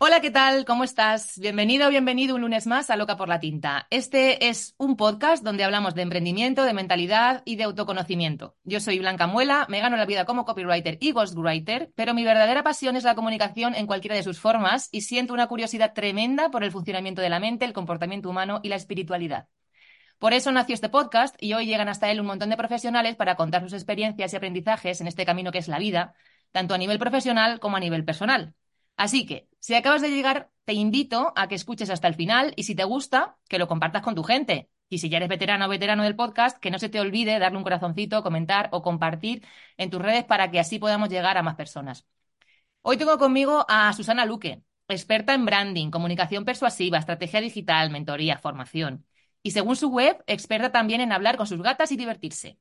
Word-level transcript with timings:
Hola, 0.00 0.20
¿qué 0.20 0.30
tal? 0.30 0.64
¿Cómo 0.64 0.84
estás? 0.84 1.40
Bienvenido 1.40 1.88
o 1.88 1.90
bienvenido 1.90 2.36
un 2.36 2.42
lunes 2.42 2.68
más 2.68 2.88
a 2.88 2.94
Loca 2.94 3.16
por 3.16 3.28
la 3.28 3.40
Tinta. 3.40 3.88
Este 3.90 4.48
es 4.48 4.76
un 4.78 4.96
podcast 4.96 5.42
donde 5.42 5.64
hablamos 5.64 5.96
de 5.96 6.02
emprendimiento, 6.02 6.62
de 6.62 6.72
mentalidad 6.72 7.42
y 7.44 7.56
de 7.56 7.64
autoconocimiento. 7.64 8.54
Yo 8.62 8.78
soy 8.78 9.00
Blanca 9.00 9.26
Muela, 9.26 9.66
me 9.68 9.80
gano 9.80 9.96
la 9.96 10.06
vida 10.06 10.24
como 10.24 10.44
copywriter 10.44 10.98
y 11.00 11.10
ghostwriter, 11.10 11.90
pero 11.96 12.14
mi 12.14 12.24
verdadera 12.24 12.62
pasión 12.62 12.94
es 12.94 13.02
la 13.02 13.16
comunicación 13.16 13.74
en 13.74 13.88
cualquiera 13.88 14.14
de 14.14 14.22
sus 14.22 14.38
formas 14.38 14.88
y 14.92 15.00
siento 15.00 15.34
una 15.34 15.48
curiosidad 15.48 15.94
tremenda 15.94 16.48
por 16.52 16.62
el 16.62 16.70
funcionamiento 16.70 17.20
de 17.20 17.30
la 17.30 17.40
mente, 17.40 17.64
el 17.64 17.72
comportamiento 17.72 18.30
humano 18.30 18.60
y 18.62 18.68
la 18.68 18.76
espiritualidad. 18.76 19.48
Por 20.20 20.32
eso 20.32 20.52
nació 20.52 20.74
este 20.74 20.88
podcast 20.88 21.34
y 21.40 21.54
hoy 21.54 21.66
llegan 21.66 21.88
hasta 21.88 22.08
él 22.08 22.20
un 22.20 22.26
montón 22.26 22.50
de 22.50 22.56
profesionales 22.56 23.16
para 23.16 23.34
contar 23.34 23.62
sus 23.62 23.72
experiencias 23.72 24.32
y 24.32 24.36
aprendizajes 24.36 25.00
en 25.00 25.08
este 25.08 25.26
camino 25.26 25.50
que 25.50 25.58
es 25.58 25.66
la 25.66 25.80
vida, 25.80 26.14
tanto 26.52 26.74
a 26.74 26.78
nivel 26.78 27.00
profesional 27.00 27.58
como 27.58 27.76
a 27.76 27.80
nivel 27.80 28.04
personal. 28.04 28.54
Así 28.98 29.26
que, 29.26 29.48
si 29.60 29.74
acabas 29.74 30.02
de 30.02 30.10
llegar, 30.10 30.50
te 30.64 30.74
invito 30.74 31.32
a 31.36 31.48
que 31.48 31.54
escuches 31.54 31.88
hasta 31.88 32.08
el 32.08 32.14
final 32.14 32.52
y 32.56 32.64
si 32.64 32.74
te 32.74 32.84
gusta, 32.84 33.38
que 33.48 33.58
lo 33.58 33.68
compartas 33.68 34.02
con 34.02 34.14
tu 34.16 34.24
gente. 34.24 34.70
Y 34.90 34.98
si 34.98 35.08
ya 35.08 35.18
eres 35.18 35.28
veterano 35.30 35.66
o 35.66 35.68
veterano 35.68 36.02
del 36.02 36.16
podcast, 36.16 36.58
que 36.58 36.70
no 36.70 36.78
se 36.80 36.88
te 36.88 37.00
olvide 37.00 37.38
darle 37.38 37.58
un 37.58 37.64
corazoncito, 37.64 38.22
comentar 38.24 38.68
o 38.72 38.82
compartir 38.82 39.46
en 39.76 39.90
tus 39.90 40.02
redes 40.02 40.24
para 40.24 40.50
que 40.50 40.60
así 40.60 40.78
podamos 40.80 41.10
llegar 41.10 41.38
a 41.38 41.42
más 41.42 41.54
personas. 41.54 42.06
Hoy 42.82 42.96
tengo 42.96 43.18
conmigo 43.18 43.66
a 43.68 43.92
Susana 43.92 44.26
Luque, 44.26 44.62
experta 44.88 45.34
en 45.34 45.46
branding, 45.46 45.90
comunicación 45.90 46.44
persuasiva, 46.44 46.98
estrategia 46.98 47.40
digital, 47.40 47.90
mentoría, 47.90 48.38
formación. 48.38 49.06
Y 49.42 49.52
según 49.52 49.76
su 49.76 49.90
web, 49.90 50.24
experta 50.26 50.72
también 50.72 51.00
en 51.00 51.12
hablar 51.12 51.36
con 51.36 51.46
sus 51.46 51.62
gatas 51.62 51.92
y 51.92 51.96
divertirse. 51.96 52.58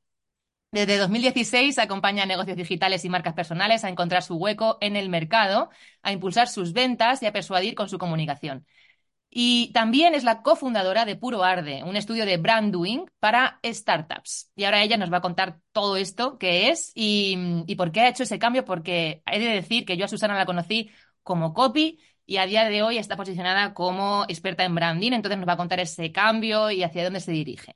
Desde 0.72 0.98
2016 0.98 1.80
acompaña 1.80 2.23
a 2.23 2.26
negocios 2.26 2.58
digitales 2.58 3.05
y 3.05 3.10
marcas 3.10 3.33
personales 3.33 3.83
a 3.83 3.89
encontrar 3.89 4.22
su 4.22 4.36
hueco 4.36 4.78
en 4.82 4.95
el 4.95 5.10
mercado, 5.10 5.70
a 6.02 6.11
impulsar 6.11 6.50
sus 6.50 6.73
ventas 6.73 7.23
y 7.23 7.26
a 7.26 7.32
persuadir 7.33 7.73
con 7.73 7.88
su 7.89 7.98
comunicación. 7.98 8.66
Y 9.30 9.72
también 9.73 10.16
es 10.16 10.23
la 10.23 10.42
cofundadora 10.42 11.06
de 11.06 11.16
Puro 11.16 11.44
Arde, 11.44 11.83
un 11.83 11.95
estudio 11.98 12.26
de 12.26 12.38
brand 12.38 12.73
doing 12.73 13.06
para 13.20 13.60
startups. 13.66 14.52
Y 14.56 14.64
ahora 14.66 14.83
ella 14.83 14.98
nos 14.98 15.11
va 15.11 15.17
a 15.17 15.22
contar 15.22 15.60
todo 15.73 15.98
esto, 15.98 16.38
qué 16.38 16.70
es 16.70 16.92
y, 16.95 17.38
y 17.67 17.76
por 17.76 17.92
qué 17.92 18.02
ha 18.02 18.10
hecho 18.10 18.23
ese 18.23 18.39
cambio, 18.39 18.66
porque 18.66 19.22
he 19.26 19.39
de 19.39 19.48
decir 19.48 19.86
que 19.86 19.98
yo 19.98 20.06
a 20.06 20.08
Susana 20.08 20.36
la 20.38 20.45
conocí 20.45 20.92
como 21.23 21.54
copy 21.54 22.00
y 22.26 22.38
a 22.38 22.45
día 22.45 22.66
de 22.70 22.83
hoy 22.83 22.98
está 22.98 23.17
posicionada 23.17 23.73
como 23.73 24.26
experta 24.30 24.64
en 24.66 24.76
branding, 24.76 25.14
entonces 25.14 25.38
nos 25.39 25.48
va 25.48 25.54
a 25.54 25.58
contar 25.58 25.80
ese 25.80 26.11
cambio 26.11 26.72
y 26.72 26.83
hacia 26.83 27.04
dónde 27.04 27.20
se 27.22 27.32
dirige. 27.32 27.76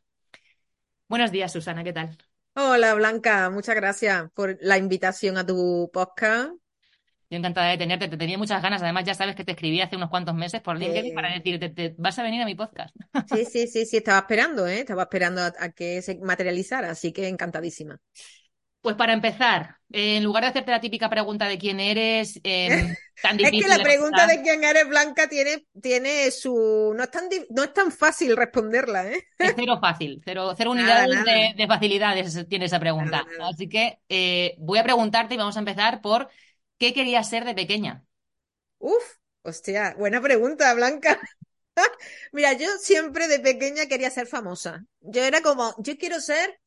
Buenos 1.08 1.32
días, 1.32 1.52
Susana, 1.54 1.84
¿qué 1.84 1.94
tal? 1.94 2.18
Hola 2.54 2.94
Blanca, 2.96 3.50
muchas 3.50 3.76
gracias 3.76 4.30
por 4.34 4.58
la 4.60 4.78
invitación 4.78 5.38
a 5.38 5.46
tu 5.46 5.90
podcast. 5.94 6.52
Yo 7.30 7.38
encantada 7.38 7.70
de 7.70 7.78
tenerte, 7.78 8.10
te 8.10 8.18
tenía 8.18 8.38
muchas 8.38 8.62
ganas. 8.62 8.82
Además, 8.82 9.06
ya 9.06 9.14
sabes 9.14 9.38
que 9.38 9.46
te 9.46 9.54
escribí 9.54 9.80
hace 9.80 9.96
unos 9.96 10.10
cuantos 10.10 10.36
meses 10.36 10.60
por 10.60 10.78
LinkedIn 10.78 11.16
para 11.16 11.34
decirte, 11.34 11.70
te, 11.70 11.96
vas 11.98 12.20
a 12.20 12.24
venir 12.24 12.42
a 12.42 12.46
mi 12.46 12.56
podcast. 12.56 12.94
Sí, 13.34 13.46
sí, 13.50 13.68
sí, 13.68 13.86
sí, 13.86 13.98
estaba 13.98 14.20
esperando, 14.20 14.68
¿eh? 14.68 14.80
Estaba 14.80 15.04
esperando 15.04 15.42
a, 15.42 15.70
que 15.70 16.02
se 16.02 16.20
materializara, 16.20 16.92
así 16.92 17.14
que 17.14 17.30
encantadísima. 17.30 18.02
Pues 18.82 18.96
para 18.96 19.14
empezar, 19.14 19.78
en 19.92 20.24
lugar 20.24 20.44
de 20.44 20.50
hacerte 20.50 20.72
la 20.72 20.82
típica 20.82 21.08
pregunta 21.08 21.48
de 21.48 21.60
quién 21.60 21.80
eres, 21.80 22.40
eh, 22.44 22.68
tan 23.22 23.38
difícil. 23.38 23.60
es 23.60 23.66
que 23.66 23.78
la 23.78 23.84
pregunta 23.84 24.26
de 24.26 24.42
quién 24.42 24.64
eres, 24.64 24.88
Blanca, 24.88 25.30
tiene, 25.30 25.66
tiene 25.80 26.32
su. 26.32 26.94
No 26.96 27.04
es, 27.04 27.12
tan 27.12 27.30
no 27.52 27.64
es 27.64 27.74
tan 27.74 27.92
fácil 27.92 28.36
responderla, 28.36 29.12
¿eh? 29.12 29.28
Es 29.38 29.54
cero 29.56 29.78
fácil, 29.80 30.22
cero, 30.26 30.54
cero 30.58 30.72
unidades 30.72 31.24
De, 31.24 31.54
de, 31.56 31.68
facilidades 31.68 32.48
tiene 32.48 32.66
esa 32.66 32.80
pregunta. 32.80 33.24
Así 33.42 33.70
que 33.70 34.00
eh, 34.10 34.56
voy 34.58 34.80
a 34.80 34.84
preguntarte 34.84 35.36
y 35.36 35.38
vamos 35.38 35.56
a 35.56 35.60
empezar 35.60 36.02
por 36.02 36.30
¿qué 36.80 36.94
querías 36.94 37.30
ser 37.30 37.46
de 37.46 37.54
pequeña? 37.54 38.04
Uf, 38.80 39.18
hostia, 39.44 39.94
buena 39.96 40.20
pregunta, 40.20 40.74
Blanca. 40.74 41.20
Mira, 42.32 42.54
yo 42.54 42.68
siempre 42.80 43.28
de 43.28 43.40
pequeña 43.40 43.86
quería 43.86 44.10
ser 44.10 44.26
famosa. 44.26 44.84
Yo 45.02 45.24
era 45.24 45.42
como, 45.42 45.76
yo 45.78 45.96
quiero 45.98 46.20
ser 46.20 46.60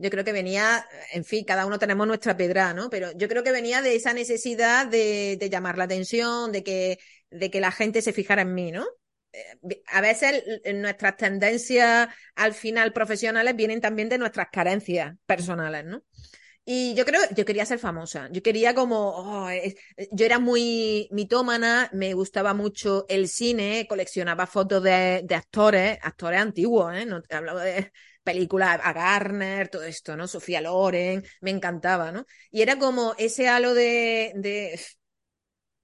yo 0.00 0.08
creo 0.08 0.24
que 0.24 0.32
venía, 0.32 0.86
en 1.12 1.24
fin, 1.24 1.44
cada 1.44 1.66
uno 1.66 1.78
tenemos 1.78 2.06
nuestra 2.06 2.34
pedra, 2.34 2.72
¿no? 2.72 2.88
Pero 2.88 3.12
yo 3.12 3.28
creo 3.28 3.42
que 3.42 3.52
venía 3.52 3.82
de 3.82 3.94
esa 3.94 4.14
necesidad 4.14 4.86
de, 4.86 5.36
llamar 5.50 5.76
la 5.76 5.84
atención, 5.84 6.52
de 6.52 6.62
que, 6.64 6.98
de 7.30 7.50
que 7.50 7.60
la 7.60 7.70
gente 7.70 8.00
se 8.00 8.14
fijara 8.14 8.42
en 8.42 8.54
mí, 8.54 8.72
¿no? 8.72 8.86
Eh, 9.32 9.82
a 9.88 10.00
veces 10.00 10.42
nuestras 10.74 11.18
tendencias 11.18 12.08
al 12.34 12.54
final 12.54 12.94
profesionales 12.94 13.54
vienen 13.54 13.82
también 13.82 14.08
de 14.08 14.16
nuestras 14.16 14.48
carencias 14.50 15.16
personales, 15.26 15.84
¿no? 15.84 16.02
Y 16.64 16.94
yo 16.94 17.04
creo, 17.04 17.20
yo 17.36 17.44
quería 17.44 17.66
ser 17.66 17.78
famosa. 17.78 18.28
Yo 18.32 18.42
quería 18.42 18.74
como, 18.74 19.10
oh, 19.16 19.48
yo 20.12 20.24
era 20.26 20.38
muy 20.38 21.08
mitómana, 21.10 21.90
me 21.92 22.14
gustaba 22.14 22.54
mucho 22.54 23.04
el 23.08 23.28
cine, 23.28 23.86
coleccionaba 23.88 24.46
fotos 24.46 24.82
de, 24.82 25.22
de 25.24 25.34
actores, 25.34 25.98
actores 26.00 26.40
antiguos, 26.40 26.94
¿eh? 26.94 27.04
No, 27.06 27.22
hablaba 27.30 27.64
de 27.64 27.92
películas 28.22 28.80
a 28.82 28.92
Garner, 28.92 29.68
todo 29.68 29.82
esto, 29.84 30.16
¿no? 30.16 30.28
Sofía 30.28 30.60
Loren, 30.60 31.24
me 31.40 31.50
encantaba, 31.50 32.12
¿no? 32.12 32.26
Y 32.50 32.62
era 32.62 32.78
como 32.78 33.14
ese 33.18 33.48
halo 33.48 33.74
de, 33.74 34.32
de, 34.36 34.78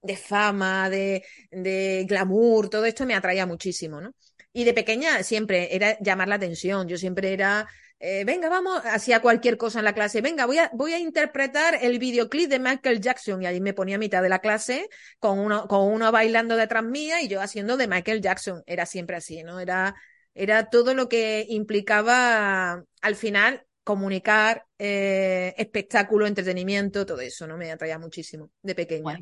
de 0.02 0.16
fama, 0.16 0.88
de, 0.90 1.24
de 1.50 2.04
glamour, 2.08 2.68
todo 2.68 2.84
esto 2.84 3.06
me 3.06 3.14
atraía 3.14 3.46
muchísimo, 3.46 4.00
¿no? 4.00 4.14
Y 4.52 4.64
de 4.64 4.72
pequeña 4.74 5.22
siempre 5.22 5.74
era 5.74 5.98
llamar 6.00 6.28
la 6.28 6.36
atención, 6.36 6.86
yo 6.88 6.96
siempre 6.96 7.32
era 7.32 7.68
eh, 7.98 8.24
venga, 8.24 8.48
vamos, 8.50 8.82
hacía 8.84 9.20
cualquier 9.20 9.56
cosa 9.56 9.78
en 9.78 9.84
la 9.86 9.94
clase, 9.94 10.20
venga, 10.20 10.44
voy 10.46 10.58
a, 10.58 10.70
voy 10.74 10.92
a 10.92 10.98
interpretar 10.98 11.78
el 11.80 11.98
videoclip 11.98 12.48
de 12.50 12.58
Michael 12.58 13.00
Jackson 13.00 13.42
y 13.42 13.46
ahí 13.46 13.60
me 13.60 13.72
ponía 13.74 13.96
a 13.96 13.98
mitad 13.98 14.22
de 14.22 14.28
la 14.28 14.40
clase 14.40 14.88
con 15.18 15.38
uno, 15.38 15.66
con 15.66 15.80
uno 15.92 16.12
bailando 16.12 16.56
detrás 16.56 16.84
mía 16.84 17.22
y 17.22 17.28
yo 17.28 17.40
haciendo 17.40 17.76
de 17.78 17.88
Michael 17.88 18.20
Jackson, 18.20 18.62
era 18.66 18.84
siempre 18.86 19.16
así, 19.16 19.42
¿no? 19.42 19.60
Era, 19.60 19.94
era 20.36 20.68
todo 20.68 20.94
lo 20.94 21.08
que 21.08 21.46
implicaba 21.48 22.84
al 23.00 23.16
final 23.16 23.64
comunicar, 23.82 24.66
eh, 24.78 25.54
espectáculo, 25.56 26.26
entretenimiento, 26.26 27.06
todo 27.06 27.20
eso, 27.20 27.46
¿no? 27.46 27.56
Me 27.56 27.70
atraía 27.70 27.98
muchísimo 27.98 28.50
de 28.60 28.74
pequeña. 28.74 29.18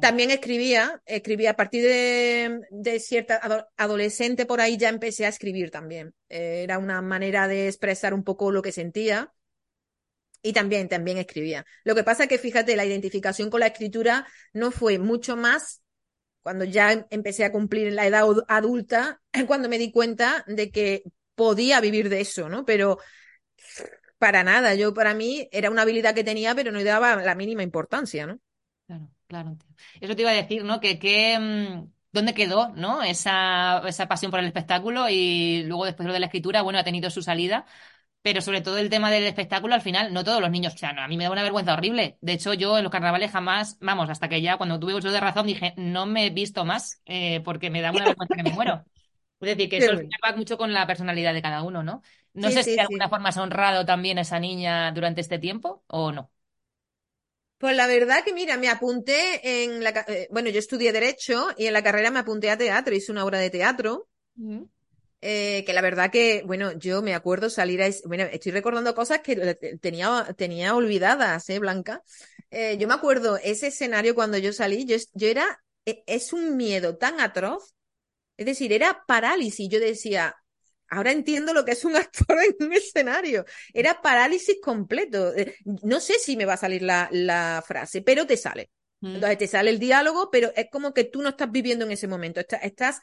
También 0.00 0.30
escribía, 0.30 1.02
escribía 1.04 1.50
a 1.50 1.56
partir 1.56 1.82
de, 1.82 2.60
de 2.70 3.00
cierta 3.00 3.68
adolescente 3.76 4.46
por 4.46 4.60
ahí 4.60 4.76
ya 4.76 4.88
empecé 4.88 5.26
a 5.26 5.30
escribir 5.30 5.70
también. 5.70 6.14
era 6.28 6.78
una 6.78 7.02
manera 7.02 7.46
de 7.48 7.66
expresar 7.66 8.14
un 8.14 8.24
poco 8.24 8.50
lo 8.50 8.62
que 8.62 8.72
sentía. 8.72 9.32
Y 10.42 10.52
también, 10.52 10.88
también 10.88 11.18
escribía. 11.18 11.64
Lo 11.84 11.94
que 11.94 12.04
pasa 12.04 12.24
es 12.24 12.28
que, 12.28 12.38
fíjate, 12.38 12.76
la 12.76 12.84
identificación 12.84 13.48
con 13.48 13.60
la 13.60 13.68
escritura 13.68 14.26
no 14.52 14.70
fue 14.70 14.98
mucho 14.98 15.36
más 15.36 15.82
cuando 16.44 16.64
ya 16.64 17.06
empecé 17.10 17.44
a 17.44 17.50
cumplir 17.52 17.92
la 17.92 18.06
edad 18.06 18.24
adulta, 18.46 19.20
cuando 19.48 19.68
me 19.68 19.78
di 19.78 19.90
cuenta 19.90 20.44
de 20.46 20.70
que 20.70 21.02
podía 21.34 21.80
vivir 21.80 22.10
de 22.10 22.20
eso, 22.20 22.48
¿no? 22.48 22.64
Pero 22.64 22.98
para 24.18 24.44
nada, 24.44 24.74
yo 24.74 24.94
para 24.94 25.14
mí 25.14 25.48
era 25.52 25.70
una 25.70 25.82
habilidad 25.82 26.14
que 26.14 26.24
tenía, 26.24 26.54
pero 26.54 26.70
no 26.70 26.78
le 26.78 26.84
daba 26.84 27.16
la 27.16 27.34
mínima 27.34 27.62
importancia, 27.62 28.26
¿no? 28.26 28.38
Claro, 28.86 29.08
claro. 29.26 29.56
Eso 30.00 30.14
te 30.14 30.22
iba 30.22 30.30
a 30.30 30.34
decir, 30.34 30.64
¿no? 30.64 30.80
Que, 30.80 30.98
que 30.98 31.38
mm, 31.38 31.90
¿dónde 32.12 32.34
quedó, 32.34 32.68
¿no? 32.74 33.02
Esa, 33.02 33.82
esa 33.88 34.06
pasión 34.06 34.30
por 34.30 34.40
el 34.40 34.46
espectáculo 34.46 35.08
y 35.08 35.64
luego 35.64 35.86
después 35.86 36.06
lo 36.06 36.12
de 36.12 36.20
la 36.20 36.26
escritura, 36.26 36.62
bueno, 36.62 36.78
ha 36.78 36.84
tenido 36.84 37.10
su 37.10 37.22
salida. 37.22 37.66
Pero 38.24 38.42
sobre 38.42 38.62
todo 38.62 38.78
el 38.78 38.90
tema 38.90 39.12
del 39.12 39.24
espectáculo, 39.24 39.74
al 39.76 39.82
final, 39.82 40.12
no 40.14 40.24
todos 40.24 40.42
los 40.42 40.50
niños, 40.50 40.74
o 40.74 40.78
sea, 40.78 40.92
no, 40.94 41.02
a 41.02 41.08
mí 41.08 41.16
me 41.18 41.24
da 41.24 41.30
una 41.32 41.44
vergüenza 41.44 41.74
horrible. 41.74 42.18
De 42.22 42.34
hecho, 42.34 42.54
yo 42.54 42.78
en 42.78 42.84
los 42.84 42.92
carnavales 42.92 43.30
jamás, 43.32 43.78
vamos, 43.80 44.10
hasta 44.10 44.28
que 44.30 44.42
ya 44.42 44.58
cuando 44.58 44.80
tuve 44.80 44.94
uso 44.96 45.12
de 45.12 45.20
razón 45.20 45.46
dije, 45.46 45.74
no 45.78 46.06
me 46.06 46.26
he 46.26 46.30
visto 46.30 46.64
más 46.66 47.02
eh, 47.06 47.42
porque 47.44 47.70
me 47.70 47.82
da 47.82 47.92
una 47.92 48.06
vergüenza 48.06 48.36
que 48.36 48.44
me 48.44 48.52
muero. 48.52 48.86
Es 49.40 49.48
decir, 49.56 49.68
que 49.70 49.78
eso 49.78 49.92
va 50.24 50.36
mucho 50.36 50.58
con 50.58 50.72
la 50.74 50.86
personalidad 50.86 51.34
de 51.34 51.42
cada 51.42 51.62
uno, 51.62 51.82
¿no? 51.82 52.02
No 52.34 52.50
Sí, 52.50 52.52
sé 52.52 52.64
si 52.64 52.70
sí, 52.70 52.76
de 52.76 52.82
alguna 52.82 53.08
forma 53.10 53.28
has 53.30 53.36
honrado 53.38 53.84
también 53.86 54.18
a 54.18 54.22
esa 54.22 54.40
niña 54.40 54.92
durante 54.92 55.20
este 55.22 55.38
tiempo 55.40 55.84
o 55.88 56.12
no. 56.12 56.32
Pues 57.58 57.76
la 57.76 57.86
verdad 57.86 58.22
que 58.24 58.32
mira, 58.34 58.56
me 58.58 58.68
apunté 58.68 59.64
en 59.64 59.82
la, 59.82 59.90
eh, 60.08 60.28
bueno, 60.30 60.50
yo 60.50 60.58
estudié 60.58 60.92
Derecho 60.92 61.48
y 61.56 61.66
en 61.66 61.72
la 61.72 61.82
carrera 61.82 62.10
me 62.10 62.18
apunté 62.20 62.50
a 62.50 62.58
teatro, 62.58 62.94
hice 62.94 63.10
una 63.12 63.24
obra 63.24 63.38
de 63.38 63.50
teatro, 63.50 64.08
Mm. 64.38 64.64
Eh, 65.26 65.64
que 65.64 65.72
la 65.72 65.80
verdad 65.80 66.10
que, 66.10 66.42
bueno, 66.46 66.72
yo 66.72 67.00
me 67.02 67.14
acuerdo 67.14 67.48
salir 67.48 67.82
a, 67.82 67.88
bueno, 68.04 68.24
estoy 68.24 68.52
recordando 68.52 68.94
cosas 68.94 69.20
que 69.20 69.36
tenía, 69.80 70.26
tenía 70.36 70.74
olvidadas, 70.76 71.48
¿eh, 71.48 71.58
Blanca? 71.58 72.02
Eh, 72.50 72.76
yo 72.78 72.86
me 72.88 72.94
acuerdo 72.94 73.38
ese 73.42 73.68
escenario 73.68 74.14
cuando 74.14 74.36
yo 74.38 74.52
salí, 74.52 74.84
yo, 74.86 74.96
era, 75.28 75.62
e- 75.86 76.04
es 76.06 76.32
un 76.34 76.56
miedo 76.58 76.98
tan 76.98 77.20
atroz, 77.20 77.74
es 78.36 78.46
decir, 78.46 78.72
era 78.72 79.04
parálisis, 79.06 79.68
yo 79.68 79.80
decía, 79.80 80.34
ahora 80.88 81.12
entiendo 81.12 81.52
lo 81.54 81.64
que 81.64 81.72
es 81.72 81.84
un 81.84 81.96
actor 81.96 82.38
en 82.42 82.66
un 82.66 82.72
escenario, 82.74 83.44
era 83.72 84.02
parálisis 84.02 84.56
completo, 84.62 85.34
Eh, 85.36 85.56
no 85.82 86.00
sé 86.00 86.14
si 86.18 86.36
me 86.36 86.44
va 86.46 86.54
a 86.54 86.56
salir 86.58 86.82
la, 86.82 87.08
la 87.12 87.62
frase, 87.66 88.02
pero 88.02 88.26
te 88.26 88.36
sale. 88.36 88.70
Mm. 89.00 89.14
Entonces 89.14 89.38
te 89.38 89.46
sale 89.46 89.70
el 89.70 89.78
diálogo, 89.78 90.30
pero 90.30 90.52
es 90.56 90.66
como 90.72 90.92
que 90.94 91.04
tú 91.04 91.22
no 91.22 91.30
estás 91.30 91.50
viviendo 91.50 91.84
en 91.84 91.92
ese 91.92 92.08
momento, 92.08 92.40
estás, 92.40 92.62
estás 92.64 93.00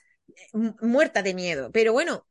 muerta 0.81 1.24
de 1.24 1.33
miedo. 1.33 1.72
Pero 1.72 1.94
bueno, 1.94 2.28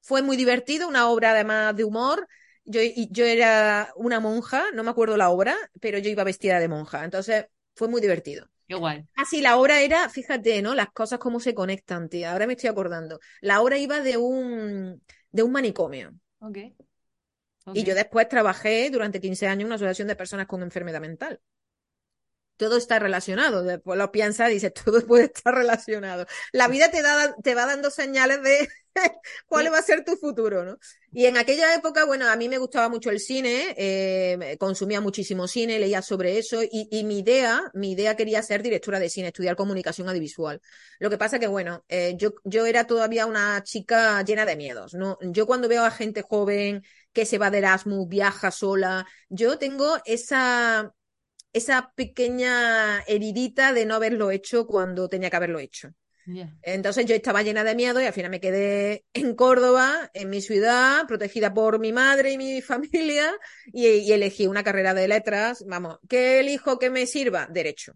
fue 0.00 0.22
muy 0.22 0.36
divertido, 0.36 0.88
una 0.88 1.08
obra 1.08 1.32
además 1.32 1.76
de 1.76 1.84
humor. 1.84 2.26
Yo, 2.64 2.80
yo 3.10 3.24
era 3.24 3.92
una 3.96 4.20
monja, 4.20 4.64
no 4.74 4.84
me 4.84 4.90
acuerdo 4.90 5.16
la 5.16 5.30
obra, 5.30 5.56
pero 5.80 5.98
yo 5.98 6.10
iba 6.10 6.24
vestida 6.24 6.58
de 6.58 6.68
monja. 6.68 7.04
Entonces 7.04 7.46
fue 7.74 7.88
muy 7.88 8.00
divertido. 8.00 8.48
Qué 8.68 8.74
guay. 8.74 9.04
Ah, 9.16 9.24
la 9.40 9.56
obra 9.56 9.80
era, 9.80 10.08
fíjate, 10.08 10.62
¿no? 10.62 10.74
Las 10.74 10.90
cosas 10.90 11.18
cómo 11.18 11.40
se 11.40 11.54
conectan, 11.54 12.08
tía. 12.08 12.32
Ahora 12.32 12.46
me 12.46 12.52
estoy 12.52 12.70
acordando. 12.70 13.18
La 13.40 13.60
obra 13.60 13.78
iba 13.78 14.00
de 14.00 14.16
un, 14.16 15.02
de 15.32 15.42
un 15.42 15.52
manicomio. 15.52 16.12
Ok. 16.40 16.58
Y 17.72 17.84
yo 17.84 17.94
después 17.94 18.28
trabajé 18.28 18.90
durante 18.90 19.20
15 19.20 19.46
años 19.46 19.62
en 19.62 19.66
una 19.66 19.74
asociación 19.74 20.08
de 20.08 20.16
personas 20.16 20.46
con 20.46 20.62
enfermedad 20.62 21.00
mental. 21.00 21.40
Todo 22.60 22.76
está 22.76 22.98
relacionado. 22.98 23.62
Después 23.62 23.98
lo 23.98 24.12
piensas 24.12 24.50
y 24.50 24.54
dices, 24.54 24.74
todo 24.84 25.06
puede 25.06 25.24
estar 25.24 25.54
relacionado. 25.54 26.26
La 26.52 26.68
vida 26.68 26.90
te 26.90 27.00
da, 27.00 27.34
te 27.42 27.54
va 27.54 27.64
dando 27.64 27.90
señales 27.90 28.42
de 28.42 28.68
cuál 29.46 29.72
va 29.72 29.78
a 29.78 29.82
ser 29.82 30.04
tu 30.04 30.16
futuro, 30.16 30.62
¿no? 30.64 30.78
Y 31.10 31.24
en 31.24 31.38
aquella 31.38 31.74
época, 31.74 32.04
bueno, 32.04 32.28
a 32.28 32.36
mí 32.36 32.48
me 32.50 32.58
gustaba 32.58 32.88
mucho 32.90 33.08
el 33.10 33.18
cine, 33.18 33.74
eh, 33.78 34.56
consumía 34.58 35.00
muchísimo 35.00 35.48
cine, 35.48 35.78
leía 35.78 36.02
sobre 36.02 36.38
eso, 36.38 36.62
y, 36.62 36.88
y 36.90 37.04
mi 37.04 37.20
idea, 37.20 37.62
mi 37.72 37.92
idea 37.92 38.14
quería 38.14 38.42
ser 38.42 38.62
directora 38.62 39.00
de 39.00 39.08
cine, 39.08 39.28
estudiar 39.28 39.56
comunicación 39.56 40.08
audiovisual. 40.08 40.60
Lo 40.98 41.08
que 41.08 41.18
pasa 41.18 41.38
que, 41.38 41.46
bueno, 41.46 41.82
eh, 41.88 42.14
yo, 42.16 42.34
yo 42.44 42.66
era 42.66 42.86
todavía 42.86 43.26
una 43.26 43.62
chica 43.64 44.22
llena 44.22 44.44
de 44.44 44.56
miedos, 44.56 44.94
¿no? 44.94 45.18
Yo 45.22 45.46
cuando 45.46 45.66
veo 45.68 45.84
a 45.84 45.90
gente 45.90 46.22
joven 46.22 46.82
que 47.12 47.26
se 47.26 47.38
va 47.38 47.50
de 47.50 47.58
Erasmus, 47.58 48.08
viaja 48.08 48.50
sola, 48.50 49.06
yo 49.28 49.58
tengo 49.58 49.98
esa, 50.04 50.92
esa 51.52 51.92
pequeña 51.94 53.02
heridita 53.06 53.72
de 53.72 53.86
no 53.86 53.94
haberlo 53.96 54.30
hecho 54.30 54.66
cuando 54.66 55.08
tenía 55.08 55.30
que 55.30 55.36
haberlo 55.36 55.58
hecho. 55.58 55.90
Entonces 56.62 57.06
yo 57.06 57.14
estaba 57.14 57.42
llena 57.42 57.64
de 57.64 57.74
miedo 57.74 58.00
y 58.02 58.06
al 58.06 58.12
final 58.12 58.30
me 58.30 58.40
quedé 58.40 59.04
en 59.14 59.34
Córdoba, 59.34 60.10
en 60.14 60.30
mi 60.30 60.42
ciudad, 60.42 61.06
protegida 61.06 61.54
por 61.54 61.78
mi 61.78 61.92
madre 61.92 62.32
y 62.32 62.38
mi 62.38 62.62
familia, 62.62 63.32
y, 63.72 63.86
y 63.88 64.12
elegí 64.12 64.46
una 64.46 64.62
carrera 64.64 64.94
de 64.94 65.08
letras. 65.08 65.64
Vamos, 65.66 65.98
¿qué 66.08 66.40
elijo 66.40 66.78
que 66.78 66.90
me 66.90 67.06
sirva? 67.06 67.46
Derecho. 67.50 67.92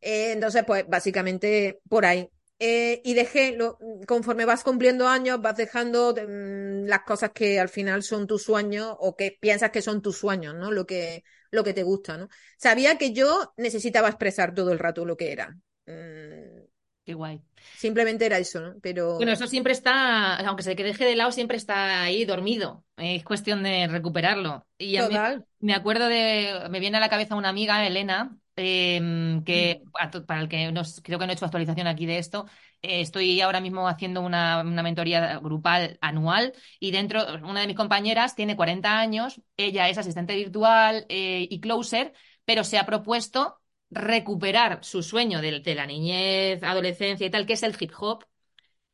Eh, 0.00 0.32
entonces, 0.32 0.64
pues 0.66 0.86
básicamente 0.88 1.80
por 1.88 2.04
ahí. 2.06 2.28
Eh, 2.60 3.02
y 3.04 3.14
dejé, 3.14 3.56
lo, 3.56 3.78
conforme 4.06 4.44
vas 4.44 4.62
cumpliendo 4.62 5.08
años, 5.08 5.42
vas 5.42 5.56
dejando 5.56 6.14
mm, 6.14 6.86
las 6.86 7.00
cosas 7.00 7.32
que 7.32 7.58
al 7.58 7.68
final 7.68 8.02
son 8.02 8.26
tus 8.26 8.44
sueños 8.44 8.94
o 9.00 9.16
que 9.16 9.36
piensas 9.40 9.70
que 9.70 9.82
son 9.82 10.00
tus 10.00 10.18
sueños, 10.18 10.54
¿no? 10.54 10.70
Lo 10.70 10.86
que, 10.86 11.24
lo 11.50 11.64
que 11.64 11.74
te 11.74 11.82
gusta, 11.82 12.16
¿no? 12.16 12.28
Sabía 12.56 12.96
que 12.96 13.12
yo 13.12 13.52
necesitaba 13.56 14.08
expresar 14.08 14.54
todo 14.54 14.72
el 14.72 14.78
rato 14.78 15.04
lo 15.04 15.16
que 15.16 15.32
era. 15.32 15.56
Mm, 15.86 16.62
Qué 17.04 17.12
guay. 17.12 17.42
simplemente 17.76 18.24
era 18.24 18.38
eso, 18.38 18.60
¿no? 18.60 18.76
Pero 18.80 19.16
Bueno, 19.16 19.32
eso 19.32 19.46
siempre 19.46 19.72
está, 19.72 20.36
aunque 20.36 20.62
se 20.62 20.74
deje 20.74 21.04
de 21.04 21.16
lado, 21.16 21.32
siempre 21.32 21.56
está 21.58 22.02
ahí 22.02 22.24
dormido. 22.24 22.84
Es 22.96 23.24
cuestión 23.24 23.62
de 23.62 23.88
recuperarlo. 23.88 24.64
Y 24.78 24.96
a 24.96 25.08
mí 25.08 25.16
me 25.60 25.74
acuerdo 25.74 26.08
de, 26.08 26.66
me 26.70 26.80
viene 26.80 26.96
a 26.96 27.00
la 27.00 27.10
cabeza 27.10 27.34
una 27.34 27.50
amiga, 27.50 27.86
Elena, 27.86 28.34
eh, 28.56 29.40
que 29.44 29.82
Mm. 29.84 30.24
para 30.26 30.40
el 30.40 30.48
que 30.48 30.70
no, 30.72 30.82
creo 31.02 31.18
que 31.18 31.26
no 31.26 31.32
he 31.32 31.34
hecho 31.34 31.44
actualización 31.44 31.86
aquí 31.86 32.06
de 32.06 32.18
esto, 32.18 32.46
eh, 32.82 33.00
estoy 33.00 33.40
ahora 33.40 33.60
mismo 33.60 33.88
haciendo 33.88 34.20
una, 34.20 34.60
una 34.62 34.82
mentoría 34.82 35.38
grupal 35.38 35.98
anual 36.00 36.52
y 36.80 36.90
dentro, 36.90 37.22
una 37.44 37.60
de 37.60 37.66
mis 37.66 37.76
compañeras 37.76 38.34
tiene 38.34 38.56
40 38.56 38.98
años, 38.98 39.40
ella 39.56 39.88
es 39.88 39.98
asistente 39.98 40.34
virtual 40.36 41.06
eh, 41.08 41.46
y 41.50 41.60
closer, 41.60 42.12
pero 42.44 42.64
se 42.64 42.78
ha 42.78 42.86
propuesto 42.86 43.60
recuperar 43.90 44.82
su 44.84 45.02
sueño 45.02 45.40
de, 45.40 45.60
de 45.60 45.74
la 45.74 45.86
niñez, 45.86 46.62
adolescencia 46.62 47.26
y 47.26 47.30
tal, 47.30 47.46
que 47.46 47.52
es 47.54 47.62
el 47.62 47.76
hip 47.78 47.92
hop 47.98 48.24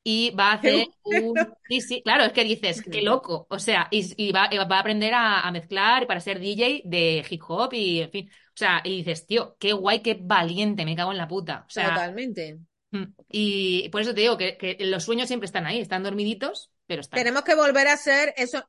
y 0.03 0.31
va 0.31 0.51
a 0.53 0.55
hacer 0.55 0.75
un... 1.03 1.47
Sí, 1.69 1.81
sí, 1.81 2.03
claro, 2.03 2.25
es 2.25 2.33
que 2.33 2.43
dices, 2.45 2.87
qué 2.91 3.01
loco. 3.03 3.47
O 3.49 3.59
sea, 3.59 3.87
y, 3.91 4.13
y 4.17 4.33
va, 4.33 4.49
va 4.69 4.77
a 4.77 4.81
aprender 4.81 5.15
a, 5.15 5.41
a 5.41 5.53
mezclar 5.53 6.07
para 6.07 6.21
ser 6.21 6.41
DJ 6.41 6.83
de 6.85 7.25
hip 7.29 7.43
hop 7.47 7.73
y, 7.75 8.01
en 8.01 8.11
fin. 8.11 8.31
O 8.49 8.57
sea, 8.57 8.81
y 8.85 8.97
dices, 8.99 9.27
tío, 9.27 9.57
qué 9.61 9.73
guay, 9.73 10.01
qué 10.01 10.19
valiente, 10.21 10.85
me 10.85 10.97
cago 10.97 11.13
en 11.13 11.19
la 11.19 11.29
puta. 11.29 11.65
O 11.67 11.71
sea, 11.71 11.91
Totalmente. 11.91 12.59
mm, 12.91 13.05
y 13.31 13.89
por 13.91 14.01
eso 14.01 14.15
te 14.15 14.23
digo 14.23 14.37
que, 14.37 14.57
que 14.57 14.77
los 14.81 15.05
sueños 15.05 15.29
siempre 15.29 15.47
están 15.47 15.67
ahí, 15.67 15.81
están 15.81 16.03
dormiditos, 16.03 16.73
pero 16.87 17.03
están. 17.03 17.19
Tenemos 17.19 17.43
que 17.43 17.55
volver 17.55 17.87
a 17.89 17.97
ser 17.97 18.35
esos, 18.37 18.63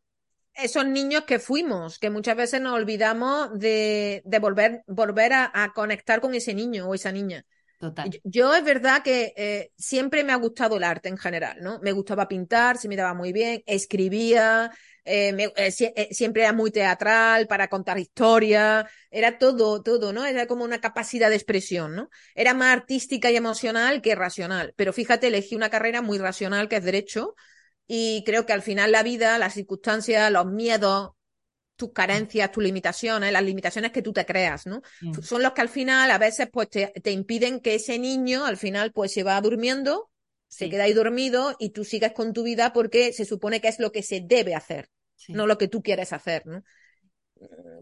esos 0.53 0.85
niños 0.85 1.23
que 1.23 1.39
fuimos, 1.39 1.97
que 1.97 2.09
muchas 2.09 2.35
veces 2.35 2.61
nos 2.61 2.73
olvidamos 2.73 3.57
de, 3.57 4.21
de 4.25 4.39
volver, 4.39 4.83
volver 4.87 5.33
a, 5.33 5.51
a 5.53 5.73
conectar 5.73 6.21
con 6.21 6.35
ese 6.35 6.53
niño 6.53 6.87
o 6.87 6.93
esa 6.93 7.11
niña. 7.11 7.45
Yo, 8.23 8.55
es 8.55 8.63
verdad 8.63 9.03
que 9.03 9.33
eh, 9.35 9.71
siempre 9.77 10.23
me 10.23 10.33
ha 10.33 10.37
gustado 10.37 10.77
el 10.77 10.83
arte 10.83 11.09
en 11.09 11.17
general, 11.17 11.57
¿no? 11.61 11.79
Me 11.81 11.91
gustaba 11.91 12.27
pintar, 12.27 12.77
se 12.77 12.87
me 12.87 12.95
daba 12.95 13.13
muy 13.13 13.33
bien, 13.33 13.63
escribía, 13.65 14.71
eh, 15.03 15.51
eh, 15.55 15.73
eh, 15.95 16.09
siempre 16.13 16.43
era 16.43 16.53
muy 16.53 16.69
teatral 16.69 17.47
para 17.47 17.67
contar 17.69 17.97
historias, 17.97 18.85
era 19.09 19.37
todo, 19.37 19.81
todo, 19.81 20.13
¿no? 20.13 20.25
Era 20.25 20.45
como 20.45 20.63
una 20.63 20.79
capacidad 20.79 21.29
de 21.29 21.35
expresión, 21.35 21.95
¿no? 21.95 22.09
Era 22.35 22.53
más 22.53 22.73
artística 22.77 23.31
y 23.31 23.35
emocional 23.35 24.01
que 24.01 24.15
racional. 24.15 24.73
Pero 24.75 24.93
fíjate, 24.93 25.27
elegí 25.27 25.55
una 25.55 25.69
carrera 25.69 26.01
muy 26.01 26.19
racional, 26.19 26.69
que 26.69 26.77
es 26.77 26.83
derecho, 26.83 27.35
y 27.87 28.23
creo 28.25 28.45
que 28.45 28.53
al 28.53 28.61
final 28.61 28.91
la 28.91 29.03
vida, 29.03 29.37
las 29.39 29.53
circunstancias, 29.55 30.31
los 30.31 30.45
miedos, 30.45 31.11
tus 31.81 31.91
carencias, 31.93 32.51
tus 32.51 32.63
limitaciones, 32.63 33.33
las 33.33 33.43
limitaciones 33.43 33.91
que 33.91 34.03
tú 34.03 34.13
te 34.13 34.25
creas, 34.25 34.67
¿no? 34.67 34.81
Mm. 35.01 35.21
Son 35.21 35.41
los 35.41 35.53
que 35.53 35.61
al 35.61 35.69
final 35.69 36.11
a 36.11 36.19
veces 36.19 36.47
pues 36.51 36.69
te, 36.69 36.93
te 37.01 37.11
impiden 37.11 37.59
que 37.59 37.75
ese 37.75 37.97
niño 37.97 38.45
al 38.45 38.57
final 38.57 38.91
pues 38.91 39.11
se 39.11 39.23
va 39.23 39.41
durmiendo, 39.41 40.11
se 40.47 40.69
queda 40.69 40.83
ahí 40.83 40.93
dormido 40.93 41.55
y 41.57 41.71
tú 41.71 41.83
sigas 41.83 42.11
con 42.13 42.33
tu 42.33 42.43
vida 42.43 42.71
porque 42.71 43.13
se 43.13 43.25
supone 43.25 43.61
que 43.61 43.67
es 43.69 43.79
lo 43.79 43.91
que 43.91 44.03
se 44.03 44.21
debe 44.21 44.53
hacer, 44.53 44.89
sí. 45.15 45.33
no 45.33 45.47
lo 45.47 45.57
que 45.57 45.67
tú 45.67 45.81
quieres 45.81 46.13
hacer, 46.13 46.45
¿no? 46.45 46.63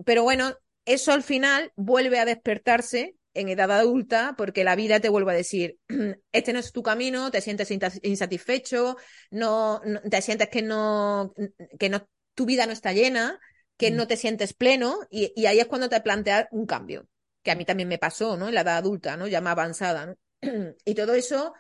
Pero 0.06 0.24
bueno, 0.24 0.56
eso 0.86 1.12
al 1.12 1.24
final 1.24 1.72
vuelve 1.76 2.20
a 2.20 2.26
despertarse 2.26 3.16
en 3.34 3.50
edad 3.50 3.72
adulta 3.72 4.34
porque 4.38 4.64
la 4.64 4.76
vida 4.76 5.00
te 5.00 5.10
vuelve 5.10 5.32
a 5.32 5.36
decir, 5.36 5.78
este 6.32 6.54
no 6.54 6.60
es 6.60 6.72
tu 6.72 6.82
camino, 6.84 7.32
te 7.32 7.42
sientes 7.42 7.70
insatisfecho, 8.04 8.98
no, 9.32 9.82
no- 9.86 10.02
te 10.02 10.22
sientes 10.22 10.50
que 10.50 10.62
no, 10.62 11.34
que 11.80 11.90
no, 11.90 12.08
tu 12.34 12.46
vida 12.46 12.66
no 12.66 12.72
está 12.74 12.94
llena, 12.94 13.40
que 13.80 13.92
Mm. 13.92 13.92
no 13.92 14.08
te 14.08 14.18
sientes 14.18 14.54
pleno 14.54 15.00
y, 15.12 15.34
y 15.38 15.48
ahí 15.48 15.60
es 15.62 15.68
cuando 15.68 15.90
te 15.90 16.02
planteas 16.02 16.48
un 16.52 16.68
cambio, 16.68 17.08
que 17.44 17.52
a 17.52 17.56
mí 17.56 17.66
también 17.66 17.90
me 17.90 18.00
pasó, 18.00 18.38
¿no? 18.38 18.50
En 18.50 18.56
la 18.56 18.62
edad 18.64 18.78
adulta, 18.80 19.18
¿no? 19.18 19.28
Ya 19.28 19.42
más 19.42 19.54
avanzada, 19.54 20.08
¿no? 20.08 20.16
Y 20.86 20.96
todo 20.96 21.16
eso 21.16 21.54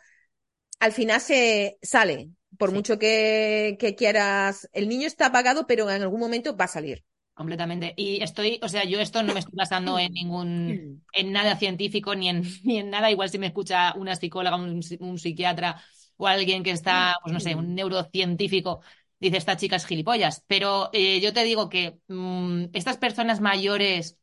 al 0.79 0.91
final 0.93 1.21
se 1.21 1.77
sale, 1.81 2.31
por 2.57 2.71
Sí. 2.71 2.73
mucho 2.73 2.99
que, 2.99 3.77
que 3.79 3.95
quieras, 3.95 4.69
el 4.73 4.89
niño 4.89 5.07
está 5.07 5.27
apagado, 5.27 5.67
pero 5.67 5.89
en 5.91 6.01
algún 6.03 6.19
momento 6.21 6.55
va 6.57 6.65
a 6.65 6.69
salir. 6.69 7.05
Completamente. 7.33 7.93
Y 7.95 8.21
estoy, 8.21 8.59
o 8.61 8.67
sea, 8.67 8.83
yo 8.83 8.99
esto 8.99 9.23
no 9.23 9.31
me 9.33 9.39
estoy 9.39 9.55
basando 9.55 9.97
en 9.97 10.11
ningún, 10.13 10.83
en 11.13 11.31
nada 11.31 11.55
científico 11.55 12.13
ni 12.15 12.27
en, 12.29 12.43
ni 12.65 12.77
en 12.79 12.89
nada. 12.89 13.09
Igual 13.11 13.29
si 13.29 13.39
me 13.39 13.47
escucha 13.47 13.93
una 13.95 14.15
psicóloga, 14.15 14.57
un, 14.57 14.81
psi- 14.83 14.97
un 14.99 15.17
psiquiatra 15.17 15.81
o 16.17 16.27
alguien 16.27 16.63
que 16.63 16.71
está, 16.71 17.15
pues 17.23 17.31
no 17.33 17.39
sé, 17.39 17.55
un 17.55 17.75
neurocientífico, 17.75 18.81
dice 19.19 19.38
esta 19.38 19.57
chica 19.57 19.75
es 19.75 19.85
gilipollas. 19.85 20.43
Pero 20.47 20.89
eh, 20.93 21.19
yo 21.21 21.33
te 21.33 21.43
digo 21.43 21.69
que 21.69 21.99
mm, 22.07 22.65
estas 22.73 22.97
personas 22.97 23.41
mayores 23.41 24.17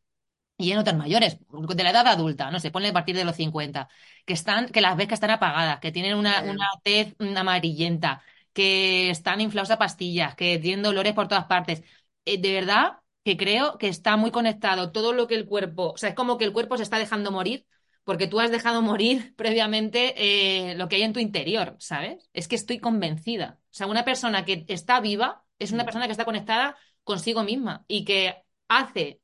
y 0.59 0.73
en 0.73 0.79
otras 0.79 0.97
mayores, 0.97 1.39
de 1.51 1.85
la 1.85 1.91
edad 1.91 2.07
adulta, 2.07 2.51
no 2.51 2.61
sé, 2.61 2.71
ponle 2.71 2.89
a 2.89 2.93
partir 2.93 3.15
de 3.17 3.25
los 3.25 3.37
50, 3.37 3.89
que 4.25 4.33
están, 4.33 4.69
que 4.69 4.81
las 4.81 4.97
ves 4.97 5.09
que 5.09 5.15
están 5.15 5.31
apagadas, 5.31 5.81
que 5.81 5.93
tienen 5.93 6.17
una, 6.17 6.43
una 6.43 6.69
tez 6.83 7.15
mm, 7.19 7.37
amarillenta, 7.37 8.23
que 8.53 9.11
están 9.11 9.41
inflados 9.41 9.71
a 9.71 9.79
pastillas, 9.79 10.35
que 10.35 10.59
tienen 10.59 10.83
dolores 10.83 11.13
por 11.15 11.29
todas 11.29 11.45
partes. 11.47 11.83
Eh, 12.25 12.39
de 12.41 12.53
verdad 12.55 12.99
que 13.23 13.37
creo 13.37 13.77
que 13.79 13.89
está 13.89 14.17
muy 14.17 14.31
conectado 14.31 14.93
todo 14.93 15.13
lo 15.13 15.27
que 15.27 15.35
el 15.35 15.47
cuerpo, 15.47 15.93
o 15.93 15.97
sea, 15.99 16.11
es 16.11 16.15
como 16.15 16.39
que 16.39 16.45
el 16.45 16.53
cuerpo 16.53 16.77
se 16.77 16.85
está 16.85 16.99
dejando 16.99 17.33
morir 17.33 17.67
porque 18.07 18.29
tú 18.29 18.39
has 18.39 18.53
dejado 18.53 18.83
morir 18.83 19.35
previamente 19.37 20.15
eh, 20.17 20.75
lo 20.77 20.89
que 20.89 20.97
hay 20.97 21.03
en 21.03 21.13
tu 21.13 21.19
interior, 21.19 21.75
¿sabes? 21.81 22.31
Es 22.33 22.47
que 22.47 22.55
estoy 22.55 22.79
convencida. 22.79 23.59
O 23.65 23.75
sea, 23.75 23.89
una 23.89 24.05
persona 24.05 24.45
que 24.45 24.65
está 24.69 25.01
viva 25.01 25.45
es 25.59 25.73
una 25.73 25.85
persona 25.85 26.07
que 26.07 26.13
está 26.13 26.25
conectada 26.25 26.77
consigo 27.03 27.43
misma 27.43 27.85
y 27.89 28.05
que 28.05 28.37
hace 28.69 29.21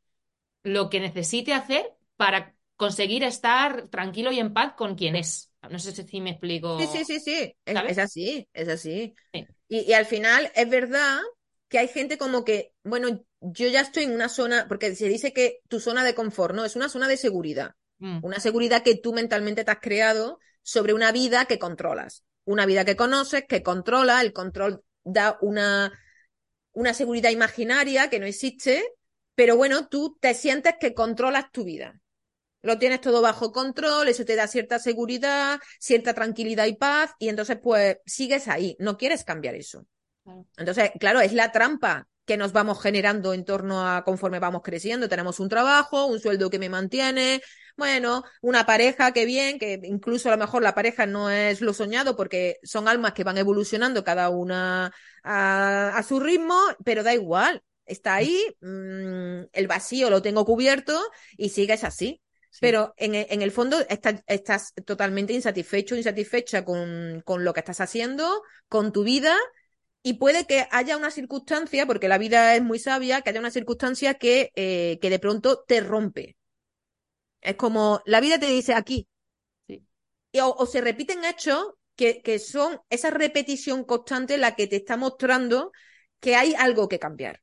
lo 0.64 0.90
que 0.90 0.98
necesite 0.98 1.54
hacer 1.54 1.94
para 2.16 2.56
conseguir 2.76 3.22
estar 3.22 3.88
tranquilo 3.88 4.32
y 4.32 4.40
en 4.40 4.52
paz 4.52 4.74
con 4.76 4.96
quien 4.96 5.14
es. 5.14 5.52
No 5.70 5.78
sé 5.78 5.92
si 5.92 6.20
me 6.20 6.30
explico. 6.30 6.80
Sí, 6.80 6.86
sí, 6.90 7.04
sí, 7.04 7.20
sí. 7.20 7.56
Es, 7.64 7.98
así, 7.98 8.48
es 8.52 8.68
así. 8.68 9.14
Y, 9.32 9.46
y, 9.68 9.92
al 9.92 10.06
final 10.06 10.50
es 10.56 10.68
verdad 10.68 11.20
que 11.68 11.78
hay 11.78 11.86
gente 11.86 12.18
como 12.18 12.44
que, 12.44 12.72
bueno, 12.82 13.24
yo 13.40 13.68
ya 13.68 13.80
estoy 13.80 14.04
en 14.04 14.12
una 14.12 14.28
zona, 14.28 14.66
porque 14.66 14.96
se 14.96 15.08
dice 15.08 15.32
que 15.32 15.60
tu 15.68 15.78
zona 15.78 16.02
de 16.02 16.16
confort, 16.16 16.54
¿no? 16.56 16.64
Es 16.64 16.74
una 16.74 16.88
zona 16.88 17.06
de 17.06 17.16
seguridad. 17.16 17.76
Mm. 18.02 18.18
Una 18.22 18.40
seguridad 18.40 18.82
que 18.82 18.96
tú 18.96 19.12
mentalmente 19.12 19.62
te 19.62 19.70
has 19.70 19.78
creado 19.80 20.40
sobre 20.60 20.92
una 20.92 21.12
vida 21.12 21.44
que 21.44 21.60
controlas. 21.60 22.24
Una 22.44 22.66
vida 22.66 22.84
que 22.84 22.96
conoces, 22.96 23.44
que 23.48 23.62
controla, 23.62 24.20
el 24.20 24.32
control 24.32 24.82
da 25.04 25.38
una, 25.40 25.92
una 26.72 26.94
seguridad 26.94 27.30
imaginaria 27.30 28.10
que 28.10 28.18
no 28.18 28.26
existe, 28.26 28.82
pero 29.36 29.56
bueno, 29.56 29.86
tú 29.86 30.18
te 30.20 30.34
sientes 30.34 30.74
que 30.80 30.94
controlas 30.94 31.52
tu 31.52 31.62
vida. 31.62 32.00
Lo 32.60 32.76
tienes 32.76 33.00
todo 33.00 33.22
bajo 33.22 33.52
control, 33.52 34.08
eso 34.08 34.24
te 34.24 34.34
da 34.34 34.48
cierta 34.48 34.80
seguridad, 34.80 35.60
cierta 35.78 36.12
tranquilidad 36.12 36.66
y 36.66 36.74
paz, 36.74 37.12
y 37.20 37.28
entonces 37.28 37.58
pues 37.62 37.98
sigues 38.04 38.48
ahí, 38.48 38.76
no 38.80 38.96
quieres 38.96 39.22
cambiar 39.22 39.54
eso. 39.54 39.86
Entonces, 40.56 40.90
claro, 40.98 41.20
es 41.20 41.32
la 41.32 41.52
trampa 41.52 42.08
que 42.24 42.36
nos 42.36 42.52
vamos 42.52 42.82
generando 42.82 43.32
en 43.32 43.44
torno 43.44 43.88
a 43.88 44.02
conforme 44.02 44.40
vamos 44.40 44.62
creciendo. 44.62 45.08
Tenemos 45.08 45.38
un 45.38 45.48
trabajo, 45.48 46.06
un 46.06 46.18
sueldo 46.20 46.50
que 46.50 46.58
me 46.58 46.68
mantiene, 46.68 47.42
bueno, 47.76 48.24
una 48.40 48.66
pareja, 48.66 49.12
que 49.12 49.24
bien, 49.24 49.58
que 49.58 49.80
incluso 49.84 50.28
a 50.28 50.32
lo 50.32 50.38
mejor 50.38 50.62
la 50.62 50.74
pareja 50.74 51.06
no 51.06 51.30
es 51.30 51.60
lo 51.60 51.72
soñado 51.72 52.16
porque 52.16 52.58
son 52.62 52.88
almas 52.88 53.12
que 53.12 53.24
van 53.24 53.38
evolucionando 53.38 54.04
cada 54.04 54.28
una 54.30 54.92
a, 55.24 56.02
su 56.06 56.20
ritmo, 56.20 56.58
pero 56.84 57.02
da 57.02 57.14
igual, 57.14 57.62
está 57.86 58.14
ahí, 58.14 58.38
mm, 58.60 59.48
el 59.52 59.66
vacío 59.66 60.10
lo 60.10 60.22
tengo 60.22 60.44
cubierto 60.44 61.00
y 61.36 61.50
sigues 61.50 61.84
así. 61.84 62.20
Pero 62.60 62.92
en, 62.98 63.14
en, 63.14 63.40
el 63.40 63.50
fondo 63.50 63.78
estás, 63.88 64.22
estás 64.26 64.74
totalmente 64.84 65.32
insatisfecho, 65.32 65.96
insatisfecha 65.96 66.66
con, 66.66 67.22
con 67.24 67.44
lo 67.44 67.54
que 67.54 67.60
estás 67.60 67.80
haciendo, 67.80 68.42
con 68.68 68.92
tu 68.92 69.04
vida, 69.04 69.34
y 70.02 70.14
puede 70.14 70.46
que 70.46 70.66
haya 70.70 70.96
una 70.96 71.10
circunstancia, 71.10 71.86
porque 71.86 72.08
la 72.08 72.18
vida 72.18 72.54
es 72.56 72.62
muy 72.62 72.78
sabia, 72.78 73.22
que 73.22 73.30
haya 73.30 73.40
una 73.40 73.50
circunstancia 73.50 74.14
que, 74.14 74.50
eh, 74.56 74.98
que 75.00 75.10
de 75.10 75.18
pronto 75.18 75.64
te 75.66 75.80
rompe. 75.80 76.36
Es 77.42 77.56
como 77.56 78.00
la 78.06 78.20
vida 78.20 78.38
te 78.38 78.46
dice 78.46 78.74
aquí. 78.74 79.06
Sí. 79.68 79.86
Y, 80.32 80.40
o, 80.40 80.64
se 80.66 80.80
repiten 80.80 81.24
hechos 81.24 81.74
que, 81.96 82.22
que 82.22 82.38
son 82.38 82.80
esa 82.88 83.10
repetición 83.10 83.84
constante 83.84 84.38
la 84.38 84.56
que 84.56 84.66
te 84.66 84.76
está 84.76 84.96
mostrando 84.96 85.72
que 86.20 86.36
hay 86.36 86.54
algo 86.54 86.88
que 86.88 86.98
cambiar. 86.98 87.42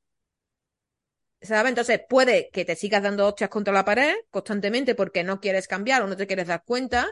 ¿Sabes? 1.42 1.70
Entonces 1.70 2.02
puede 2.10 2.50
que 2.52 2.66
te 2.66 2.76
sigas 2.76 3.04
dando 3.04 3.28
hostias 3.28 3.50
contra 3.50 3.74
la 3.74 3.86
pared 3.86 4.14
constantemente 4.30 4.96
porque 4.96 5.24
no 5.24 5.40
quieres 5.40 5.68
cambiar 5.68 6.02
o 6.02 6.08
no 6.08 6.18
te 6.18 6.28
quieres 6.28 6.48
dar 6.48 6.64
cuenta, 6.66 7.08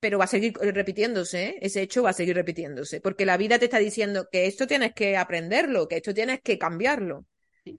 pero 0.00 0.18
va 0.18 0.24
a 0.24 0.28
seguir 0.28 0.54
repitiéndose, 0.60 1.46
¿eh? 1.46 1.58
ese 1.62 1.82
hecho 1.82 2.02
va 2.02 2.10
a 2.10 2.12
seguir 2.12 2.36
repitiéndose, 2.36 3.00
porque 3.00 3.26
la 3.26 3.36
vida 3.36 3.58
te 3.58 3.66
está 3.66 3.78
diciendo 3.78 4.28
que 4.30 4.46
esto 4.46 4.66
tienes 4.66 4.94
que 4.94 5.16
aprenderlo, 5.16 5.88
que 5.88 5.96
esto 5.96 6.14
tienes 6.14 6.40
que 6.42 6.58
cambiarlo. 6.58 7.26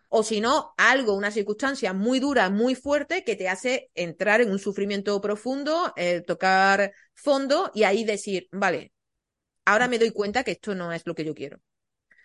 O 0.09 0.23
si 0.23 0.41
no, 0.41 0.73
algo, 0.77 1.13
una 1.13 1.31
circunstancia 1.31 1.93
muy 1.93 2.19
dura, 2.19 2.49
muy 2.49 2.75
fuerte, 2.75 3.23
que 3.23 3.35
te 3.35 3.49
hace 3.49 3.89
entrar 3.95 4.41
en 4.41 4.51
un 4.51 4.59
sufrimiento 4.59 5.19
profundo, 5.21 5.93
eh, 5.95 6.21
tocar 6.21 6.93
fondo 7.13 7.71
y 7.73 7.83
ahí 7.83 8.03
decir, 8.03 8.47
vale, 8.51 8.91
ahora 9.65 9.87
me 9.87 9.99
doy 9.99 10.11
cuenta 10.11 10.43
que 10.43 10.51
esto 10.51 10.75
no 10.75 10.91
es 10.91 11.03
lo 11.05 11.15
que 11.15 11.25
yo 11.25 11.33
quiero. 11.33 11.59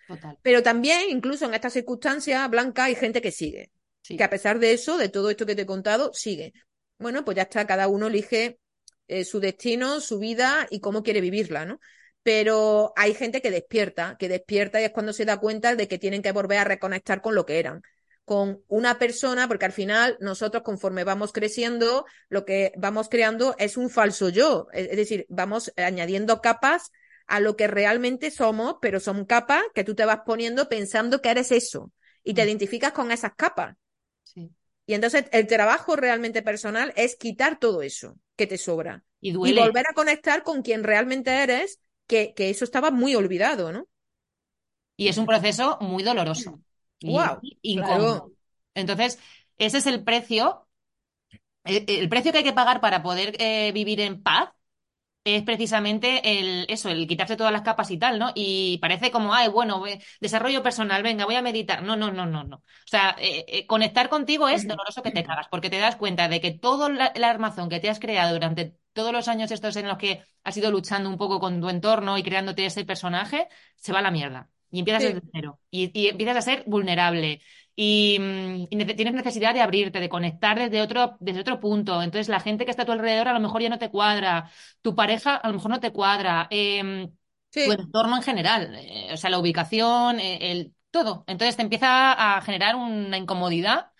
Total. 0.07 0.37
Pero 0.41 0.61
también, 0.61 1.09
incluso 1.09 1.45
en 1.45 1.53
esta 1.53 1.69
circunstancia, 1.69 2.47
Blanca, 2.47 2.85
hay 2.85 2.95
gente 2.95 3.21
que 3.21 3.31
sigue. 3.31 3.71
Que 4.01 4.23
a 4.23 4.29
pesar 4.29 4.59
de 4.59 4.73
eso, 4.73 4.97
de 4.97 5.07
todo 5.07 5.29
esto 5.29 5.45
que 5.45 5.55
te 5.55 5.61
he 5.61 5.65
contado, 5.65 6.11
sigue. 6.13 6.53
Bueno, 6.99 7.23
pues 7.23 7.37
ya 7.37 7.43
está, 7.43 7.65
cada 7.65 7.87
uno 7.87 8.07
elige 8.07 8.59
eh, 9.07 9.23
su 9.23 9.39
destino, 9.39 10.01
su 10.01 10.19
vida 10.19 10.67
y 10.69 10.81
cómo 10.81 11.03
quiere 11.03 11.21
vivirla, 11.21 11.65
¿no? 11.65 11.79
Pero 12.23 12.93
hay 12.95 13.13
gente 13.13 13.41
que 13.41 13.51
despierta, 13.51 14.15
que 14.17 14.29
despierta 14.29 14.81
y 14.81 14.85
es 14.85 14.91
cuando 14.91 15.13
se 15.13 15.25
da 15.25 15.37
cuenta 15.37 15.75
de 15.75 15.87
que 15.87 15.99
tienen 15.99 16.21
que 16.21 16.31
volver 16.31 16.59
a 16.59 16.63
reconectar 16.63 17.21
con 17.21 17.35
lo 17.35 17.45
que 17.45 17.59
eran, 17.59 17.81
con 18.25 18.63
una 18.69 18.97
persona, 18.97 19.47
porque 19.49 19.65
al 19.65 19.73
final 19.73 20.17
nosotros 20.21 20.63
conforme 20.63 21.03
vamos 21.03 21.33
creciendo, 21.33 22.05
lo 22.29 22.45
que 22.45 22.71
vamos 22.77 23.09
creando 23.09 23.55
es 23.59 23.75
un 23.75 23.89
falso 23.89 24.29
yo, 24.29 24.67
es 24.71 24.95
decir, 24.95 25.25
vamos 25.29 25.73
añadiendo 25.75 26.41
capas 26.41 26.91
a 27.27 27.41
lo 27.41 27.57
que 27.57 27.67
realmente 27.67 28.31
somos, 28.31 28.75
pero 28.81 29.01
son 29.01 29.25
capas 29.25 29.61
que 29.75 29.83
tú 29.83 29.93
te 29.95 30.05
vas 30.05 30.21
poniendo 30.25 30.69
pensando 30.69 31.21
que 31.21 31.29
eres 31.29 31.51
eso 31.51 31.91
y 32.23 32.33
te 32.33 32.43
mm. 32.43 32.47
identificas 32.47 32.93
con 32.93 33.11
esas 33.11 33.33
capas. 33.35 33.75
Y 34.85 34.95
entonces 34.95 35.25
el 35.31 35.47
trabajo 35.47 35.95
realmente 35.95 36.41
personal 36.41 36.91
es 36.97 37.15
quitar 37.15 37.57
todo 37.57 37.81
eso 37.81 38.17
que 38.35 38.47
te 38.47 38.57
sobra 38.57 39.03
y, 39.21 39.29
y 39.29 39.57
volver 39.57 39.85
a 39.89 39.93
conectar 39.93 40.43
con 40.43 40.61
quien 40.61 40.83
realmente 40.83 41.31
eres 41.31 41.79
que, 42.07 42.33
eso 42.37 42.65
estaba 42.65 42.91
muy 42.91 43.15
olvidado, 43.15 43.71
¿no? 43.71 43.87
Y 44.95 45.07
es 45.07 45.17
un 45.17 45.25
proceso 45.25 45.77
muy 45.81 46.03
doloroso. 46.03 46.61
Wow, 47.01 47.39
incómodo. 47.61 48.31
Entonces, 48.73 49.19
ese 49.57 49.77
es 49.79 49.87
el 49.87 50.03
precio. 50.03 50.67
El, 51.63 52.09
precio 52.09 52.31
que 52.31 52.39
hay 52.39 52.43
que 52.43 52.53
pagar 52.53 52.81
para 52.81 53.01
poder 53.01 53.35
eh, 53.39 53.71
vivir 53.73 54.01
en 54.01 54.21
paz 54.21 54.49
es 55.23 55.43
precisamente 55.43 56.39
el, 56.39 56.65
eso, 56.69 56.89
el 56.89 57.07
quitarse 57.07 57.37
todas 57.37 57.53
las 57.53 57.61
capas 57.61 57.89
y 57.91 57.97
tal, 57.97 58.19
¿no? 58.19 58.31
Y 58.35 58.77
parece 58.79 59.09
como, 59.09 59.33
ay, 59.33 59.47
bueno, 59.47 59.81
desarrollo 60.19 60.61
personal, 60.61 61.01
venga, 61.01 61.25
voy 61.25 61.35
a 61.35 61.41
meditar. 61.41 61.81
No, 61.81 61.95
no, 61.95 62.11
no, 62.11 62.25
no, 62.25 62.43
no. 62.43 62.57
O 62.57 62.87
sea, 62.87 63.15
eh, 63.19 63.45
eh, 63.47 63.65
conectar 63.65 64.09
contigo 64.09 64.49
es 64.49 64.67
doloroso 64.67 65.01
que 65.01 65.11
te 65.11 65.23
cagas, 65.23 65.47
porque 65.49 65.69
te 65.69 65.79
das 65.79 65.95
cuenta 65.95 66.27
de 66.27 66.41
que 66.41 66.51
todo 66.51 66.87
el 66.87 67.23
armazón 67.23 67.69
que 67.69 67.79
te 67.79 67.89
has 67.89 67.99
creado 67.99 68.33
durante 68.33 68.75
todos 68.93 69.11
los 69.11 69.27
años 69.27 69.51
estos 69.51 69.75
en 69.75 69.87
los 69.87 69.97
que 69.97 70.23
has 70.43 70.57
ido 70.57 70.71
luchando 70.71 71.09
un 71.09 71.17
poco 71.17 71.39
con 71.39 71.59
tu 71.59 71.69
entorno 71.69 72.17
y 72.17 72.23
creándote 72.23 72.65
ese 72.65 72.85
personaje, 72.85 73.47
se 73.75 73.91
va 73.91 73.99
a 73.99 74.01
la 74.01 74.11
mierda. 74.11 74.49
Y 74.71 74.79
empiezas 74.79 75.03
desde 75.03 75.21
cero. 75.31 75.59
Y, 75.69 76.07
empiezas 76.07 76.37
a 76.37 76.41
ser 76.41 76.63
vulnerable. 76.65 77.41
Y, 77.75 78.17
mm, 78.19 78.67
tienes 78.95 79.13
necesidad 79.13 79.53
de 79.53 79.61
abrirte, 79.61 79.99
de 79.99 80.09
conectar 80.09 80.57
desde 80.57 80.81
otro, 80.81 81.17
desde 81.19 81.41
otro 81.41 81.59
punto. 81.59 82.01
Entonces, 82.01 82.27
la 82.27 82.39
gente 82.39 82.65
que 82.65 82.71
está 82.71 82.83
a 82.83 82.85
tu 82.85 82.91
alrededor 82.91 83.27
a 83.27 83.33
lo 83.33 83.39
mejor 83.39 83.61
ya 83.61 83.69
no 83.69 83.77
te 83.79 83.89
cuadra. 83.89 84.49
Tu 84.81 84.95
pareja 84.95 85.35
a 85.35 85.47
lo 85.47 85.55
mejor 85.55 85.71
no 85.71 85.79
te 85.79 85.91
cuadra. 85.91 86.47
Eh, 86.49 87.07
Tu 87.51 87.71
entorno 87.71 88.15
en 88.15 88.23
general. 88.23 88.75
Eh, 88.75 89.09
o 89.13 89.17
sea, 89.17 89.29
la 89.29 89.37
ubicación, 89.39 90.19
eh, 90.19 90.51
el, 90.51 90.73
todo. 90.89 91.23
Entonces 91.27 91.55
te 91.55 91.61
empieza 91.61 92.37
a 92.37 92.41
generar 92.41 92.75
una 92.75 93.17
incomodidad 93.17 93.92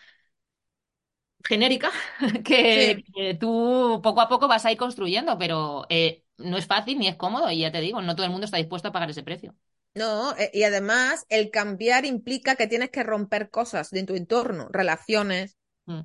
genérica 1.43 1.91
que, 2.45 3.03
tú 3.39 3.99
poco 4.03 4.21
a 4.21 4.29
poco 4.29 4.47
vas 4.47 4.65
a 4.65 4.71
ir 4.71 4.77
construyendo, 4.77 5.37
pero 5.37 5.85
eh, 5.89 6.23
no 6.37 6.57
es 6.57 6.65
fácil 6.65 6.99
ni 6.99 7.07
es 7.07 7.15
cómodo 7.15 7.51
y 7.51 7.59
ya 7.59 7.71
te 7.71 7.81
digo, 7.81 8.01
no 8.01 8.15
todo 8.15 8.25
el 8.25 8.31
mundo 8.31 8.45
está 8.45 8.57
dispuesto 8.57 8.87
a 8.87 8.91
pagar 8.91 9.09
ese 9.09 9.23
precio. 9.23 9.55
No, 9.95 10.35
eh, 10.37 10.49
y 10.53 10.63
además 10.63 11.25
el 11.29 11.51
cambiar 11.51 12.05
implica 12.05 12.55
que 12.55 12.67
tienes 12.67 12.89
que 12.89 13.03
romper 13.03 13.49
cosas 13.49 13.91
de 13.91 14.03
tu 14.03 14.15
entorno, 14.15 14.67
relaciones, 14.71 15.57
mm. 15.85 16.01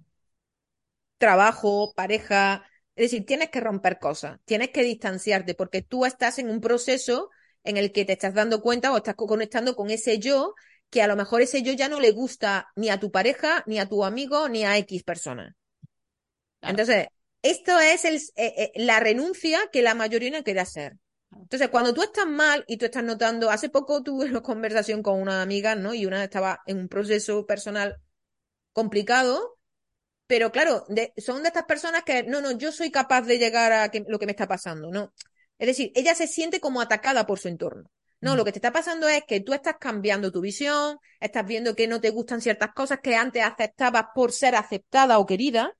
trabajo, 1.17 1.93
pareja, 1.95 2.65
es 2.97 3.11
decir, 3.11 3.25
tienes 3.25 3.51
que 3.51 3.61
romper 3.61 3.99
cosas, 3.99 4.41
tienes 4.45 4.71
que 4.71 4.83
distanciarte 4.83 5.55
porque 5.55 5.83
tú 5.83 6.05
estás 6.05 6.39
en 6.39 6.51
un 6.51 6.61
proceso 6.61 7.31
en 7.65 7.77
el 7.77 7.93
que 7.93 8.05
te 8.05 8.13
estás 8.13 8.35
dando 8.35 8.61
cuenta 8.61 8.93
o 8.93 8.97
estás 8.97 9.15
conectando 9.15 9.75
con 9.75 9.91
ese 9.91 10.19
yo 10.19 10.55
que 10.91 11.03
a 11.03 11.07
lo 11.07 11.17
mejor 11.17 11.43
ese 11.43 11.63
yo 11.63 11.73
ya 11.73 11.89
no 11.89 12.01
le 12.01 12.13
gusta 12.13 12.69
ni 12.77 12.89
a 12.89 13.01
tu 13.01 13.11
pareja, 13.11 13.63
ni 13.67 13.79
a 13.79 13.89
tu 13.89 14.05
amigo, 14.05 14.49
ni 14.49 14.65
a 14.65 14.77
X 14.79 15.03
persona. 15.03 15.57
Entonces, 16.63 17.07
esto 17.43 17.79
es 17.79 18.05
el, 18.05 18.17
eh, 18.17 18.55
eh, 18.57 18.73
la 18.77 19.01
renuncia 19.01 19.61
que 19.73 19.83
la 19.83 19.95
mayoría 19.95 20.31
no 20.31 20.43
quiere 20.43 20.61
hacer. 20.61 20.97
Entonces, 21.31 21.69
cuando 21.69 21.93
tú 21.95 22.03
estás 22.03 22.27
mal 22.27 22.65
y 22.67 22.79
tú 22.79 22.87
estás 22.87 23.05
notando, 23.05 23.51
hace 23.51 23.69
poco 23.69 24.03
tuve 24.03 24.27
una 24.27 24.43
conversación 24.43 25.03
con 25.03 25.21
una 25.21 25.43
amiga, 25.43 25.75
¿no? 25.75 25.95
Y 25.95 26.07
una 26.07 26.25
estaba 26.25 26.61
en 26.67 26.79
un 26.79 26.89
proceso 26.89 27.47
personal 27.47 27.97
complicado, 28.73 29.59
pero 30.27 30.53
claro, 30.53 30.87
son 31.17 31.43
de 31.43 31.49
estas 31.49 31.65
personas 31.65 32.03
que, 32.05 32.23
no, 32.23 32.41
no, 32.41 32.53
yo 32.53 32.73
soy 32.73 32.91
capaz 32.91 33.23
de 33.23 33.39
llegar 33.39 33.73
a 33.73 33.91
lo 34.09 34.19
que 34.19 34.27
me 34.27 34.33
está 34.33 34.49
pasando, 34.49 34.91
¿no? 34.91 35.13
Es 35.59 35.67
decir, 35.67 35.93
ella 35.95 36.15
se 36.15 36.27
siente 36.27 36.61
como 36.61 36.81
atacada 36.81 37.27
por 37.27 37.39
su 37.39 37.49
entorno. 37.49 37.91
No, 38.21 38.35
lo 38.35 38.45
que 38.45 38.53
te 38.53 38.59
está 38.59 38.73
pasando 38.73 39.09
es 39.09 39.23
que 39.27 39.41
tú 39.41 39.53
estás 39.53 39.77
cambiando 39.79 40.33
tu 40.33 40.41
visión, 40.41 40.99
estás 41.21 41.47
viendo 41.47 41.77
que 41.77 41.87
no 41.87 42.01
te 42.01 42.11
gustan 42.11 42.41
ciertas 42.41 42.71
cosas 42.75 42.99
que 43.01 43.15
antes 43.15 43.45
aceptabas 43.45 44.07
por 44.15 44.33
ser 44.33 44.57
aceptada 44.57 45.19
o 45.19 45.27
querida. 45.27 45.73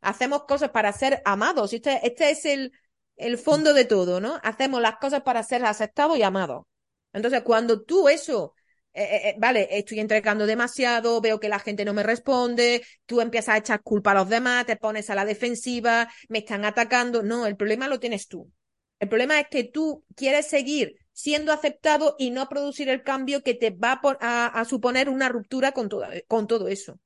Hacemos 0.00 0.44
cosas 0.44 0.70
para 0.70 0.92
ser 0.92 1.20
amados. 1.24 1.72
Este, 1.72 2.06
este 2.06 2.30
es 2.30 2.44
el, 2.44 2.72
el 3.16 3.38
fondo 3.38 3.74
de 3.74 3.84
todo, 3.84 4.20
¿no? 4.20 4.38
Hacemos 4.44 4.80
las 4.80 4.96
cosas 4.98 5.22
para 5.22 5.42
ser 5.42 5.64
aceptados 5.64 6.16
y 6.16 6.22
amados. 6.22 6.64
Entonces, 7.12 7.42
cuando 7.42 7.82
tú 7.82 8.08
eso, 8.08 8.54
eh, 8.92 9.02
eh, 9.02 9.28
eh, 9.30 9.34
vale, 9.38 9.68
estoy 9.76 9.98
entregando 9.98 10.46
demasiado, 10.46 11.20
veo 11.20 11.40
que 11.40 11.48
la 11.48 11.58
gente 11.58 11.84
no 11.84 11.92
me 11.92 12.04
responde, 12.04 12.84
tú 13.04 13.20
empiezas 13.20 13.54
a 13.56 13.58
echar 13.58 13.82
culpa 13.82 14.12
a 14.12 14.14
los 14.14 14.28
demás, 14.28 14.66
te 14.66 14.76
pones 14.76 15.10
a 15.10 15.16
la 15.16 15.24
defensiva, 15.24 16.08
me 16.28 16.38
están 16.38 16.64
atacando. 16.64 17.22
No, 17.24 17.46
el 17.46 17.56
problema 17.56 17.88
lo 17.88 17.98
tienes 17.98 18.28
tú. 18.28 18.52
El 19.00 19.08
problema 19.08 19.40
es 19.40 19.48
que 19.48 19.64
tú 19.64 20.04
quieres 20.14 20.46
seguir 20.46 20.94
siendo 21.16 21.50
aceptado 21.50 22.14
y 22.18 22.30
no 22.30 22.46
producir 22.46 22.90
el 22.90 23.02
cambio 23.02 23.42
que 23.42 23.54
te 23.54 23.70
va 23.70 23.98
a, 24.20 24.64
suponer 24.66 25.08
una 25.08 25.30
ruptura 25.30 25.72
con, 25.72 25.88
con 26.28 26.46
todo 26.46 26.68
eso. 26.68 27.00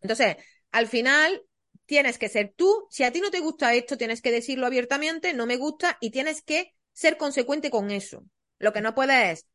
Entonces, 0.00 0.36
al 0.72 0.88
final, 0.88 1.40
tienes 1.86 2.18
que 2.18 2.28
ser 2.28 2.54
tú. 2.56 2.88
Si 2.90 3.04
a 3.04 3.12
ti 3.12 3.20
no 3.20 3.30
te 3.30 3.38
gusta 3.38 3.72
esto, 3.72 3.96
tienes 3.96 4.20
que 4.20 4.32
decirlo 4.32 4.66
abiertamente, 4.66 5.32
no 5.32 5.46
me 5.46 5.56
gusta, 5.56 5.96
y 6.00 6.10
tienes 6.10 6.42
que 6.42 6.74
ser 6.92 7.16
consecuente 7.16 7.70
con 7.70 7.92
eso. 7.92 8.24
Lo 8.58 8.72
que 8.72 8.80
no 8.80 8.96
puedes 8.96 9.38
es 9.38 9.46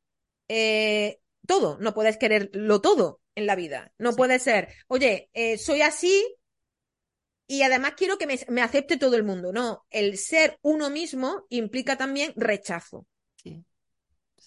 eh, 0.48 1.20
todo, 1.46 1.78
no 1.82 1.94
puedes 1.94 2.16
quererlo 2.16 2.80
todo 2.80 3.20
en 3.36 3.46
la 3.46 3.58
vida. 3.58 3.92
No 3.98 4.16
puede 4.16 4.40
ser, 4.40 4.70
oye, 4.88 5.30
eh, 5.34 5.58
soy 5.58 5.82
así 5.82 6.26
y 7.46 7.64
además 7.64 7.96
quiero 7.98 8.18
que 8.18 8.26
me, 8.26 8.40
me, 8.48 8.62
acepte 8.62 8.96
todo 8.96 9.18
el 9.18 9.24
mundo. 9.26 9.52
No, 9.52 9.86
el 9.90 10.18
ser 10.18 10.58
uno 10.62 10.90
mismo 10.90 11.46
implica 11.50 11.98
también 11.98 12.32
rechazo. 12.38 13.06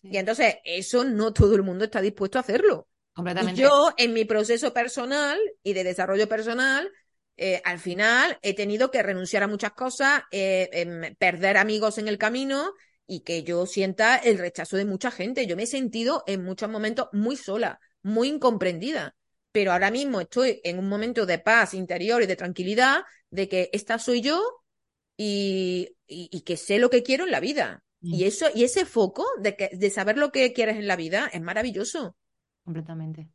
Y 0.02 0.16
entonces, 0.16 0.56
eso 0.64 1.04
no 1.04 1.32
todo 1.32 1.54
el 1.54 1.62
mundo 1.62 1.84
está 1.84 2.00
dispuesto 2.00 2.38
a 2.38 2.42
hacerlo. 2.42 2.88
Completamente. 3.12 3.60
yo, 3.60 3.92
en 3.96 4.14
mi 4.14 4.24
proceso 4.24 4.72
personal 4.72 5.38
y 5.62 5.74
de 5.74 5.84
desarrollo 5.84 6.28
personal, 6.28 6.90
eh, 7.36 7.60
al 7.64 7.78
final 7.78 8.38
he 8.42 8.54
tenido 8.54 8.90
que 8.90 9.02
renunciar 9.02 9.42
a 9.42 9.48
muchas 9.48 9.72
cosas, 9.72 10.22
eh, 10.30 10.68
em, 10.72 11.14
perder 11.16 11.56
amigos 11.56 11.98
en 11.98 12.08
el 12.08 12.18
camino 12.18 12.72
y 13.06 13.20
que 13.20 13.42
yo 13.42 13.66
sienta 13.66 14.16
el 14.16 14.38
rechazo 14.38 14.76
de 14.76 14.84
mucha 14.84 15.10
gente. 15.10 15.46
Yo 15.46 15.56
me 15.56 15.64
he 15.64 15.66
sentido 15.66 16.24
en 16.26 16.44
muchos 16.44 16.68
momentos 16.68 17.08
muy 17.12 17.36
sola, 17.36 17.80
muy 18.02 18.28
incomprendida. 18.28 19.14
Pero 19.50 19.72
ahora 19.72 19.90
mismo 19.90 20.20
estoy 20.20 20.60
en 20.64 20.78
un 20.78 20.88
momento 20.88 21.26
de 21.26 21.38
paz 21.38 21.74
interior 21.74 22.22
y 22.22 22.26
de 22.26 22.36
tranquilidad 22.36 23.02
de 23.30 23.48
que 23.48 23.68
esta 23.72 23.98
soy 23.98 24.22
yo 24.22 24.42
y, 25.16 25.96
y 26.06 26.40
que 26.40 26.56
sé 26.56 26.78
lo 26.78 26.88
que 26.88 27.02
quiero 27.02 27.24
en 27.24 27.30
la 27.30 27.40
vida. 27.40 27.82
Y 28.02 28.24
mm. 28.24 28.26
eso, 28.26 28.46
y 28.54 28.64
ese 28.64 28.84
foco 28.84 29.24
de, 29.40 29.56
que, 29.56 29.70
de 29.72 29.90
saber 29.90 30.18
lo 30.18 30.32
que 30.32 30.52
quieres 30.52 30.76
en 30.76 30.86
la 30.86 30.96
vida 30.96 31.30
es 31.32 31.40
maravilloso. 31.40 32.16
Completamente. 32.64 33.28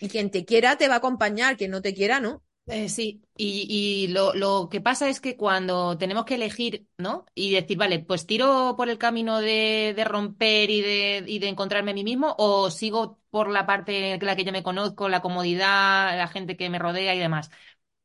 Y 0.00 0.08
quien 0.08 0.30
te 0.30 0.44
quiera 0.44 0.76
te 0.76 0.88
va 0.88 0.94
a 0.94 0.98
acompañar, 0.98 1.56
quien 1.56 1.70
no 1.70 1.82
te 1.82 1.94
quiera, 1.94 2.20
no. 2.20 2.42
Eh, 2.68 2.88
sí, 2.88 3.22
y, 3.36 3.66
y 3.68 4.08
lo, 4.08 4.34
lo, 4.34 4.68
que 4.68 4.80
pasa 4.80 5.08
es 5.08 5.20
que 5.20 5.36
cuando 5.36 5.96
tenemos 5.98 6.24
que 6.24 6.34
elegir, 6.34 6.88
¿no? 6.98 7.24
Y 7.32 7.52
decir, 7.52 7.78
vale, 7.78 8.00
pues 8.00 8.26
tiro 8.26 8.74
por 8.76 8.88
el 8.88 8.98
camino 8.98 9.38
de, 9.38 9.94
de 9.94 10.04
romper 10.04 10.68
y 10.68 10.80
de, 10.80 11.24
y 11.28 11.38
de 11.38 11.48
encontrarme 11.48 11.92
a 11.92 11.94
mí 11.94 12.02
mismo, 12.02 12.34
o 12.38 12.68
sigo 12.72 13.20
por 13.30 13.50
la 13.50 13.66
parte 13.66 14.14
en 14.14 14.26
la 14.26 14.34
que 14.34 14.44
ya 14.44 14.50
me 14.50 14.64
conozco, 14.64 15.08
la 15.08 15.22
comodidad, 15.22 16.16
la 16.16 16.26
gente 16.26 16.56
que 16.56 16.68
me 16.68 16.80
rodea 16.80 17.14
y 17.14 17.20
demás. 17.20 17.50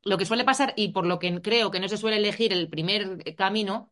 Lo 0.03 0.17
que 0.19 0.25
suele 0.25 0.43
pasar, 0.43 0.73
y 0.77 0.89
por 0.89 1.07
lo 1.07 1.17
que 1.17 1.41
creo 1.41 1.71
que 1.71 1.79
no 1.79 1.87
se 1.89 1.97
suele 1.97 2.17
elegir 2.17 2.53
el 2.53 2.69
primer 2.69 3.35
camino, 3.35 3.91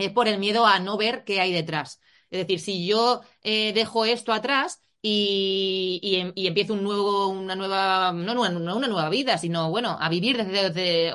es 0.00 0.12
por 0.12 0.28
el 0.28 0.38
miedo 0.38 0.66
a 0.66 0.78
no 0.78 0.96
ver 0.96 1.24
qué 1.24 1.40
hay 1.40 1.52
detrás. 1.52 2.00
Es 2.30 2.40
decir, 2.40 2.60
si 2.60 2.86
yo 2.86 3.22
eh, 3.42 3.72
dejo 3.72 4.04
esto 4.04 4.32
atrás 4.32 4.82
y, 5.02 6.16
em, 6.20 6.32
y, 6.34 6.46
empiezo 6.46 6.74
un 6.74 6.82
nuevo, 6.82 7.28
una 7.28 7.56
nueva, 7.56 8.12
no 8.12 8.32
una, 8.32 8.50
una, 8.74 8.88
nueva 8.88 9.08
vida, 9.08 9.38
sino 9.38 9.70
bueno, 9.70 9.96
a 10.00 10.08
vivir 10.08 10.36
desde, 10.36 10.70
desde, 10.70 11.14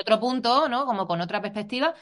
otro 0.00 0.20
punto, 0.20 0.68
¿no? 0.68 0.86
Como 0.86 1.06
con 1.06 1.20
otra 1.20 1.40
perspectiva. 1.40 1.94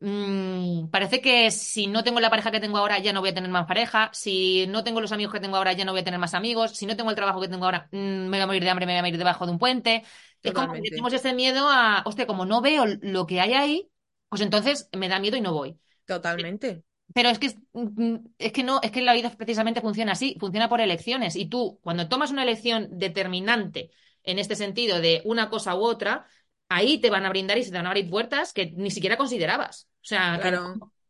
Mm, 0.00 0.88
parece 0.90 1.20
que 1.20 1.50
si 1.50 1.86
no 1.86 2.04
tengo 2.04 2.20
la 2.20 2.28
pareja 2.28 2.50
que 2.50 2.60
tengo 2.60 2.78
ahora, 2.78 2.98
ya 2.98 3.12
no 3.12 3.20
voy 3.20 3.30
a 3.30 3.34
tener 3.34 3.50
más 3.50 3.66
pareja. 3.66 4.10
Si 4.12 4.66
no 4.66 4.84
tengo 4.84 5.00
los 5.00 5.12
amigos 5.12 5.32
que 5.32 5.40
tengo 5.40 5.56
ahora, 5.56 5.72
ya 5.72 5.84
no 5.84 5.92
voy 5.92 6.00
a 6.02 6.04
tener 6.04 6.20
más 6.20 6.34
amigos. 6.34 6.72
Si 6.76 6.86
no 6.86 6.96
tengo 6.96 7.10
el 7.10 7.16
trabajo 7.16 7.40
que 7.40 7.48
tengo 7.48 7.64
ahora, 7.64 7.88
mm, 7.92 7.96
me 7.96 8.36
voy 8.36 8.40
a 8.40 8.46
morir 8.46 8.64
de 8.64 8.70
hambre, 8.70 8.86
me 8.86 8.92
voy 8.92 8.98
a 8.98 9.02
morir 9.02 9.18
debajo 9.18 9.46
de 9.46 9.52
un 9.52 9.58
puente. 9.58 10.04
Es 10.42 10.52
como 10.52 10.74
que 10.74 10.82
tenemos 10.82 11.12
ese 11.12 11.32
miedo 11.32 11.68
a, 11.68 12.02
hostia, 12.04 12.26
como 12.26 12.44
no 12.44 12.60
veo 12.60 12.84
lo 13.00 13.26
que 13.26 13.40
hay 13.40 13.54
ahí, 13.54 13.90
pues 14.34 14.42
entonces 14.42 14.88
me 14.92 15.08
da 15.08 15.20
miedo 15.20 15.36
y 15.36 15.40
no 15.40 15.52
voy. 15.52 15.78
Totalmente. 16.06 16.82
Pero 17.14 17.28
es 17.28 17.38
que, 17.38 17.54
mm, 17.72 18.16
es 18.36 18.50
que 18.50 18.64
no, 18.64 18.80
es 18.82 18.90
que 18.90 19.00
la 19.00 19.14
vida 19.14 19.30
precisamente 19.30 19.80
funciona 19.80 20.10
así, 20.10 20.36
funciona 20.40 20.68
por 20.68 20.80
elecciones. 20.80 21.36
Y 21.36 21.46
tú, 21.46 21.78
cuando 21.84 22.08
tomas 22.08 22.32
una 22.32 22.42
elección 22.42 22.88
determinante 22.90 23.92
en 24.24 24.40
este 24.40 24.56
sentido 24.56 25.00
de 25.00 25.22
una 25.24 25.50
cosa 25.50 25.76
u 25.76 25.84
otra, 25.84 26.26
ahí 26.68 26.98
te 26.98 27.10
van 27.10 27.24
a 27.24 27.28
brindar 27.28 27.58
y 27.58 27.62
se 27.62 27.70
te 27.70 27.76
van 27.76 27.86
a 27.86 27.90
abrir 27.90 28.10
puertas 28.10 28.52
que 28.52 28.72
ni 28.72 28.90
siquiera 28.90 29.16
considerabas. 29.16 29.88
O 30.02 30.06
sea, 30.06 30.40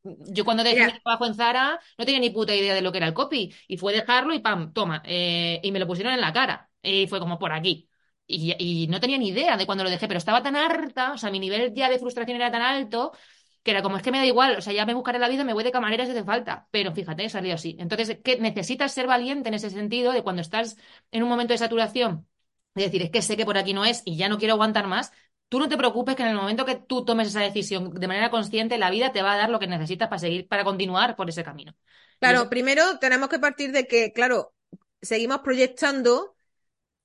yo 0.03 0.45
cuando 0.45 0.63
dejé 0.63 0.85
mi 0.85 1.01
trabajo 1.01 1.25
en 1.25 1.35
Zara 1.35 1.81
no 1.97 2.05
tenía 2.05 2.21
ni 2.21 2.29
puta 2.29 2.55
idea 2.55 2.75
de 2.75 2.83
lo 2.83 2.93
que 2.93 2.99
era 2.99 3.07
el 3.07 3.15
copy. 3.15 3.55
Y 3.67 3.79
fue 3.79 3.95
dejarlo 3.95 4.35
y 4.35 4.41
pam, 4.41 4.75
toma. 4.75 5.01
Eh, 5.07 5.63
y 5.63 5.73
me 5.73 5.79
lo 5.79 5.87
pusieron 5.87 6.13
en 6.13 6.21
la 6.21 6.35
cara. 6.35 6.69
Y 6.83 7.07
fue 7.07 7.21
como 7.21 7.39
por 7.39 7.53
aquí. 7.53 7.89
Y, 8.27 8.87
no 8.89 9.01
tenía 9.01 9.19
ni 9.19 9.29
idea 9.29 9.57
de 9.57 9.67
cuando 9.67 9.85
lo 9.85 9.91
dejé, 9.91 10.09
pero 10.09 10.19
estaba 10.19 10.43
tan 10.43 10.57
harta, 10.57 11.13
o 11.13 11.19
sea, 11.19 11.31
mi 11.31 11.39
nivel 11.39 11.75
ya 11.75 11.91
de 11.91 11.99
frustración 11.99 12.37
era 12.37 12.51
tan 12.51 12.63
alto 12.63 13.13
que 13.63 13.71
era 13.71 13.83
como 13.83 13.97
es 13.97 14.03
que 14.03 14.13
me 14.13 14.19
da 14.19 14.27
igual, 14.27 14.59
o 14.59 14.61
sea, 14.61 14.75
ya 14.75 14.85
me 14.85 14.93
buscaré 14.93 15.19
la 15.19 15.29
vida, 15.29 15.43
me 15.43 15.55
voy 15.55 15.65
de 15.65 15.73
camarera 15.73 16.05
si 16.05 16.13
hace 16.13 16.23
falta. 16.23 16.69
Pero 16.71 16.93
fíjate, 16.93 17.27
salió 17.31 17.55
así. 17.55 17.77
Entonces, 17.81 18.19
que 18.23 18.39
necesitas 18.39 18.93
ser 18.93 19.07
valiente 19.07 19.49
en 19.49 19.55
ese 19.55 19.71
sentido 19.71 20.13
de 20.13 20.23
cuando 20.23 20.43
estás 20.43 20.77
en 21.11 21.23
un 21.23 21.31
momento 21.31 21.55
de 21.55 21.59
saturación, 21.59 22.29
de 22.75 22.83
decir, 22.83 23.01
es 23.01 23.11
que 23.11 23.23
sé 23.23 23.39
que 23.39 23.47
por 23.47 23.57
aquí 23.57 23.73
no 23.73 23.87
es 23.87 24.03
y 24.05 24.19
ya 24.19 24.29
no 24.29 24.37
quiero 24.37 24.53
aguantar 24.55 24.87
más. 24.87 25.13
Tú 25.49 25.59
no 25.59 25.69
te 25.69 25.79
preocupes 25.79 26.15
que 26.15 26.23
en 26.23 26.29
el 26.29 26.37
momento 26.37 26.67
que 26.67 26.75
tú 26.75 27.07
tomes 27.07 27.29
esa 27.29 27.41
decisión 27.41 27.91
de 27.95 28.07
manera 28.07 28.31
consciente, 28.31 28.77
la 28.77 28.91
vida 28.91 29.13
te 29.13 29.23
va 29.23 29.33
a 29.33 29.39
dar 29.39 29.49
lo 29.49 29.59
que 29.59 29.67
necesitas 29.67 30.09
para 30.09 30.19
seguir, 30.19 30.47
para 30.47 30.65
continuar 30.65 31.17
por 31.17 31.31
ese 31.31 31.43
camino. 31.43 31.75
Claro, 32.19 32.51
primero 32.51 32.99
tenemos 32.99 33.31
que 33.31 33.39
partir 33.39 33.73
de 33.73 33.87
que, 33.87 34.13
claro, 34.13 34.53
seguimos 35.01 35.39
proyectando 35.39 36.34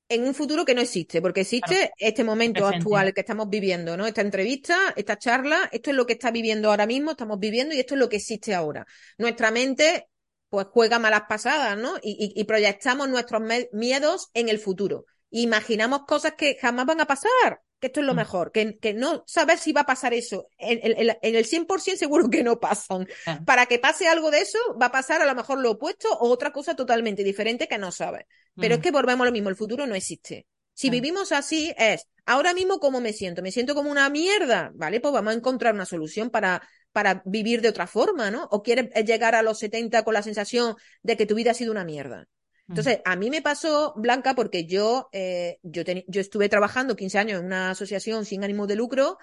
en 0.09 0.23
un 0.27 0.33
futuro 0.33 0.65
que 0.65 0.73
no 0.73 0.81
existe, 0.81 1.21
porque 1.21 1.41
existe 1.41 1.91
este 1.97 2.23
momento 2.23 2.67
actual 2.67 3.13
que 3.13 3.21
estamos 3.21 3.47
viviendo, 3.47 3.95
¿no? 3.95 4.07
Esta 4.07 4.21
entrevista, 4.21 4.75
esta 4.95 5.17
charla, 5.17 5.69
esto 5.71 5.91
es 5.91 5.95
lo 5.95 6.05
que 6.05 6.13
está 6.13 6.31
viviendo 6.31 6.71
ahora 6.71 6.87
mismo, 6.87 7.11
estamos 7.11 7.39
viviendo 7.39 7.75
y 7.75 7.79
esto 7.79 7.93
es 7.93 7.99
lo 7.99 8.09
que 8.09 8.17
existe 8.17 8.55
ahora. 8.55 8.87
Nuestra 9.19 9.51
mente, 9.51 10.09
pues, 10.49 10.65
juega 10.71 10.97
malas 10.97 11.23
pasadas, 11.29 11.77
¿no? 11.77 11.97
Y, 12.01 12.33
y, 12.35 12.43
proyectamos 12.45 13.07
nuestros 13.07 13.41
miedos 13.71 14.29
en 14.33 14.49
el 14.49 14.57
futuro. 14.57 15.05
Imaginamos 15.29 16.01
cosas 16.07 16.33
que 16.33 16.57
jamás 16.59 16.87
van 16.87 17.01
a 17.01 17.05
pasar 17.05 17.61
que 17.79 17.87
esto 17.87 18.01
es 18.01 18.05
lo 18.05 18.13
mm. 18.13 18.17
mejor, 18.17 18.51
que, 18.51 18.77
que 18.77 18.93
no 18.93 19.23
sabes 19.25 19.61
si 19.61 19.71
va 19.71 19.81
a 19.81 19.85
pasar 19.85 20.13
eso. 20.13 20.47
En, 20.57 20.79
en, 20.83 21.17
en 21.21 21.35
el 21.35 21.45
100% 21.45 21.95
seguro 21.95 22.29
que 22.29 22.43
no 22.43 22.59
pasan. 22.59 23.07
Ah. 23.25 23.39
Para 23.45 23.65
que 23.65 23.79
pase 23.79 24.07
algo 24.07 24.31
de 24.31 24.41
eso, 24.41 24.59
va 24.79 24.87
a 24.87 24.91
pasar 24.91 25.21
a 25.21 25.25
lo 25.25 25.35
mejor 25.35 25.59
lo 25.59 25.71
opuesto 25.71 26.09
o 26.19 26.29
otra 26.29 26.51
cosa 26.51 26.75
totalmente 26.75 27.23
diferente 27.23 27.67
que 27.67 27.77
no 27.77 27.91
sabes. 27.91 28.25
Pero 28.55 28.75
es 28.75 28.79
mm. 28.79 28.83
que 28.83 28.91
volvemos 28.91 29.23
a 29.23 29.25
lo 29.25 29.31
mismo, 29.31 29.49
el 29.49 29.55
futuro 29.55 29.87
no 29.87 29.95
existe. 29.95 30.45
Si 30.73 30.87
ah. 30.87 30.91
vivimos 30.91 31.31
así 31.31 31.73
es, 31.77 32.07
ahora 32.25 32.53
mismo 32.53 32.79
cómo 32.79 33.01
me 33.01 33.13
siento, 33.13 33.41
me 33.41 33.51
siento 33.51 33.75
como 33.75 33.91
una 33.91 34.09
mierda, 34.09 34.71
¿vale? 34.75 34.99
Pues 34.99 35.13
vamos 35.13 35.33
a 35.33 35.37
encontrar 35.37 35.73
una 35.73 35.85
solución 35.85 36.29
para, 36.29 36.61
para 36.91 37.21
vivir 37.25 37.61
de 37.61 37.69
otra 37.69 37.87
forma, 37.87 38.31
¿no? 38.31 38.47
O 38.51 38.61
quieres 38.61 38.89
llegar 39.05 39.35
a 39.35 39.41
los 39.41 39.59
70 39.59 40.03
con 40.03 40.13
la 40.13 40.21
sensación 40.21 40.75
de 41.01 41.17
que 41.17 41.25
tu 41.25 41.35
vida 41.35 41.51
ha 41.51 41.53
sido 41.53 41.71
una 41.71 41.85
mierda. 41.85 42.27
Entonces, 42.69 42.99
a 43.03 43.15
mí 43.15 43.31
me 43.31 43.41
pasó, 43.41 43.93
Blanca, 43.97 44.35
porque 44.35 44.65
yo, 44.65 45.09
eh, 45.11 45.57
yo, 45.63 45.81
yo 46.07 46.21
estuve 46.21 46.49
trabajando 46.49 46.95
15 46.95 47.17
años 47.17 47.39
en 47.39 47.47
una 47.47 47.71
asociación 47.71 48.25
sin 48.25 48.43
ánimo 48.43 48.67
de 48.67 48.75
lucro, 48.75 49.17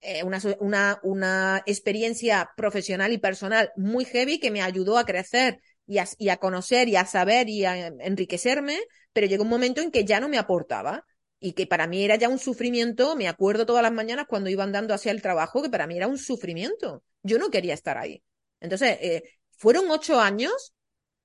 eh, 0.00 0.24
una, 0.24 0.40
una, 0.58 0.98
una, 1.04 1.62
experiencia 1.66 2.50
profesional 2.56 3.12
y 3.12 3.18
personal 3.18 3.70
muy 3.76 4.04
heavy 4.04 4.40
que 4.40 4.50
me 4.50 4.60
ayudó 4.60 4.98
a 4.98 5.06
crecer 5.06 5.60
y 5.86 5.98
a, 5.98 6.06
y 6.18 6.30
a 6.30 6.38
conocer 6.38 6.88
y 6.88 6.96
a 6.96 7.06
saber 7.06 7.48
y 7.48 7.64
a 7.64 7.86
enriquecerme, 7.86 8.80
pero 9.12 9.28
llegó 9.28 9.44
un 9.44 9.50
momento 9.50 9.80
en 9.80 9.92
que 9.92 10.04
ya 10.04 10.18
no 10.18 10.28
me 10.28 10.38
aportaba 10.38 11.06
y 11.38 11.52
que 11.52 11.68
para 11.68 11.86
mí 11.86 12.04
era 12.04 12.16
ya 12.16 12.28
un 12.28 12.40
sufrimiento, 12.40 13.14
me 13.14 13.28
acuerdo 13.28 13.66
todas 13.66 13.82
las 13.82 13.92
mañanas 13.92 14.26
cuando 14.28 14.50
iba 14.50 14.64
andando 14.64 14.94
hacia 14.94 15.12
el 15.12 15.22
trabajo, 15.22 15.62
que 15.62 15.70
para 15.70 15.86
mí 15.86 15.96
era 15.96 16.08
un 16.08 16.18
sufrimiento. 16.18 17.04
Yo 17.22 17.38
no 17.38 17.50
quería 17.50 17.74
estar 17.74 17.98
ahí. 17.98 18.22
Entonces, 18.60 18.98
eh, 19.00 19.22
fueron 19.56 19.90
ocho 19.90 20.20
años 20.20 20.73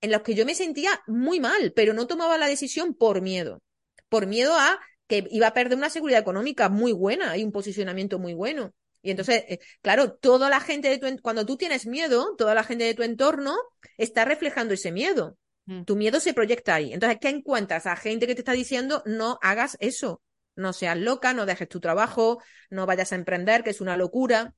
en 0.01 0.12
los 0.12 0.21
que 0.21 0.35
yo 0.35 0.45
me 0.45 0.55
sentía 0.55 0.91
muy 1.07 1.39
mal, 1.39 1.73
pero 1.75 1.93
no 1.93 2.07
tomaba 2.07 2.38
la 2.38 2.47
decisión 2.47 2.93
por 2.93 3.21
miedo, 3.21 3.62
por 4.07 4.27
miedo 4.27 4.55
a 4.55 4.79
que 5.07 5.27
iba 5.31 5.47
a 5.47 5.53
perder 5.53 5.77
una 5.77 5.89
seguridad 5.89 6.21
económica 6.21 6.69
muy 6.69 6.91
buena 6.91 7.35
y 7.35 7.43
un 7.43 7.51
posicionamiento 7.51 8.19
muy 8.19 8.33
bueno. 8.33 8.73
Y 9.01 9.12
entonces, 9.12 9.43
eh, 9.47 9.59
claro, 9.81 10.13
toda 10.13 10.49
la 10.49 10.59
gente 10.59 10.89
de 10.89 10.97
tu 10.97 11.21
cuando 11.21 11.45
tú 11.45 11.57
tienes 11.57 11.88
miedo, 11.88 12.35
toda 12.38 12.53
la 12.53 12.63
gente 12.63 12.83
de 12.83 12.93
tu 12.93 13.03
entorno 13.03 13.55
está 13.97 14.25
reflejando 14.25 14.73
ese 14.73 14.91
miedo. 14.91 15.38
Mm. 15.65 15.83
Tu 15.83 15.95
miedo 15.95 16.19
se 16.19 16.33
proyecta 16.33 16.75
ahí. 16.75 16.93
Entonces, 16.93 17.17
¿qué 17.19 17.29
encuentras? 17.29 17.88
A 17.88 17.95
gente 17.95 18.27
que 18.27 18.35
te 18.35 18.41
está 18.41 18.51
diciendo, 18.51 19.01
no 19.05 19.39
hagas 19.41 19.77
eso. 19.79 20.21
No 20.55 20.73
seas 20.73 20.97
loca, 20.97 21.33
no 21.33 21.45
dejes 21.45 21.69
tu 21.69 21.79
trabajo, 21.79 22.41
no 22.69 22.85
vayas 22.85 23.13
a 23.13 23.15
emprender, 23.15 23.63
que 23.63 23.69
es 23.69 23.79
una 23.79 23.95
locura. 23.95 24.53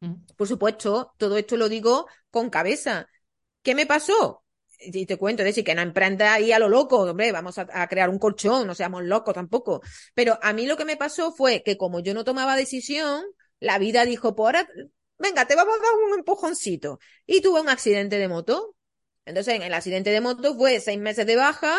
Mm. 0.00 0.26
Por 0.36 0.46
supuesto, 0.46 1.14
todo 1.16 1.38
esto 1.38 1.56
lo 1.56 1.68
digo 1.68 2.06
con 2.30 2.50
cabeza. 2.50 3.08
¿Qué 3.62 3.74
me 3.74 3.86
pasó? 3.86 4.44
Y 4.78 5.06
te 5.06 5.16
cuento, 5.16 5.42
es 5.42 5.46
decir, 5.46 5.64
que 5.64 5.74
no 5.74 5.82
emprenda 5.82 6.34
ahí 6.34 6.52
a 6.52 6.58
lo 6.58 6.68
loco, 6.68 7.00
hombre, 7.00 7.32
vamos 7.32 7.58
a, 7.58 7.88
crear 7.88 8.08
un 8.08 8.18
colchón, 8.18 8.66
no 8.66 8.74
seamos 8.74 9.02
locos 9.04 9.34
tampoco. 9.34 9.82
Pero 10.14 10.38
a 10.42 10.52
mí 10.52 10.66
lo 10.66 10.76
que 10.76 10.84
me 10.84 10.96
pasó 10.96 11.32
fue 11.32 11.62
que 11.62 11.76
como 11.76 12.00
yo 12.00 12.14
no 12.14 12.24
tomaba 12.24 12.56
decisión, 12.56 13.24
la 13.60 13.78
vida 13.78 14.04
dijo, 14.04 14.34
por 14.34 14.52
pues 14.52 14.64
ahora, 14.64 14.72
venga, 15.18 15.46
te 15.46 15.56
vamos 15.56 15.74
a 15.76 15.82
dar 15.82 15.92
un 16.08 16.18
empujoncito. 16.18 16.98
Y 17.26 17.40
tuve 17.40 17.60
un 17.60 17.68
accidente 17.68 18.18
de 18.18 18.28
moto. 18.28 18.76
Entonces, 19.24 19.54
en 19.54 19.62
el 19.62 19.74
accidente 19.74 20.10
de 20.10 20.20
moto 20.20 20.54
fue 20.56 20.80
seis 20.80 20.98
meses 20.98 21.26
de 21.26 21.36
baja, 21.36 21.76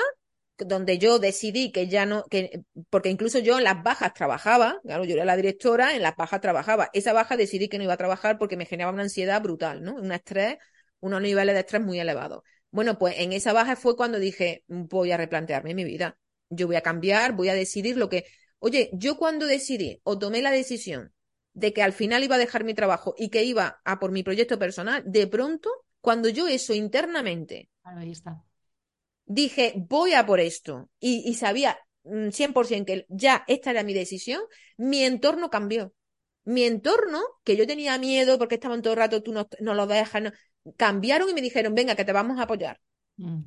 donde 0.57 0.97
yo 0.97 1.19
decidí 1.19 1.71
que 1.71 1.87
ya 1.87 2.05
no, 2.05 2.25
que, 2.25 2.63
porque 2.89 3.09
incluso 3.09 3.39
yo 3.39 3.57
en 3.57 3.63
las 3.63 3.81
bajas 3.81 4.13
trabajaba, 4.13 4.79
claro, 4.83 5.05
yo 5.05 5.15
era 5.15 5.25
la 5.25 5.35
directora, 5.35 5.95
en 5.95 6.01
las 6.01 6.15
bajas 6.15 6.41
trabajaba. 6.41 6.89
Esa 6.93 7.13
baja 7.13 7.37
decidí 7.37 7.69
que 7.69 7.77
no 7.77 7.85
iba 7.85 7.93
a 7.93 7.97
trabajar 7.97 8.37
porque 8.37 8.57
me 8.57 8.65
generaba 8.65 8.93
una 8.93 9.03
ansiedad 9.03 9.41
brutal, 9.41 9.83
¿no? 9.83 9.95
Un 9.95 10.11
estrés, 10.11 10.57
unos 10.99 11.21
niveles 11.21 11.55
de 11.55 11.61
estrés 11.61 11.81
muy 11.81 11.99
elevados. 11.99 12.43
Bueno, 12.71 12.97
pues 12.97 13.15
en 13.17 13.33
esa 13.33 13.53
baja 13.53 13.75
fue 13.75 13.95
cuando 13.95 14.19
dije, 14.19 14.63
voy 14.67 15.11
a 15.11 15.17
replantearme 15.17 15.73
mi 15.73 15.83
vida. 15.83 16.17
Yo 16.49 16.67
voy 16.67 16.75
a 16.75 16.81
cambiar, 16.81 17.33
voy 17.33 17.49
a 17.49 17.53
decidir 17.53 17.97
lo 17.97 18.09
que. 18.09 18.25
Oye, 18.59 18.89
yo 18.93 19.17
cuando 19.17 19.45
decidí 19.45 19.99
o 20.03 20.19
tomé 20.19 20.41
la 20.41 20.51
decisión 20.51 21.13
de 21.53 21.73
que 21.73 21.81
al 21.81 21.93
final 21.93 22.23
iba 22.23 22.35
a 22.35 22.39
dejar 22.39 22.63
mi 22.63 22.73
trabajo 22.73 23.15
y 23.17 23.29
que 23.29 23.43
iba 23.43 23.81
a 23.83 23.99
por 23.99 24.11
mi 24.11 24.23
proyecto 24.23 24.59
personal, 24.59 25.03
de 25.05 25.27
pronto, 25.27 25.69
cuando 26.01 26.29
yo 26.29 26.47
eso 26.47 26.73
internamente 26.73 27.69
ahí 27.83 28.11
está 28.11 28.43
dije, 29.29 29.73
voy 29.77 30.13
a 30.13 30.25
por 30.25 30.41
esto, 30.41 30.89
y, 30.99 31.33
sabía 31.35 31.79
100% 32.03 32.81
mm, 32.81 32.85
que 32.85 33.05
ya 33.07 33.45
esta 33.47 33.71
era 33.71 33.83
mi 33.83 33.93
decisión, 33.93 34.41
mi 34.75 35.03
entorno 35.03 35.49
cambió. 35.49 35.93
Mi 36.49 36.63
entorno, 36.63 37.21
que 37.43 37.55
yo 37.55 37.67
tenía 37.67 37.97
miedo 37.99 38.39
porque 38.39 38.55
estaban 38.55 38.81
todo 38.81 38.93
el 38.93 38.99
rato, 38.99 39.21
tú 39.21 39.31
no, 39.31 39.47
lo 39.59 39.85
dejas, 39.85 40.33
cambiaron 40.77 41.29
y 41.29 41.33
me 41.35 41.41
dijeron, 41.41 41.75
venga, 41.75 41.95
que 41.95 42.05
te 42.05 42.11
vamos 42.11 42.39
a 42.39 42.43
apoyar. 42.43 42.79
Mm. 43.17 43.41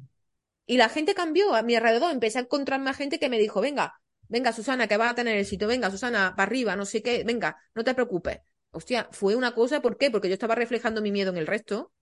Y 0.67 0.77
la 0.77 0.89
gente 0.89 1.13
cambió 1.13 1.55
a 1.57 1.63
mi 1.63 1.75
alrededor, 1.75 2.13
empecé 2.13 2.39
a 2.39 2.43
encontrar 2.43 2.81
más 2.81 2.97
gente 2.97 3.19
que 3.19 3.29
me 3.29 3.41
dijo, 3.41 3.61
venga, 3.61 4.01
venga, 4.29 4.53
Susana, 4.53 4.87
que 4.87 4.97
vas 4.97 5.11
a 5.11 5.15
tener 5.17 5.37
éxito, 5.37 5.67
venga, 5.67 5.91
Susana, 5.91 6.35
para 6.37 6.47
arriba, 6.47 6.77
no 6.77 6.87
sé 6.87 7.03
qué, 7.03 7.25
venga, 7.25 7.57
no 7.75 7.83
te 7.83 7.93
preocupes. 7.93 8.39
Hostia, 8.71 9.09
fue 9.11 9.35
una 9.35 9.53
cosa, 9.53 9.83
¿por 9.83 9.99
qué? 9.99 10.11
Porque 10.13 10.29
yo 10.29 10.35
estaba 10.35 10.55
reflejando 10.55 11.03
mi 11.03 11.11
miedo 11.11 11.31
en 11.33 11.39
el 11.39 11.49
resto. 11.49 11.93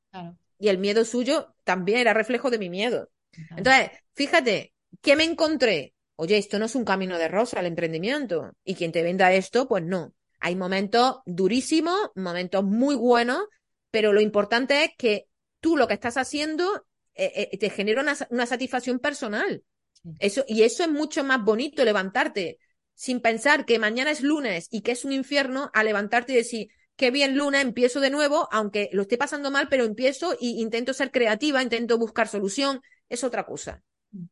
Y 0.59 0.69
el 0.69 0.77
miedo 0.77 1.07
suyo 1.07 1.55
también 1.65 1.99
era 1.99 2.13
reflejo 2.13 2.51
de 2.51 2.59
mi 2.59 2.69
miedo. 2.69 3.09
Entonces, 3.57 3.91
fíjate, 4.13 4.75
¿qué 5.01 5.17
me 5.17 5.25
encontré? 5.25 5.95
Oye, 6.17 6.37
esto 6.37 6.59
no 6.59 6.67
es 6.67 6.75
un 6.75 6.85
camino 6.85 7.17
de 7.17 7.29
rosa 7.29 7.61
el 7.61 7.67
emprendimiento. 7.67 8.53
Y 8.65 8.75
quien 8.75 8.93
te 8.93 9.03
venda 9.03 9.33
esto, 9.33 9.67
pues 9.67 9.83
no. 9.83 10.13
Hay 10.41 10.57
momentos 10.57 11.19
durísimos, 11.27 12.11
momentos 12.15 12.65
muy 12.65 12.95
buenos, 12.97 13.45
pero 13.91 14.13
lo 14.13 14.21
importante 14.21 14.85
es 14.85 14.91
que 14.97 15.27
tú 15.61 15.77
lo 15.77 15.87
que 15.87 15.95
estás 15.95 16.17
haciendo 16.17 16.87
eh, 17.15 17.49
eh, 17.53 17.59
te 17.59 17.71
genera 17.71 18.03
una, 18.03 18.47
satisfacción 18.47 18.99
personal. 18.99 19.63
Eso, 20.19 20.45
y 20.49 20.63
eso 20.63 20.83
es 20.83 20.91
mucho 20.91 21.23
más 21.25 21.45
bonito, 21.45 21.85
levantarte 21.85 22.59
sin 22.95 23.21
pensar 23.21 23.65
que 23.65 23.79
mañana 23.79 24.11
es 24.11 24.23
lunes 24.23 24.69
y 24.71 24.83
que 24.83 24.93
es 24.93 25.05
un 25.05 25.13
infierno, 25.13 25.71
a 25.73 25.85
levantarte 25.85 26.33
y 26.33 26.37
decir, 26.37 26.69
qué 26.97 27.11
bien 27.11 27.37
lunes, 27.37 27.63
empiezo 27.63 27.99
de 28.01 28.11
nuevo, 28.11 28.47
aunque 28.53 28.91
lo 28.93 29.03
esté 29.03 29.17
pasando 29.17 29.51
mal, 29.51 29.69
pero 29.71 29.85
empiezo 29.85 30.37
y 30.39 30.61
intento 30.61 30.93
ser 30.93 31.11
creativa, 31.11 31.63
intento 31.63 31.97
buscar 31.97 32.29
solución, 32.29 32.83
es 33.09 33.25
otra 33.25 33.47
cosa. 33.47 33.83
Mm. 34.13 34.25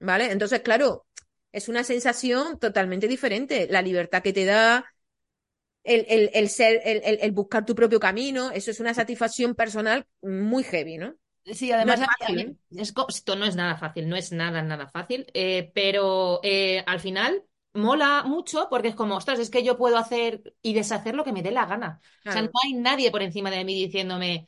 ¿Vale? 0.00 0.30
Entonces, 0.30 0.60
claro, 0.60 1.06
es 1.50 1.68
una 1.68 1.82
sensación 1.82 2.60
totalmente 2.60 3.08
diferente. 3.08 3.66
La 3.68 3.82
libertad 3.82 4.22
que 4.22 4.32
te 4.32 4.44
da, 4.44 4.84
el, 5.84 6.30
el, 6.32 6.48
ser, 6.48 6.80
el, 6.84 7.18
el, 7.20 7.32
buscar 7.32 7.64
tu 7.64 7.74
propio 7.74 7.98
camino, 7.98 8.50
eso 8.50 8.70
es 8.70 8.80
una 8.80 8.94
satisfacción 8.94 9.54
personal 9.54 10.06
muy 10.20 10.62
heavy, 10.62 10.98
¿no? 10.98 11.14
Sí, 11.44 11.72
además 11.72 12.00
esto 13.08 13.36
no 13.36 13.44
es 13.44 13.56
nada 13.56 13.76
fácil, 13.76 14.08
no 14.08 14.14
es 14.14 14.30
nada, 14.30 14.62
nada 14.62 14.86
fácil, 14.88 15.26
eh, 15.34 15.72
pero 15.74 16.40
eh, 16.44 16.84
al 16.86 17.00
final 17.00 17.42
mola 17.74 18.22
mucho 18.24 18.68
porque 18.70 18.88
es 18.88 18.94
como, 18.94 19.16
ostras, 19.16 19.40
es 19.40 19.50
que 19.50 19.64
yo 19.64 19.76
puedo 19.76 19.96
hacer 19.96 20.54
y 20.62 20.74
deshacer 20.74 21.16
lo 21.16 21.24
que 21.24 21.32
me 21.32 21.42
dé 21.42 21.50
la 21.50 21.66
gana. 21.66 22.00
O 22.24 22.30
sea, 22.30 22.42
no 22.42 22.50
hay 22.62 22.74
nadie 22.74 23.10
por 23.10 23.22
encima 23.22 23.50
de 23.50 23.64
mí 23.64 23.74
diciéndome, 23.74 24.46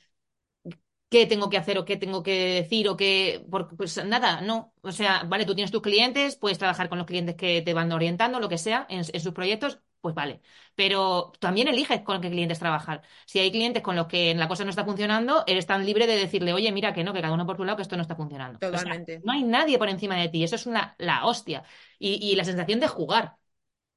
qué 1.15 1.27
tengo 1.27 1.49
que 1.49 1.59
hacer 1.59 1.79
o 1.79 1.85
qué 1.85 1.97
tengo 1.97 2.25
que 2.25 2.55
decir 2.63 2.89
o 2.89 2.97
qué. 2.97 3.47
Pues 3.77 4.05
nada, 4.05 4.41
no. 4.41 4.75
O 4.83 4.91
sea, 4.91 5.23
vale, 5.23 5.47
tú 5.47 5.55
tienes 5.55 5.71
tus 5.71 5.81
clientes, 5.81 6.37
puedes 6.37 6.59
trabajar 6.59 6.89
con 6.89 6.99
los 6.99 7.07
clientes 7.07 7.37
que 7.37 7.63
te 7.63 7.73
van 7.73 7.93
orientando, 7.93 8.41
lo 8.41 8.49
que 8.49 8.59
sea, 8.59 8.85
en, 8.89 9.05
sus 9.05 9.33
proyectos, 9.33 9.81
pues 10.05 10.15
vale. 10.15 10.43
Pero 10.75 11.33
también 11.41 11.67
eliges 11.67 12.03
con 12.03 12.21
qué 12.21 12.29
clientes 12.29 12.59
trabajar. 12.59 13.01
Si 13.25 13.39
hay 13.39 13.51
clientes 13.51 13.83
con 13.83 13.97
los 13.97 14.07
que 14.07 14.35
la 14.35 14.49
cosa 14.49 14.65
no 14.65 14.71
está 14.71 14.85
funcionando, 14.85 15.45
eres 15.47 15.65
tan 15.65 15.87
libre 15.87 16.07
de 16.07 16.17
decirle, 16.17 16.53
oye, 16.53 16.71
mira 16.73 16.93
que 16.93 17.03
no, 17.03 17.15
que 17.15 17.23
cada 17.23 17.33
uno 17.33 17.47
por 17.47 17.57
tu 17.57 17.65
lado, 17.65 17.77
que 17.77 17.83
esto 17.83 17.97
no 17.97 18.03
está 18.03 18.15
funcionando. 18.15 18.59
Totalmente. 18.59 19.23
no 19.25 19.33
hay 19.33 19.45
nadie 19.45 19.79
por 19.79 19.89
encima 19.89 20.17
de 20.17 20.29
ti. 20.29 20.45
Eso 20.45 20.57
es 20.57 20.67
una, 20.67 20.95
la 20.99 21.25
hostia. 21.25 21.65
Y, 21.99 22.19
y 22.21 22.37
la 22.37 22.45
sensación 22.45 22.81
de 22.81 22.89
jugar. 22.89 23.37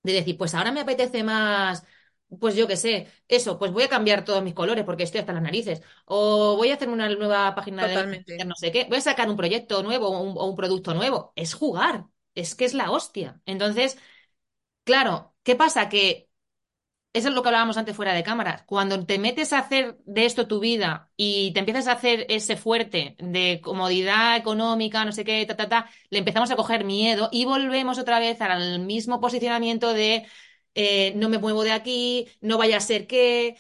De 0.01 0.13
decir, 0.13 0.37
pues 0.37 0.55
ahora 0.55 0.71
me 0.71 0.79
apetece 0.79 1.23
más 1.23 1.85
pues 2.39 2.55
yo 2.55 2.67
qué 2.67 2.75
sé, 2.75 3.07
eso, 3.27 3.57
pues 3.57 3.71
voy 3.71 3.83
a 3.83 3.89
cambiar 3.89 4.25
todos 4.25 4.43
mis 4.43 4.53
colores 4.53 4.83
porque 4.83 5.03
estoy 5.03 5.21
hasta 5.21 5.33
las 5.33 5.41
narices. 5.41 5.81
O 6.05 6.57
voy 6.57 6.71
a 6.71 6.75
hacerme 6.75 6.93
una 6.93 7.09
nueva 7.09 7.55
página 7.55 7.87
de 7.87 8.45
no 8.45 8.55
sé 8.55 8.71
qué. 8.71 8.85
Voy 8.89 8.97
a 8.97 9.01
sacar 9.01 9.29
un 9.29 9.37
proyecto 9.37 9.81
nuevo 9.83 10.09
o 10.09 10.45
un, 10.45 10.55
producto 10.55 10.93
nuevo. 10.93 11.31
Es 11.35 11.53
jugar. 11.53 12.05
Es 12.35 12.53
que 12.55 12.65
es 12.65 12.73
la 12.73 12.91
hostia. 12.91 13.41
Entonces, 13.45 13.97
claro, 14.87 15.35
¿qué 15.43 15.55
pasa? 15.55 15.89
Que 15.89 16.29
eso 17.13 17.29
es 17.29 17.35
lo 17.35 17.41
que 17.43 17.49
hablábamos 17.49 17.77
antes 17.77 17.95
fuera 17.95 18.13
de 18.13 18.23
cámaras. 18.23 18.63
Cuando 18.65 19.05
te 19.05 19.19
metes 19.19 19.53
a 19.53 19.59
hacer 19.59 19.97
de 20.05 20.25
esto 20.25 20.47
tu 20.47 20.59
vida 20.59 21.11
y 21.17 21.51
te 21.53 21.59
empiezas 21.59 21.87
a 21.87 21.93
hacer 21.93 22.25
ese 22.29 22.57
fuerte 22.57 23.15
de 23.19 23.61
comodidad 23.63 24.37
económica, 24.37 25.05
no 25.05 25.11
sé 25.11 25.23
qué, 25.25 25.45
ta, 25.45 25.55
ta, 25.57 25.69
ta, 25.69 25.89
le 26.11 26.19
empezamos 26.19 26.51
a 26.51 26.55
coger 26.55 26.85
miedo 26.85 27.29
y 27.31 27.45
volvemos 27.45 27.99
otra 27.99 28.19
vez 28.19 28.41
al 28.41 28.79
mismo 28.81 29.19
posicionamiento 29.21 29.93
de 29.93 30.27
eh, 30.75 31.13
no 31.15 31.29
me 31.29 31.39
muevo 31.39 31.63
de 31.63 31.71
aquí, 31.71 32.27
no 32.41 32.57
vaya 32.57 32.77
a 32.77 32.81
ser 32.81 33.07
que. 33.07 33.57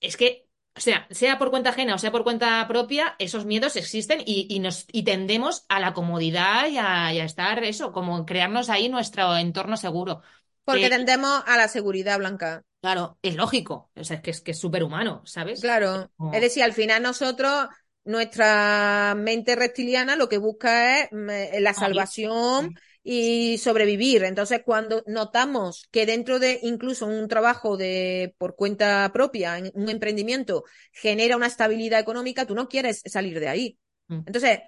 Es 0.00 0.16
que, 0.16 0.48
o 0.76 0.80
sea, 0.80 1.06
sea 1.10 1.38
por 1.38 1.50
cuenta 1.50 1.70
ajena 1.70 1.94
o 1.94 1.98
sea 1.98 2.12
por 2.12 2.24
cuenta 2.24 2.66
propia, 2.68 3.16
esos 3.18 3.46
miedos 3.46 3.76
existen 3.76 4.22
y, 4.26 4.58
nos, 4.60 4.86
y 4.92 5.04
tendemos 5.04 5.64
a 5.68 5.80
la 5.80 5.94
comodidad 5.94 6.68
y 6.68 6.78
a, 6.78 7.12
estar, 7.24 7.62
eso, 7.64 7.92
como 7.92 8.26
crearnos 8.26 8.70
ahí 8.70 8.88
nuestro 8.88 9.36
entorno 9.36 9.76
seguro. 9.76 10.22
Porque 10.64 10.88
tendemos 10.88 11.42
a 11.46 11.56
la 11.56 11.68
seguridad 11.68 12.18
blanca. 12.18 12.62
Claro, 12.80 13.18
es 13.22 13.34
lógico, 13.34 13.90
o 13.96 14.04
sea, 14.04 14.16
es 14.16 14.22
que 14.22 14.30
es 14.30 14.40
que 14.40 14.50
es 14.50 14.58
súper 14.58 14.82
humano, 14.82 15.22
¿sabes? 15.24 15.60
Claro, 15.60 16.10
es 16.32 16.40
decir, 16.40 16.62
al 16.62 16.74
final 16.74 17.02
nosotros 17.02 17.68
nuestra 18.04 19.14
mente 19.16 19.56
reptiliana 19.56 20.16
lo 20.16 20.28
que 20.28 20.38
busca 20.38 21.00
es 21.00 21.08
mm, 21.10 21.30
eh, 21.30 21.60
la 21.60 21.72
salvación 21.72 22.74
y 23.02 23.58
sobrevivir. 23.58 24.24
Entonces, 24.24 24.62
cuando 24.64 25.02
notamos 25.06 25.88
que 25.90 26.06
dentro 26.06 26.38
de 26.38 26.58
incluso 26.62 27.06
un 27.06 27.28
trabajo 27.28 27.76
de 27.76 28.34
por 28.38 28.56
cuenta 28.56 29.10
propia, 29.12 29.58
un 29.74 29.88
emprendimiento, 29.88 30.64
genera 30.92 31.36
una 31.36 31.46
estabilidad 31.46 32.00
económica, 32.00 32.46
tú 32.46 32.54
no 32.54 32.68
quieres 32.68 33.02
salir 33.04 33.40
de 33.40 33.48
ahí. 33.48 33.78
Mm. 34.08 34.22
Entonces, 34.26 34.60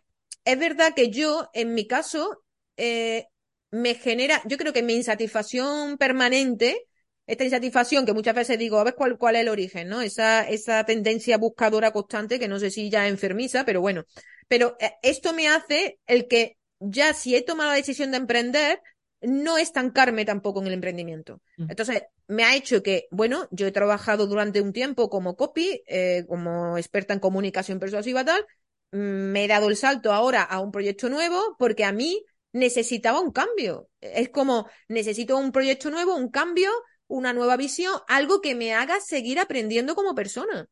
es 0.45 0.59
verdad 0.59 0.93
que 0.95 1.11
yo, 1.11 1.51
en 1.53 1.75
mi 1.75 1.87
caso, 1.87 2.45
eh, 2.77 3.27
me 3.70 3.94
genera, 3.94 4.42
yo 4.46 4.57
creo 4.57 4.72
que 4.72 4.83
mi 4.83 4.94
insatisfacción 4.94 5.98
permanente 5.98 6.87
esta 7.26 7.44
insatisfacción 7.44 8.07
que 8.07 8.12
muchas 8.12 8.35
veces 8.35 8.59
digo, 8.59 8.79
a 8.79 8.85
ver 8.85 8.94
cuál, 8.94 9.18
cuál 9.18 9.37
es 9.37 9.42
el 9.42 9.48
origen, 9.48 9.88
¿no? 9.88 10.00
Esa, 10.00 10.48
esa 10.48 10.85
tendencia 10.85 11.38
buscadora 11.38 11.90
constante 11.90 12.38
que 12.38 12.48
no 12.48 12.59
sé 12.61 12.70
si 12.70 12.88
ya 12.88 13.09
enfermiza, 13.09 13.64
pero 13.64 13.81
bueno. 13.81 14.05
Pero 14.48 14.76
eh, 14.79 14.92
esto 15.02 15.33
me 15.33 15.48
hace 15.48 15.98
el 16.07 16.29
que 16.29 16.57
ya 16.79 17.14
si 17.14 17.35
he 17.35 17.42
tomado 17.42 17.70
la 17.70 17.76
decisión 17.76 18.12
de 18.12 18.18
emprender, 18.18 18.81
no 19.22 19.59
estancarme 19.59 20.24
tampoco 20.24 20.61
en 20.61 20.68
el 20.68 20.74
emprendimiento. 20.74 21.40
Mm. 21.57 21.70
Entonces, 21.70 22.02
me 22.29 22.44
ha 22.44 22.55
hecho 22.55 22.83
que, 22.83 23.09
bueno, 23.11 23.48
yo 23.50 23.66
he 23.66 23.72
trabajado 23.72 24.29
durante 24.29 24.61
un 24.61 24.72
tiempo 24.72 25.09
como 25.09 25.35
copy, 25.35 25.83
eh, 25.88 26.24
como 26.29 26.79
experta 26.79 27.12
en 27.12 27.20
comunicación 27.20 27.81
persuasiva 27.81 28.24
tal, 28.24 28.46
mm, 28.92 28.98
me 28.98 29.44
he 29.44 29.48
dado 29.48 29.68
el 29.68 29.76
salto 29.76 30.12
ahora 30.12 30.42
a 30.42 30.61
un 30.61 30.70
proyecto 30.70 31.09
nuevo 31.09 31.57
porque 31.59 31.85
a 31.85 31.90
mí 31.90 32.24
necesitaba 32.57 33.21
un 33.21 33.33
cambio. 33.33 33.88
Es 34.01 34.31
como, 34.31 34.69
necesito 34.88 35.37
un 35.37 35.53
proyecto 35.53 35.90
nuevo, 35.90 36.16
un 36.16 36.31
cambio, 36.31 36.71
una 37.07 37.33
nueva 37.33 37.57
visión, 37.57 37.92
algo 38.09 38.40
que 38.40 38.55
me 38.55 38.75
haga 38.75 39.01
seguir 39.01 39.38
aprendiendo 39.38 39.95
como 39.95 40.14
persona. 40.14 40.66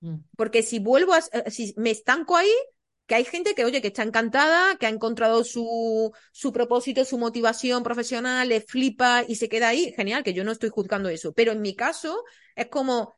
Mm. 0.00 0.16
Porque 0.36 0.62
si 0.62 0.78
vuelvo 0.78 1.12
a, 1.12 1.18
eh, 1.18 1.50
si 1.50 1.74
me 1.76 1.90
estanco 1.90 2.36
ahí, 2.36 2.52
que 3.06 3.14
hay 3.14 3.24
gente 3.24 3.54
que, 3.54 3.64
oye, 3.64 3.80
que 3.82 3.88
está 3.88 4.02
encantada, 4.02 4.76
que 4.76 4.86
ha 4.86 4.88
encontrado 4.88 5.44
su, 5.44 6.10
su 6.32 6.52
propósito, 6.52 7.04
su 7.04 7.18
motivación 7.18 7.84
profesional, 7.84 8.48
le 8.48 8.62
flipa 8.62 9.22
y 9.28 9.36
se 9.36 9.48
queda 9.48 9.68
ahí, 9.68 9.92
genial, 9.94 10.24
que 10.24 10.34
yo 10.34 10.42
no 10.42 10.52
estoy 10.52 10.70
juzgando 10.70 11.08
eso. 11.08 11.32
Pero 11.32 11.52
en 11.52 11.60
mi 11.60 11.76
caso, 11.76 12.24
es 12.56 12.66
como, 12.66 13.14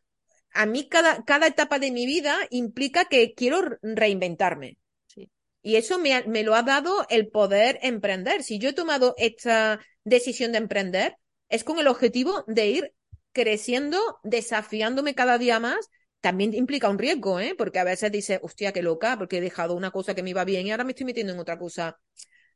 a 0.52 0.66
mí 0.66 0.88
cada, 0.88 1.24
cada 1.24 1.46
etapa 1.46 1.78
de 1.78 1.92
mi 1.92 2.04
vida 2.04 2.36
implica 2.50 3.06
que 3.06 3.32
quiero 3.32 3.78
reinventarme. 3.80 4.76
Y 5.68 5.76
eso 5.76 5.98
me, 5.98 6.22
me 6.22 6.44
lo 6.44 6.54
ha 6.54 6.62
dado 6.62 7.04
el 7.10 7.28
poder 7.28 7.78
emprender. 7.82 8.42
Si 8.42 8.58
yo 8.58 8.70
he 8.70 8.72
tomado 8.72 9.14
esta 9.18 9.80
decisión 10.02 10.52
de 10.52 10.56
emprender, 10.56 11.16
es 11.50 11.62
con 11.62 11.78
el 11.78 11.88
objetivo 11.88 12.42
de 12.46 12.68
ir 12.68 12.94
creciendo, 13.32 13.98
desafiándome 14.22 15.14
cada 15.14 15.36
día 15.36 15.60
más. 15.60 15.90
También 16.22 16.54
implica 16.54 16.88
un 16.88 16.98
riesgo, 16.98 17.38
¿eh? 17.38 17.54
Porque 17.54 17.80
a 17.80 17.84
veces 17.84 18.10
dices, 18.10 18.40
hostia, 18.42 18.72
qué 18.72 18.80
loca, 18.80 19.18
porque 19.18 19.36
he 19.36 19.40
dejado 19.42 19.74
una 19.74 19.90
cosa 19.90 20.14
que 20.14 20.22
me 20.22 20.30
iba 20.30 20.42
bien 20.46 20.66
y 20.66 20.70
ahora 20.70 20.84
me 20.84 20.92
estoy 20.92 21.04
metiendo 21.04 21.34
en 21.34 21.38
otra 21.38 21.58
cosa. 21.58 22.00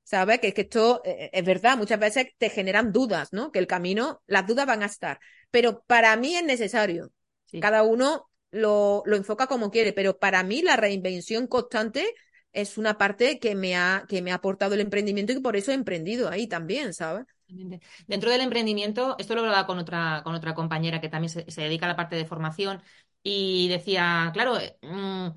¿Sabes? 0.05 0.41
Que 0.41 0.49
es 0.49 0.55
que 0.55 0.63
esto 0.63 1.03
eh, 1.05 1.25
eh, 1.25 1.31
es 1.35 1.45
verdad, 1.45 1.77
muchas 1.77 2.01
veces 2.01 2.29
te 2.39 2.49
generan 2.49 2.93
dudas, 2.93 3.29
¿no? 3.33 3.53
Que 3.53 3.59
el 3.59 3.67
camino, 3.67 4.23
las 4.27 4.47
dudas 4.47 4.65
van 4.65 4.83
a 4.83 4.87
estar. 4.87 5.21
Pero 5.51 5.83
para 5.87 6.17
mí 6.17 6.35
es 6.35 6.45
necesario. 6.45 7.13
Cada 7.61 7.83
uno 7.83 8.31
lo, 8.51 9.03
lo 9.05 9.17
enfoca 9.17 9.49
como 9.49 9.71
quiere, 9.71 9.93
pero 9.93 10.19
para 10.19 10.43
mí 10.45 10.63
la 10.63 10.77
reinvención 10.77 11.47
constante 11.47 12.15
es 12.53 12.79
una 12.79 12.99
parte 12.99 13.39
que 13.39 13.55
me 13.55 13.77
ha, 13.77 14.05
que 14.09 14.23
me 14.23 14.33
ha 14.33 14.37
aportado 14.37 14.75
el 14.75 14.81
emprendimiento 14.81 15.33
y 15.33 15.41
por 15.41 15.57
eso 15.57 15.71
he 15.71 15.75
emprendido 15.75 16.29
ahí 16.29 16.47
también, 16.47 16.95
¿sabes? 16.95 17.27
Dentro 18.07 18.31
del 18.31 18.41
emprendimiento, 18.41 19.17
esto 19.19 19.35
lo 19.35 19.41
hablaba 19.41 19.67
con 19.67 19.79
otra, 19.79 20.23
con 20.25 20.35
otra 20.35 20.55
compañera 20.55 21.01
que 21.01 21.09
también 21.09 21.31
se, 21.31 21.45
dedica 21.61 21.87
a 21.87 21.89
la 21.89 21.97
parte 21.97 22.17
de 22.17 22.25
formación 22.25 22.83
y 23.23 23.69
decía, 23.69 24.31
claro, 24.33 24.59
mm, 24.83 25.29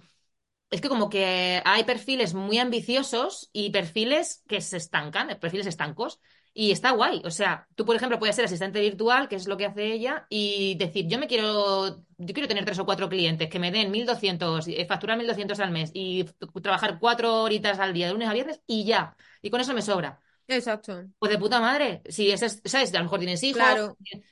es 0.69 0.81
que 0.81 0.89
como 0.89 1.09
que 1.09 1.61
hay 1.65 1.83
perfiles 1.83 2.33
muy 2.33 2.57
ambiciosos 2.59 3.49
y 3.53 3.69
perfiles 3.71 4.43
que 4.47 4.61
se 4.61 4.77
estancan, 4.77 5.37
perfiles 5.39 5.67
estancos. 5.67 6.19
Y 6.57 6.71
está 6.71 6.91
guay. 6.91 7.21
O 7.25 7.31
sea, 7.31 7.67
tú, 7.75 7.83
por 7.85 7.97
ejemplo, 7.97 8.17
puedes 8.17 8.37
ser 8.37 8.45
asistente 8.45 8.79
virtual, 8.79 9.27
que 9.27 9.35
es 9.35 9.45
lo 9.45 9.57
que 9.57 9.65
hace 9.65 9.91
ella, 9.91 10.25
y 10.29 10.75
decir, 10.75 11.05
yo 11.05 11.19
me 11.19 11.27
quiero, 11.27 12.05
yo 12.17 12.33
quiero 12.33 12.47
tener 12.47 12.63
tres 12.63 12.79
o 12.79 12.85
cuatro 12.85 13.09
clientes 13.09 13.49
que 13.49 13.59
me 13.59 13.71
den 13.71 13.91
1.200, 13.91 14.65
eh, 14.69 14.85
facturar 14.85 15.17
1.200 15.17 15.59
al 15.59 15.71
mes 15.71 15.91
y 15.93 16.23
trabajar 16.63 16.97
cuatro 16.97 17.43
horitas 17.43 17.77
al 17.79 17.91
día, 17.91 18.07
de 18.07 18.13
lunes 18.13 18.29
a 18.29 18.33
viernes, 18.33 18.61
y 18.65 18.85
ya. 18.85 19.17
Y 19.41 19.49
con 19.49 19.59
eso 19.59 19.73
me 19.73 19.81
sobra. 19.81 20.21
Exacto. 20.47 21.03
Pues 21.19 21.29
de 21.29 21.37
puta 21.37 21.59
madre. 21.59 22.01
Si 22.07 22.31
es, 22.31 22.61
¿sabes? 22.63 22.93
A 22.93 22.99
lo 22.99 23.03
mejor 23.03 23.19
tienes 23.19 23.43
hijos. 23.43 23.61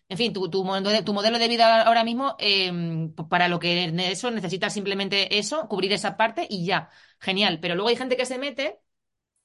En 0.08 0.18
fin, 0.18 0.32
tu, 0.32 0.50
tu, 0.50 0.64
modelo 0.64 1.40
de 1.40 1.48
vida 1.50 1.82
ahora 1.82 2.06
mismo, 2.06 2.38
em, 2.40 3.14
para 3.14 3.50
lo 3.50 3.60
que 3.60 3.92
eso 4.12 4.32
necesitas 4.32 4.74
simplemente 4.74 5.38
eso, 5.38 5.68
cubrir 5.68 5.92
esa 5.92 6.16
parte 6.16 6.48
y 6.50 6.66
ya. 6.66 6.90
Genial. 7.20 7.60
Pero 7.60 7.76
luego 7.76 7.90
hay 7.90 7.98
gente 7.98 8.16
que 8.16 8.26
se 8.26 8.38
mete 8.38 8.80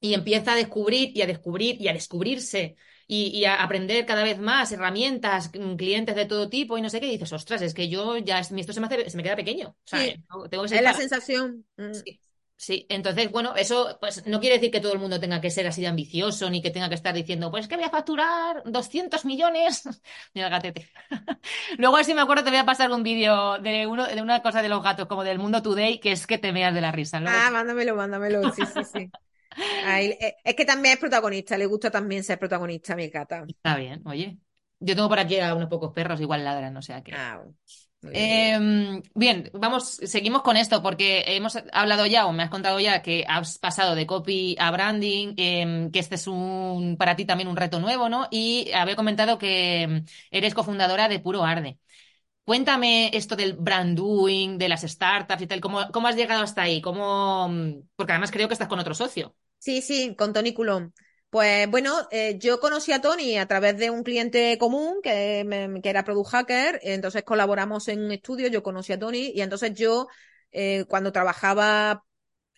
y 0.01 0.15
empieza 0.15 0.53
a 0.53 0.57
descubrir 0.57 1.17
y 1.17 1.23
a 1.23 1.27
descubrir 1.27 1.81
y 1.81 1.89
a 1.89 1.93
descubrirse 1.93 2.77
y, 3.11 3.45
a 3.47 3.63
aprender 3.63 4.05
cada 4.05 4.23
vez 4.23 4.39
más 4.39 4.71
herramientas, 4.71 5.51
mm, 5.55 5.77
clientes 5.77 6.15
de 6.15 6.27
todo 6.27 6.51
tipo 6.51 6.77
y 6.77 6.83
no 6.83 6.91
sé 6.91 7.01
qué, 7.01 7.07
y 7.07 7.13
dices, 7.13 7.33
ostras, 7.33 7.63
es 7.63 7.73
que 7.73 7.89
yo 7.89 8.19
ya 8.19 8.39
esto 8.39 8.73
se 8.73 8.81
me, 8.81 8.87
hace, 8.87 9.09
se 9.09 9.17
me 9.17 9.23
queda 9.23 9.35
pequeño. 9.35 9.75
tengo 10.51 10.65
que 10.65 10.77
es 10.77 10.83
la 10.83 10.93
sensación. 10.93 11.65
Mm. 11.77 11.93
Sí. 12.61 12.87
entonces, 12.89 13.31
bueno, 13.31 13.55
eso 13.55 13.97
pues 14.01 14.27
no 14.27 14.41
quiere 14.41 14.57
decir 14.57 14.73
que 14.73 14.81
todo 14.81 14.93
el 14.93 14.99
mundo 14.99 15.21
tenga 15.21 15.41
que 15.41 15.49
ser 15.49 15.67
así 15.69 15.81
de 15.81 15.87
ambicioso 15.87 16.51
ni 16.51 16.61
que 16.61 16.71
tenga 16.71 16.89
que 16.89 16.97
estar 16.97 17.15
diciendo, 17.15 17.53
pues 17.53 17.69
que 17.69 17.77
voy 17.77 17.85
a 17.85 17.91
facturar 17.91 18.63
200 18.67 19.25
millones. 19.25 19.85
Mira 20.35 20.49
el 20.49 20.53
gatete. 20.53 20.91
Luego, 21.79 22.03
si 22.03 22.13
me 22.13 22.21
acuerdo, 22.21 22.45
te 22.45 22.51
voy 22.51 22.59
a 22.59 22.67
pasar 22.67 22.91
un 22.91 23.05
vídeo 23.05 23.59
de, 23.59 23.87
uno, 23.87 24.07
de 24.07 24.21
una 24.21 24.43
cosa 24.43 24.61
de 24.61 24.69
los 24.69 24.83
gatos, 24.83 25.07
como 25.07 25.25
del 25.25 25.39
Mundo 25.39 25.63
Today, 25.63 25.99
que 25.99 26.13
es 26.13 26.27
que 26.27 26.37
te 26.37 26.53
veas 26.53 26.75
de 26.75 26.81
la 26.83 26.93
risa. 26.93 27.23
Ah, 27.25 27.51
mándamelo, 27.51 27.95
mándamelo. 27.97 28.53
Sí, 28.53 28.63
sí, 28.67 28.85
sí. 28.85 29.11
Eh, 29.61 30.37
es 30.45 30.55
que 30.55 30.65
también 30.65 30.95
es 30.95 31.01
protagonista, 31.01 31.59
le 31.59 31.67
gusta 31.67 31.91
también 31.91 32.23
ser 32.25 32.39
protagonista 32.39 32.93
a 32.93 32.97
mi 32.97 33.09
gata. 33.09 33.45
Está 33.47 33.77
bien, 33.77 34.03
oye. 34.05 34.39
Yo 34.81 34.95
tengo 34.95 35.09
por 35.09 35.19
aquí 35.19 35.39
a 35.41 35.55
unos 35.55 35.69
pocos 35.69 35.93
perros, 35.93 36.21
igual 36.21 36.45
ladran, 36.45 36.77
o 36.77 36.83
sea 36.83 37.03
que. 37.03 37.13
Ah, 37.13 37.43
em, 38.13 39.03
bien. 39.15 39.51
vamos, 39.55 39.97
seguimos 40.05 40.43
con 40.43 40.57
esto 40.57 40.83
porque 40.83 41.25
hemos 41.27 41.59
hablado 41.73 42.07
ya 42.07 42.27
o 42.27 42.33
me 42.33 42.45
has 42.45 42.51
contado 42.51 42.79
ya 42.79 43.03
que 43.03 43.25
has 43.27 43.59
pasado 43.59 43.97
de 43.97 44.07
copy 44.07 44.57
a 44.61 44.71
branding, 44.71 45.35
em, 45.37 45.91
que 45.91 45.99
este 45.99 46.15
es 46.15 46.29
un 46.29 46.97
para 46.97 47.17
ti 47.17 47.25
también 47.25 47.49
un 47.49 47.57
reto 47.57 47.81
nuevo, 47.81 48.09
¿no? 48.09 48.29
Y 48.31 48.71
había 48.73 48.95
comentado 48.95 49.37
que 49.37 49.83
em, 49.83 50.05
eres 50.31 50.55
cofundadora 50.55 51.09
de 51.09 51.19
Puro 51.19 51.45
Arde. 51.45 51.79
Cuéntame 52.45 53.11
esto 53.13 53.37
del 53.37 53.55
brand 53.55 53.95
doing, 53.95 54.57
de 54.59 54.69
las 54.71 54.83
startups 54.83 55.43
y 55.43 55.47
tal, 55.47 55.61
¿cómo, 55.61 55.91
cómo 55.93 56.09
has 56.09 56.17
llegado 56.17 56.43
hasta 56.43 56.63
ahí? 56.63 56.81
¿Cómo... 56.81 57.51
Porque 57.95 58.13
además 58.13 58.31
creo 58.31 58.49
que 58.49 58.55
estás 58.55 58.69
con 58.69 58.79
otro 58.79 58.95
socio. 58.95 59.35
Sí, 59.59 59.83
sí, 59.83 60.15
con 60.17 60.33
Tony 60.33 60.55
Coulomb. 60.55 60.93
Pues 61.31 61.69
bueno, 61.71 62.09
eh, 62.11 62.39
yo 62.39 62.59
conocí 62.59 62.93
a 62.93 63.03
Tony 63.03 63.37
a 63.37 63.47
través 63.47 63.77
de 63.77 63.91
un 63.91 64.03
cliente 64.03 64.57
común 64.59 65.01
que, 65.03 65.41
era 65.85 66.05
Product 66.05 66.31
Hacker, 66.31 66.81
entonces 66.83 67.23
colaboramos 67.23 67.89
en 67.89 68.03
un 68.03 68.13
estudio, 68.13 68.49
yo 68.49 68.63
conocí 68.63 68.93
a 68.95 68.99
Tony 68.99 69.33
y 69.35 69.43
entonces 69.43 69.75
yo 69.75 70.07
eh, 70.53 70.87
cuando 70.89 71.13
trabajaba 71.13 72.03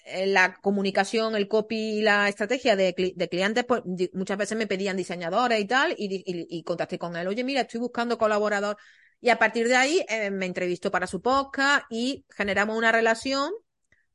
en 0.05 0.35
la 0.35 0.55
comunicación, 0.61 1.35
el 1.35 1.49
copy 1.49 1.99
y 1.99 2.03
la 2.03 2.29
estrategia 2.29 2.77
de, 2.77 2.95
clientes, 2.95 3.65
pues 3.65 3.83
muchas 4.13 4.39
veces 4.39 4.57
me 4.57 4.67
pedían 4.69 4.97
diseñadores 4.97 5.61
y 5.61 5.67
tal 5.67 5.95
y, 5.99 6.23
y, 6.27 6.63
contacté 6.63 6.99
con 6.99 7.17
él, 7.17 7.27
oye 7.27 7.43
mira, 7.45 7.63
estoy 7.63 7.81
buscando 7.81 8.19
colaborador 8.19 8.77
y 9.21 9.31
a 9.31 9.39
partir 9.39 9.69
de 9.69 9.77
ahí 9.77 10.05
eh, 10.09 10.31
me 10.31 10.47
entrevistó 10.47 10.91
para 10.93 11.07
su 11.07 11.21
podcast 11.21 11.85
y 11.91 12.25
generamos 12.31 12.77
una 12.77 12.93
relación 12.93 13.53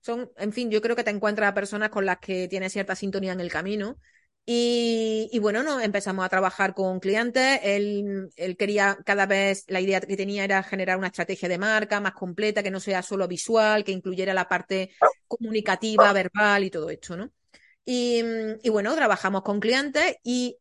son, 0.05 0.31
en 0.37 0.53
fin, 0.53 0.69
yo 0.69 0.81
creo 0.81 0.95
que 0.95 1.03
te 1.03 1.09
encuentras 1.09 1.49
a 1.49 1.55
personas 1.55 1.89
con 1.89 2.05
las 2.05 2.19
que 2.19 2.47
tienes 2.47 2.71
cierta 2.71 2.95
sintonía 2.95 3.33
en 3.33 3.39
el 3.39 3.51
camino. 3.51 3.97
Y, 4.45 5.39
bueno, 5.41 5.63
no, 5.63 5.79
empezamos 5.79 6.23
a 6.23 6.29
trabajar 6.29 6.75
con 6.75 6.99
clientes. 6.99 7.59
Él, 7.63 8.29
él 8.35 8.55
quería 8.55 8.99
cada 9.03 9.25
vez, 9.25 9.65
la 9.67 9.81
idea 9.81 9.99
que 9.99 10.15
tenía 10.15 10.43
era 10.43 10.61
generar 10.61 10.99
una 10.99 11.07
estrategia 11.07 11.49
de 11.49 11.57
marca 11.57 11.99
más 11.99 12.13
completa, 12.13 12.61
que 12.61 12.69
no 12.69 12.79
sea 12.79 13.01
solo 13.01 13.27
visual, 13.27 13.83
que 13.83 13.93
incluyera 13.93 14.35
la 14.35 14.47
parte 14.47 14.91
comunicativa, 15.27 16.13
verbal 16.13 16.65
y 16.65 16.69
todo 16.69 16.91
esto, 16.91 17.17
¿no? 17.17 17.31
Y, 17.83 18.21
y 18.61 18.69
bueno, 18.69 18.95
trabajamos 18.95 19.41
con 19.41 19.59
clientes 19.59 20.17
y 20.23 20.59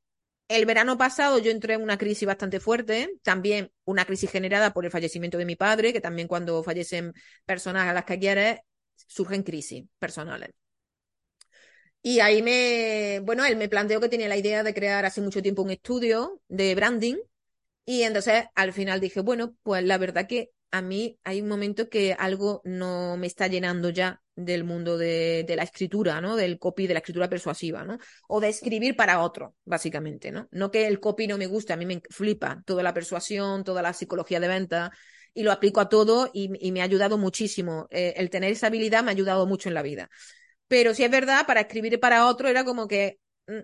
el 0.49 0.65
verano 0.65 0.97
pasado 0.97 1.39
yo 1.39 1.51
entré 1.51 1.75
en 1.75 1.83
una 1.83 1.99
crisis 1.99 2.27
bastante 2.27 2.61
fuerte, 2.61 3.11
también 3.23 3.71
una 3.85 4.07
crisis 4.07 4.31
generada 4.31 4.73
por 4.73 4.87
el 4.87 4.91
fallecimiento 4.91 5.37
de 5.37 5.45
mi 5.45 5.57
padre, 5.57 5.93
que 5.93 6.01
también 6.01 6.29
cuando 6.29 6.63
fallecen 6.63 7.13
personas 7.45 7.89
a 7.89 7.93
las 7.93 8.07
que 8.07 8.19
quieres, 8.19 8.61
surgen 9.07 9.43
crisis 9.43 9.85
personales. 9.99 10.51
Y 12.03 12.21
ahí 12.21 12.43
me, 12.43 13.21
bueno, 13.25 13.45
él 13.47 13.57
me 13.57 13.69
planteó 13.69 14.01
que 14.01 14.11
tenía 14.11 14.29
la 14.29 14.37
idea 14.37 14.63
de 14.63 14.75
crear 14.75 15.07
hace 15.07 15.23
mucho 15.23 15.41
tiempo 15.41 15.63
un 15.63 15.71
estudio 15.71 16.41
de 16.49 16.75
branding. 16.75 17.17
Y 17.87 18.03
entonces 18.03 18.45
al 18.55 18.73
final 18.73 19.01
dije, 19.01 19.21
bueno, 19.21 19.57
pues 19.63 19.85
la 19.85 19.97
verdad 19.97 20.27
que 20.27 20.51
a 20.71 20.83
mí 20.83 21.19
hay 21.25 21.41
un 21.41 21.49
momento 21.49 21.89
que 21.89 22.15
algo 22.19 22.61
no 22.65 23.17
me 23.17 23.27
está 23.27 23.47
llenando 23.47 23.91
ya 23.91 24.21
del 24.35 24.65
mundo 24.65 24.99
de, 24.99 25.47
la 25.57 25.63
escritura, 25.63 26.21
¿no? 26.21 26.37
Del 26.37 26.59
copy, 26.59 26.87
de 26.87 26.95
la 26.95 26.99
escritura 26.99 27.29
persuasiva, 27.29 27.85
¿no? 27.85 27.99
O 28.29 28.41
de 28.41 28.49
escribir 28.49 28.97
para 28.97 29.21
otro, 29.21 29.55
básicamente, 29.65 30.33
¿no? 30.33 30.49
No 30.51 30.71
que 30.71 30.87
el 30.87 30.99
copy 30.99 31.27
no 31.27 31.39
me 31.39 31.47
guste, 31.47 31.73
a 31.73 31.77
mí 31.77 31.87
me 31.87 32.03
flipa 32.11 32.63
toda 32.67 32.83
la 32.83 32.93
persuasión, 32.93 33.63
toda 33.65 33.83
la 33.83 33.93
psicología 33.93 34.41
de 34.41 34.49
venta, 34.49 34.93
y 35.35 35.43
lo 35.43 35.53
aplico 35.53 35.81
a 35.81 35.89
todo 35.89 36.31
y, 36.33 36.49
me 36.73 36.81
ha 36.81 36.85
ayudado 36.85 37.19
muchísimo. 37.19 37.89
Eh, 37.91 38.15
el 38.17 38.31
tener 38.31 38.53
esa 38.53 38.69
habilidad 38.69 39.03
me 39.03 39.11
ha 39.11 39.13
ayudado 39.13 39.47
mucho 39.47 39.69
en 39.69 39.75
la 39.75 39.83
vida. 39.83 40.09
Pero 40.69 40.95
si 40.95 41.05
es 41.05 41.11
verdad, 41.11 41.47
para 41.47 41.63
escribir 41.63 42.01
para 42.01 42.27
otro 42.27 42.49
era 42.49 42.65
como 42.65 42.89
que 42.89 43.19
mm, 43.47 43.61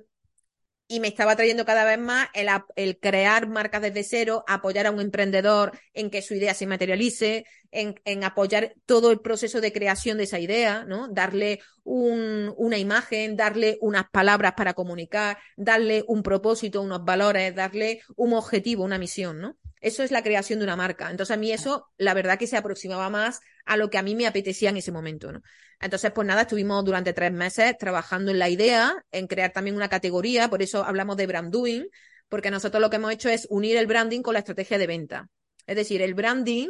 y 0.91 0.99
me 0.99 1.07
estaba 1.07 1.37
trayendo 1.37 1.65
cada 1.65 1.85
vez 1.85 2.01
más 2.01 2.29
el, 2.75 2.99
crear 2.99 3.49
marcas 3.49 3.81
desde 3.81 4.03
cero, 4.03 4.45
apoyar 4.49 4.89
a 4.89 4.91
un 4.91 5.01
emprendedor 5.01 5.71
en 5.95 6.11
que 6.11 6.21
su 6.21 6.35
idea 6.35 6.53
se 6.53 6.67
materialice, 6.67 7.45
en, 7.71 8.25
apoyar 8.25 8.75
todo 8.87 9.13
el 9.13 9.21
proceso 9.21 9.61
de 9.61 9.73
creación 9.73 10.19
de 10.19 10.25
esa 10.25 10.41
idea, 10.41 10.85
¿no? 10.85 11.07
Darle 11.07 11.61
un, 11.85 12.53
una 12.57 12.77
imagen, 12.77 13.37
darle 13.37 13.79
unas 13.81 14.11
palabras 14.11 14.55
para 14.57 14.75
comunicar, 14.75 15.39
darle 15.57 16.03
un 16.09 16.25
propósito, 16.25 16.83
unos 16.83 17.05
valores, 17.05 17.55
darle 17.55 18.01
un 18.17 18.33
objetivo, 18.33 18.83
una 18.83 18.99
misión, 18.99 19.41
¿no? 19.41 19.59
Eso 19.81 20.03
es 20.03 20.11
la 20.11 20.23
creación 20.23 20.59
de 20.59 20.65
una 20.65 20.77
marca. 20.77 21.11
Entonces 21.11 21.35
a 21.35 21.39
mí 21.39 21.53
eso, 21.53 21.89
la 21.97 22.15
verdad 22.15 22.39
que 22.39 22.47
se 22.47 22.57
aproximaba 22.57 23.09
más 23.09 23.41
a 23.65 23.77
lo 23.77 23.91
que 23.91 23.99
a 23.99 24.03
mí 24.03 24.15
me 24.15 24.27
apetecía 24.27 24.71
en 24.71 24.77
ese 24.77 24.93
momento. 24.93 25.33
Entonces, 25.81 26.13
pues 26.13 26.27
nada, 26.27 26.43
estuvimos 26.43 26.85
durante 26.85 27.13
tres 27.15 27.33
meses 27.33 27.77
trabajando 27.79 28.31
en 28.31 28.39
la 28.39 28.51
idea, 28.51 28.95
en 29.11 29.27
crear 29.27 29.53
también 29.53 29.77
una 29.77 29.89
categoría, 29.89 30.49
por 30.51 30.61
eso 30.63 30.85
hablamos 30.85 31.17
de 31.17 31.27
brand 31.27 31.51
doing, 31.51 31.87
porque 32.29 32.51
nosotros 32.51 32.81
lo 32.81 32.91
que 32.91 32.97
hemos 32.97 33.13
hecho 33.13 33.31
es 33.31 33.47
unir 33.51 33.77
el 33.79 33.87
branding 33.87 34.21
con 34.21 34.35
la 34.35 34.41
estrategia 34.41 34.77
de 34.77 34.87
venta. 34.87 35.29
Es 35.67 35.77
decir, 35.77 36.03
el 36.03 36.15
branding, 36.15 36.69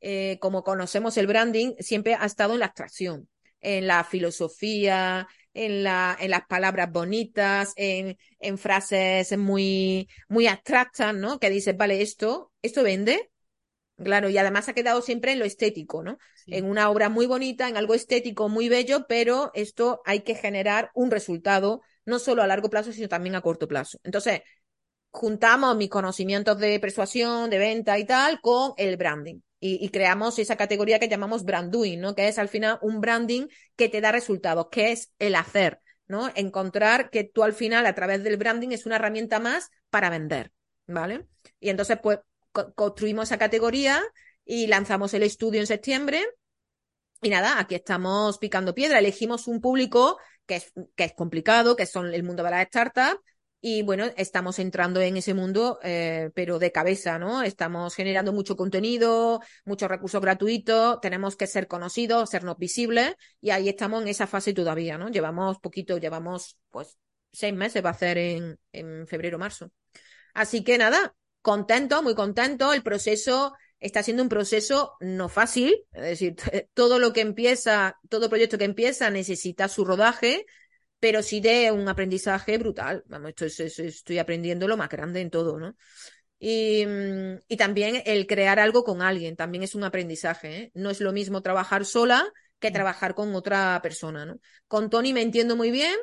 eh, 0.00 0.38
como 0.40 0.62
conocemos 0.62 1.16
el 1.16 1.26
branding, 1.26 1.74
siempre 1.78 2.14
ha 2.14 2.26
estado 2.26 2.52
en 2.52 2.60
la 2.60 2.66
abstracción, 2.66 3.28
en 3.60 3.86
la 3.86 4.04
filosofía, 4.04 5.26
en, 5.54 5.82
la, 5.84 6.16
en 6.20 6.30
las 6.30 6.46
palabras 6.46 6.90
bonitas, 6.92 7.72
en, 7.76 8.16
en 8.38 8.58
frases 8.58 9.36
muy, 9.38 10.08
muy 10.28 10.46
abstractas, 10.46 11.14
¿no? 11.14 11.38
Que 11.38 11.50
dices, 11.50 11.76
vale, 11.76 12.02
esto, 12.02 12.52
esto 12.62 12.82
vende. 12.82 13.30
Claro, 14.02 14.30
y 14.30 14.38
además 14.38 14.66
ha 14.68 14.72
quedado 14.72 15.02
siempre 15.02 15.32
en 15.32 15.38
lo 15.38 15.44
estético, 15.44 16.02
¿no? 16.02 16.16
En 16.46 16.64
una 16.64 16.88
obra 16.88 17.10
muy 17.10 17.26
bonita, 17.26 17.68
en 17.68 17.76
algo 17.76 17.94
estético 17.94 18.48
muy 18.48 18.70
bello, 18.70 19.06
pero 19.06 19.50
esto 19.54 20.00
hay 20.06 20.20
que 20.20 20.34
generar 20.34 20.90
un 20.94 21.10
resultado, 21.10 21.82
no 22.06 22.18
solo 22.18 22.42
a 22.42 22.46
largo 22.46 22.70
plazo, 22.70 22.92
sino 22.92 23.08
también 23.08 23.34
a 23.34 23.42
corto 23.42 23.68
plazo. 23.68 23.98
Entonces, 24.02 24.40
juntamos 25.10 25.76
mis 25.76 25.90
conocimientos 25.90 26.58
de 26.58 26.80
persuasión, 26.80 27.50
de 27.50 27.58
venta 27.58 27.98
y 27.98 28.06
tal, 28.06 28.40
con 28.40 28.72
el 28.78 28.96
branding 28.96 29.40
y, 29.60 29.88
creamos 29.90 30.38
esa 30.38 30.56
categoría 30.56 30.98
que 30.98 31.08
llamamos 31.08 31.44
brand 31.44 31.70
doing, 31.70 32.00
¿no? 32.00 32.14
Que 32.14 32.28
es 32.28 32.38
al 32.38 32.48
final 32.48 32.78
un 32.80 33.00
branding 33.00 33.46
que 33.76 33.90
te 33.90 34.00
da 34.00 34.10
resultados, 34.10 34.68
que 34.70 34.92
es 34.92 35.12
el 35.18 35.34
hacer, 35.34 35.80
¿no? 36.08 36.30
Encontrar 36.34 37.10
que 37.10 37.24
tú 37.24 37.42
al 37.42 37.52
final 37.52 37.84
a 37.84 37.94
través 37.94 38.24
del 38.24 38.38
branding 38.38 38.70
es 38.70 38.86
una 38.86 38.96
herramienta 38.96 39.38
más 39.38 39.70
para 39.90 40.08
vender, 40.08 40.50
¿vale? 40.86 41.26
Y 41.60 41.68
entonces 41.68 41.98
pues 42.02 42.20
construimos 42.74 43.28
esa 43.28 43.38
categoría 43.38 44.02
y 44.46 44.66
lanzamos 44.66 45.12
el 45.12 45.22
estudio 45.22 45.60
en 45.60 45.66
septiembre. 45.66 46.24
Y 47.22 47.28
nada, 47.28 47.60
aquí 47.60 47.74
estamos 47.74 48.38
picando 48.38 48.74
piedra. 48.74 48.98
Elegimos 48.98 49.46
un 49.46 49.60
público 49.60 50.18
que 50.46 50.56
es, 50.56 50.72
que 50.96 51.04
es 51.04 51.12
complicado, 51.12 51.76
que 51.76 51.84
son 51.84 52.12
el 52.14 52.22
mundo 52.22 52.42
de 52.42 52.50
las 52.50 52.66
startups, 52.66 53.20
Y 53.62 53.82
bueno, 53.82 54.06
estamos 54.16 54.58
entrando 54.58 55.00
en 55.00 55.18
ese 55.18 55.34
mundo, 55.34 55.78
eh, 55.82 56.30
pero 56.34 56.58
de 56.58 56.72
cabeza, 56.72 57.18
¿no? 57.18 57.42
Estamos 57.42 57.94
generando 57.94 58.32
mucho 58.32 58.56
contenido, 58.56 59.40
muchos 59.66 59.90
recursos 59.90 60.20
gratuitos, 60.22 60.98
tenemos 61.02 61.36
que 61.36 61.46
ser 61.46 61.68
conocidos, 61.68 62.30
sernos 62.30 62.56
visibles, 62.56 63.14
y 63.40 63.50
ahí 63.50 63.68
estamos 63.68 64.00
en 64.02 64.08
esa 64.08 64.26
fase 64.26 64.54
todavía, 64.54 64.96
¿no? 64.96 65.10
Llevamos 65.10 65.58
poquito, 65.58 65.98
llevamos 65.98 66.56
pues 66.70 66.96
seis 67.32 67.54
meses, 67.54 67.84
va 67.84 67.90
a 67.90 67.92
hacer 67.92 68.16
en, 68.16 68.58
en 68.72 69.06
febrero, 69.06 69.38
marzo. 69.38 69.70
Así 70.32 70.64
que 70.64 70.78
nada, 70.78 71.14
contento, 71.42 72.02
muy 72.02 72.14
contento. 72.14 72.72
El 72.72 72.82
proceso 72.82 73.52
está 73.78 74.02
siendo 74.02 74.22
un 74.22 74.28
proceso 74.28 74.96
no 75.00 75.28
fácil, 75.28 75.74
es 75.92 76.02
decir, 76.02 76.36
todo 76.74 76.98
lo 76.98 77.12
que 77.12 77.20
empieza, 77.22 77.98
todo 78.08 78.28
proyecto 78.28 78.58
que 78.58 78.64
empieza 78.64 79.10
necesita 79.10 79.68
su 79.68 79.84
rodaje, 79.84 80.46
pero 81.00 81.22
sí 81.22 81.40
de 81.40 81.72
un 81.72 81.88
aprendizaje 81.88 82.58
brutal. 82.58 83.02
Vamos, 83.08 83.30
esto 83.30 83.46
es, 83.46 83.78
estoy 83.78 84.18
aprendiendo 84.18 84.68
lo 84.68 84.76
más 84.76 84.90
grande 84.90 85.20
en 85.20 85.30
todo, 85.30 85.58
¿no? 85.58 85.74
Y, 86.38 86.86
y, 87.48 87.56
también 87.58 88.02
el 88.06 88.26
crear 88.26 88.58
algo 88.60 88.82
con 88.82 89.02
alguien, 89.02 89.36
también 89.36 89.62
es 89.62 89.74
un 89.74 89.84
aprendizaje. 89.84 90.56
¿eh? 90.56 90.70
No 90.74 90.88
es 90.90 91.00
lo 91.00 91.12
mismo 91.12 91.42
trabajar 91.42 91.84
sola 91.84 92.24
que 92.58 92.70
trabajar 92.70 93.14
con 93.14 93.34
otra 93.34 93.78
persona, 93.82 94.24
¿no? 94.24 94.38
Con 94.66 94.88
Tony 94.88 95.12
me 95.12 95.22
entiendo 95.22 95.56
muy 95.56 95.70
bien. 95.70 95.94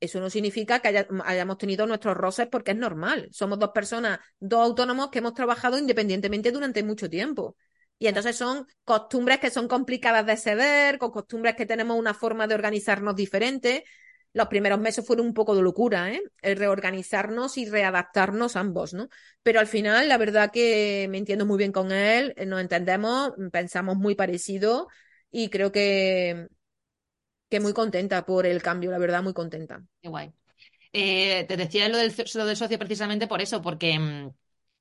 Eso 0.00 0.20
no 0.20 0.30
significa 0.30 0.80
que 0.80 0.88
haya, 0.88 1.06
hayamos 1.24 1.58
tenido 1.58 1.86
nuestros 1.86 2.16
roces 2.16 2.48
porque 2.50 2.72
es 2.72 2.76
normal. 2.76 3.28
Somos 3.32 3.58
dos 3.58 3.70
personas, 3.70 4.18
dos 4.40 4.60
autónomos 4.60 5.10
que 5.10 5.20
hemos 5.20 5.32
trabajado 5.34 5.78
independientemente 5.78 6.50
durante 6.50 6.82
mucho 6.82 7.08
tiempo. 7.08 7.56
Y 7.98 8.08
entonces 8.08 8.36
son 8.36 8.66
costumbres 8.84 9.38
que 9.38 9.50
son 9.50 9.68
complicadas 9.68 10.26
de 10.26 10.36
ceder, 10.36 10.98
con 10.98 11.12
costumbres 11.12 11.54
que 11.54 11.66
tenemos 11.66 11.96
una 11.96 12.14
forma 12.14 12.46
de 12.46 12.54
organizarnos 12.56 13.14
diferente 13.14 13.84
los 14.34 14.48
primeros 14.48 14.80
meses 14.80 15.06
fueron 15.06 15.26
un 15.26 15.34
poco 15.34 15.54
de 15.54 15.62
locura, 15.62 16.10
¿eh? 16.12 16.22
El 16.40 16.56
reorganizarnos 16.56 17.58
y 17.58 17.68
readaptarnos 17.68 18.56
ambos, 18.56 18.94
¿no? 18.94 19.08
Pero 19.42 19.60
al 19.60 19.66
final, 19.66 20.08
la 20.08 20.18
verdad 20.18 20.50
que 20.50 21.06
me 21.10 21.18
entiendo 21.18 21.44
muy 21.46 21.58
bien 21.58 21.72
con 21.72 21.92
él, 21.92 22.34
nos 22.46 22.60
entendemos, 22.60 23.32
pensamos 23.52 23.96
muy 23.96 24.14
parecido 24.14 24.88
y 25.30 25.50
creo 25.50 25.70
que, 25.70 26.48
que 27.50 27.60
muy 27.60 27.74
contenta 27.74 28.24
por 28.24 28.46
el 28.46 28.62
cambio, 28.62 28.90
la 28.90 28.98
verdad, 28.98 29.22
muy 29.22 29.34
contenta. 29.34 29.82
Qué 30.00 30.08
guay. 30.08 30.32
Eh, 30.92 31.44
te 31.48 31.56
decía 31.56 31.88
lo 31.88 31.98
del, 31.98 32.14
lo 32.34 32.46
del 32.46 32.56
socio 32.56 32.78
precisamente 32.78 33.26
por 33.26 33.42
eso, 33.42 33.60
porque 33.62 33.98
mm, 33.98 34.30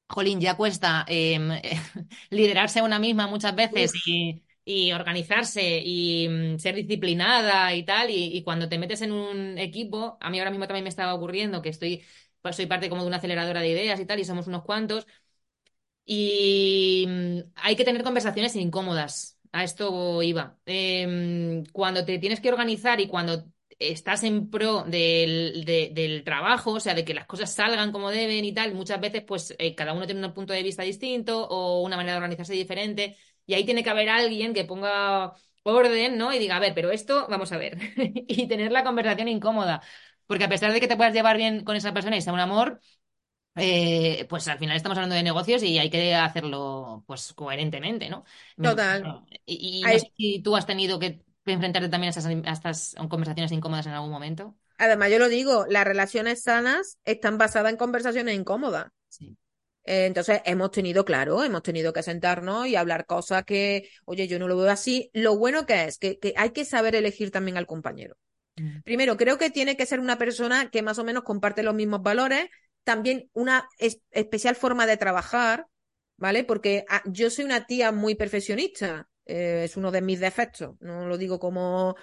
jolín, 0.08 0.40
ya 0.40 0.56
cuesta 0.56 1.06
eh, 1.08 1.40
liderarse 2.30 2.80
a 2.80 2.84
una 2.84 3.00
misma 3.00 3.28
muchas 3.28 3.56
veces 3.56 3.92
y, 4.06 4.44
y 4.64 4.92
organizarse 4.92 5.82
y 5.84 6.28
mm, 6.30 6.60
ser 6.60 6.76
disciplinada 6.76 7.74
y 7.76 7.84
tal. 7.84 8.10
Y, 8.10 8.44
cuando 8.44 8.70
te 8.70 8.78
metes 8.78 9.02
en 9.02 9.12
un 9.12 9.58
equipo, 9.58 10.18
a 10.22 10.30
mí 10.30 10.40
ahora 10.40 10.52
mismo 10.52 10.68
también 10.68 10.84
me 10.84 10.90
estaba 10.90 11.14
ocurriendo 11.14 11.62
que 11.62 11.70
estoy, 11.70 12.04
pues 12.42 12.56
soy 12.56 12.66
parte 12.68 12.90
como 12.90 13.02
de 13.02 13.08
una 13.08 13.18
aceleradora 13.18 13.62
de 13.62 13.70
ideas 13.70 14.00
y 14.00 14.06
tal, 14.06 14.20
y 14.20 14.26
somos 14.26 14.48
unos 14.48 14.64
cuantos. 14.64 15.08
Y 16.06 17.06
mm, 17.08 17.40
hay 17.56 17.76
que 17.76 17.86
tener 17.86 18.04
conversaciones 18.04 18.56
incómodas. 18.56 19.38
A 19.54 19.64
esto 19.64 20.22
iba. 20.24 20.58
Em, 20.66 21.66
cuando 21.74 22.06
te 22.06 22.20
tienes 22.20 22.40
que 22.40 22.50
organizar 22.50 23.00
y 23.02 23.08
cuando 23.08 23.46
estás 23.80 24.24
en 24.24 24.50
pro 24.50 24.84
del, 24.84 25.66
del, 25.66 26.24
trabajo, 26.24 26.74
o 26.74 26.80
sea, 26.80 26.94
de 26.94 27.04
que 27.04 27.14
las 27.14 27.26
cosas 27.26 27.54
salgan 27.54 27.92
como 27.92 28.12
deben 28.12 28.46
y 28.46 28.54
tal, 28.54 28.74
muchas 28.74 29.02
veces 29.02 29.24
pues 29.24 29.56
eh, 29.58 29.76
cada 29.76 29.94
uno 29.94 30.06
tiene 30.06 30.26
un 30.26 30.34
punto 30.34 30.54
de 30.54 30.64
vista 30.64 30.84
distinto 30.84 31.48
o 31.48 31.82
una 31.82 31.98
manera 31.98 32.14
de 32.14 32.18
organizarse 32.20 32.54
diferente 32.54 33.18
y 33.52 33.54
ahí 33.54 33.66
tiene 33.66 33.84
que 33.84 33.90
haber 33.90 34.08
alguien 34.08 34.54
que 34.54 34.64
ponga 34.64 35.34
orden, 35.64 36.18
¿no? 36.18 36.34
Y 36.34 36.40
diga, 36.40 36.56
a 36.56 36.60
ver, 36.60 36.74
pero 36.74 36.90
esto, 36.90 37.28
vamos 37.30 37.52
a 37.52 37.58
ver. 37.58 37.78
y 37.98 38.48
tener 38.48 38.72
la 38.72 38.86
conversación 38.86 39.28
incómoda. 39.28 39.82
Porque 40.26 40.46
a 40.46 40.50
pesar 40.50 40.72
de 40.72 40.80
que 40.80 40.88
te 40.88 40.96
puedas 40.96 41.14
llevar 41.14 41.36
bien 41.36 41.66
con 41.66 41.76
esa 41.76 41.94
persona 41.94 42.16
y 42.16 42.22
sea 42.22 42.32
un 42.32 42.40
amor, 42.40 42.80
eh, 43.56 44.26
pues 44.30 44.48
al 44.48 44.58
final 44.58 44.78
estamos 44.78 44.98
hablando 44.98 45.16
de 45.16 45.24
negocios 45.24 45.64
y 45.64 45.78
hay 45.80 45.90
que 45.90 46.16
hacerlo 46.16 47.04
pues 47.06 47.34
coherentemente, 47.34 48.10
¿no? 48.10 48.24
Total. 48.56 49.26
Y, 49.46 49.82
no 49.82 49.90
sé 50.00 50.14
si 50.16 50.42
tú 50.42 50.56
has 50.56 50.66
tenido 50.66 50.98
que 50.98 51.26
enfrentarte 51.46 51.90
también 51.90 52.14
a 52.16 52.52
estas 52.54 52.96
conversaciones 53.10 53.52
incómodas 53.52 53.86
en 53.86 53.92
algún 53.92 54.12
momento. 54.12 54.56
Además, 54.78 55.12
yo 55.12 55.20
lo 55.20 55.28
digo, 55.28 55.66
las 55.68 55.84
relaciones 55.84 56.44
sanas 56.44 57.00
están 57.04 57.38
basadas 57.38 57.70
en 57.70 57.78
conversaciones 57.78 58.34
incómodas. 58.34 58.88
Sí. 59.10 59.38
Eh, 59.84 60.06
entonces, 60.06 60.42
hemos 60.46 60.72
tenido, 60.72 61.06
claro, 61.06 61.44
hemos 61.44 61.64
tenido 61.64 61.94
que 61.94 62.04
sentarnos 62.04 62.68
y 62.68 62.76
hablar 62.76 63.06
cosas 63.06 63.44
que, 63.46 63.90
oye, 64.06 64.28
yo 64.28 64.40
no 64.40 64.48
lo 64.48 64.58
veo 64.58 64.70
así. 64.70 65.10
Lo 65.14 65.38
bueno 65.38 65.66
que 65.66 65.86
es 65.86 65.98
que, 65.98 66.20
hay 66.36 66.52
que 66.52 66.66
saber 66.66 66.96
elegir 66.96 67.32
también 67.32 67.58
al 67.58 67.68
compañero. 67.68 68.16
Mm. 68.58 68.82
Primero, 68.84 69.18
creo 69.18 69.38
que 69.38 69.50
tiene 69.50 69.76
que 69.76 69.86
ser 69.86 70.00
una 70.00 70.18
persona 70.18 70.70
que 70.70 70.82
más 70.82 71.00
o 71.00 71.04
menos 71.04 71.24
comparte 71.24 71.64
los 71.64 71.74
mismos 71.74 72.02
valores, 72.02 72.48
también 72.84 73.30
una 73.34 73.68
especial 73.78 74.56
forma 74.56 74.86
de 74.86 74.98
trabajar, 74.98 75.68
¿vale? 76.18 76.44
Porque 76.44 76.86
ah, 76.90 77.02
yo 77.06 77.30
soy 77.30 77.46
una 77.46 77.66
tía 77.66 77.92
muy 77.92 78.16
perfeccionista, 78.16 79.08
eh, 79.26 79.64
es 79.66 79.78
uno 79.78 79.92
de 79.92 80.02
mis 80.02 80.20
defectos, 80.20 80.76
no 80.80 81.08
lo 81.08 81.18
digo 81.18 81.40
como 81.40 81.96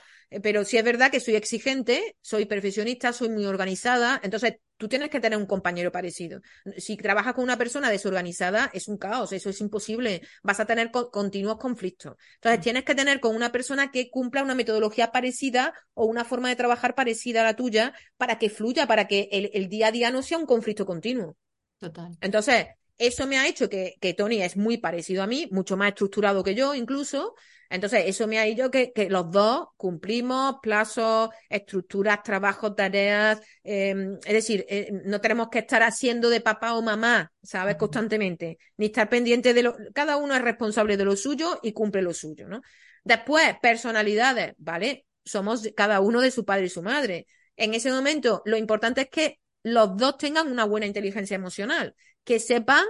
pero 0.42 0.64
sí 0.64 0.76
es 0.76 0.84
verdad 0.84 1.10
que 1.10 1.20
soy 1.20 1.36
exigente, 1.36 2.16
soy 2.20 2.44
perfeccionista, 2.44 3.12
soy 3.12 3.30
muy 3.30 3.46
organizada, 3.46 4.20
entonces 4.22 4.56
tú 4.76 4.88
tienes 4.88 5.10
que 5.10 5.20
tener 5.20 5.38
un 5.38 5.46
compañero 5.46 5.90
parecido. 5.90 6.40
Si 6.76 6.96
trabajas 6.96 7.34
con 7.34 7.44
una 7.44 7.58
persona 7.58 7.90
desorganizada, 7.90 8.70
es 8.72 8.88
un 8.88 8.96
caos, 8.96 9.32
eso 9.32 9.50
es 9.50 9.60
imposible, 9.60 10.22
vas 10.42 10.60
a 10.60 10.66
tener 10.66 10.90
continuos 10.90 11.58
conflictos. 11.58 12.16
Entonces 12.36 12.60
tienes 12.60 12.84
que 12.84 12.94
tener 12.94 13.20
con 13.20 13.34
una 13.34 13.50
persona 13.50 13.90
que 13.90 14.10
cumpla 14.10 14.42
una 14.42 14.54
metodología 14.54 15.10
parecida 15.10 15.74
o 15.94 16.06
una 16.06 16.24
forma 16.24 16.48
de 16.48 16.56
trabajar 16.56 16.94
parecida 16.94 17.40
a 17.40 17.44
la 17.44 17.56
tuya 17.56 17.94
para 18.16 18.38
que 18.38 18.50
fluya, 18.50 18.86
para 18.86 19.06
que 19.08 19.28
el, 19.32 19.50
el 19.52 19.68
día 19.68 19.88
a 19.88 19.92
día 19.92 20.10
no 20.10 20.22
sea 20.22 20.38
un 20.38 20.46
conflicto 20.46 20.86
continuo. 20.86 21.36
Total. 21.78 22.16
Entonces, 22.20 22.66
eso 22.98 23.26
me 23.26 23.38
ha 23.38 23.46
hecho 23.46 23.68
que, 23.68 23.94
que, 24.00 24.14
Tony 24.14 24.42
es 24.42 24.56
muy 24.56 24.78
parecido 24.78 25.22
a 25.22 25.26
mí, 25.26 25.48
mucho 25.50 25.76
más 25.76 25.88
estructurado 25.90 26.42
que 26.42 26.54
yo 26.54 26.74
incluso, 26.74 27.34
entonces, 27.70 28.04
eso 28.06 28.26
me 28.26 28.38
ha 28.38 28.48
ido 28.48 28.70
que, 28.70 28.92
que 28.92 29.10
los 29.10 29.30
dos 29.30 29.68
cumplimos 29.76 30.56
plazos, 30.62 31.28
estructuras, 31.50 32.22
trabajos, 32.22 32.74
tareas. 32.74 33.40
Em, 33.62 34.14
es 34.24 34.32
decir, 34.32 34.64
eh, 34.68 34.90
no 35.04 35.20
tenemos 35.20 35.48
que 35.50 35.58
estar 35.60 35.82
haciendo 35.82 36.30
de 36.30 36.40
papá 36.40 36.74
o 36.74 36.82
mamá, 36.82 37.30
¿sabes? 37.42 37.76
Constantemente. 37.76 38.58
Ni 38.78 38.86
estar 38.86 39.08
pendiente 39.10 39.52
de 39.52 39.62
lo. 39.62 39.76
Cada 39.92 40.16
uno 40.16 40.34
es 40.34 40.42
responsable 40.42 40.96
de 40.96 41.04
lo 41.04 41.14
suyo 41.16 41.60
y 41.62 41.72
cumple 41.72 42.00
lo 42.00 42.14
suyo, 42.14 42.48
¿no? 42.48 42.62
Después, 43.04 43.56
personalidades, 43.60 44.54
¿vale? 44.56 45.06
Somos 45.24 45.68
cada 45.76 46.00
uno 46.00 46.22
de 46.22 46.30
su 46.30 46.44
padre 46.46 46.66
y 46.66 46.70
su 46.70 46.82
madre. 46.82 47.26
En 47.56 47.74
ese 47.74 47.92
momento, 47.92 48.42
lo 48.46 48.56
importante 48.56 49.02
es 49.02 49.10
que 49.10 49.40
los 49.62 49.94
dos 49.96 50.16
tengan 50.16 50.50
una 50.50 50.64
buena 50.64 50.86
inteligencia 50.86 51.34
emocional, 51.34 51.94
que 52.24 52.40
sepan 52.40 52.84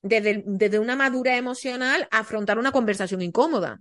desde, 0.00 0.42
desde 0.46 0.78
una 0.78 0.96
madura 0.96 1.36
emocional 1.36 2.08
afrontar 2.10 2.58
una 2.58 2.72
conversación 2.72 3.20
incómoda 3.20 3.80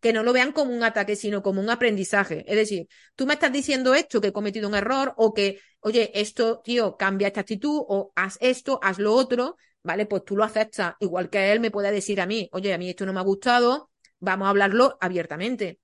que 0.00 0.12
no 0.12 0.22
lo 0.22 0.32
vean 0.32 0.52
como 0.52 0.72
un 0.72 0.82
ataque, 0.82 1.16
sino 1.16 1.42
como 1.42 1.60
un 1.60 1.70
aprendizaje. 1.70 2.44
Es 2.46 2.56
decir, 2.56 2.86
tú 3.14 3.26
me 3.26 3.34
estás 3.34 3.52
diciendo 3.52 3.94
esto, 3.94 4.20
que 4.20 4.28
he 4.28 4.32
cometido 4.32 4.68
un 4.68 4.74
error, 4.74 5.14
o 5.16 5.34
que, 5.34 5.60
oye, 5.80 6.10
esto, 6.14 6.60
tío, 6.62 6.96
cambia 6.96 7.28
esta 7.28 7.40
actitud, 7.40 7.82
o 7.88 8.12
haz 8.14 8.38
esto, 8.40 8.78
haz 8.82 8.98
lo 8.98 9.14
otro, 9.14 9.56
¿vale? 9.82 10.06
Pues 10.06 10.24
tú 10.24 10.36
lo 10.36 10.44
aceptas. 10.44 10.94
Igual 11.00 11.30
que 11.30 11.52
él 11.52 11.60
me 11.60 11.70
puede 11.70 11.90
decir 11.90 12.20
a 12.20 12.26
mí, 12.26 12.48
oye, 12.52 12.72
a 12.72 12.78
mí 12.78 12.90
esto 12.90 13.06
no 13.06 13.12
me 13.12 13.20
ha 13.20 13.24
gustado, 13.24 13.90
vamos 14.18 14.46
a 14.46 14.50
hablarlo 14.50 14.96
abiertamente. 15.00 15.80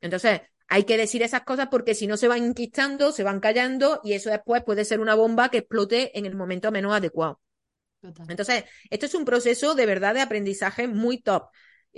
Entonces, 0.00 0.40
hay 0.68 0.84
que 0.84 0.96
decir 0.96 1.22
esas 1.22 1.42
cosas 1.42 1.68
porque 1.70 1.94
si 1.94 2.06
no 2.06 2.16
se 2.16 2.28
van 2.28 2.44
inquistando, 2.44 3.12
se 3.12 3.22
van 3.22 3.40
callando 3.40 4.00
y 4.02 4.14
eso 4.14 4.30
después 4.30 4.62
puede 4.64 4.84
ser 4.84 5.00
una 5.00 5.14
bomba 5.14 5.50
que 5.50 5.58
explote 5.58 6.18
en 6.18 6.26
el 6.26 6.34
momento 6.34 6.72
menos 6.72 6.94
adecuado. 6.94 7.40
Entonces, 8.28 8.64
esto 8.90 9.06
es 9.06 9.14
un 9.14 9.24
proceso 9.24 9.74
de 9.74 9.86
verdad 9.86 10.14
de 10.14 10.20
aprendizaje 10.20 10.88
muy 10.88 11.22
top 11.22 11.48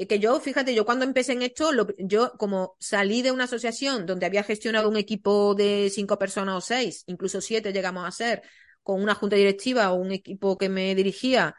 que 0.07 0.19
yo, 0.19 0.39
fíjate, 0.41 0.75
yo 0.75 0.85
cuando 0.85 1.05
empecé 1.05 1.33
en 1.33 1.43
esto, 1.43 1.71
yo 1.99 2.33
como 2.39 2.77
salí 2.79 3.23
de 3.23 3.33
una 3.33 3.45
asociación 3.45 4.05
donde 4.07 4.27
había 4.27 4.43
gestionado 4.43 4.89
un 4.89 4.97
equipo 4.97 5.55
de 5.55 5.91
cinco 5.93 6.19
personas 6.19 6.57
o 6.57 6.61
seis, 6.61 7.05
incluso 7.07 7.41
siete 7.41 7.73
llegamos 7.73 8.07
a 8.07 8.11
ser, 8.11 8.43
con 8.83 9.03
una 9.03 9.15
junta 9.15 9.37
directiva 9.37 9.91
o 9.93 9.97
un 9.97 10.13
equipo 10.13 10.59
que 10.59 10.69
me 10.69 10.95
dirigía, 10.95 11.55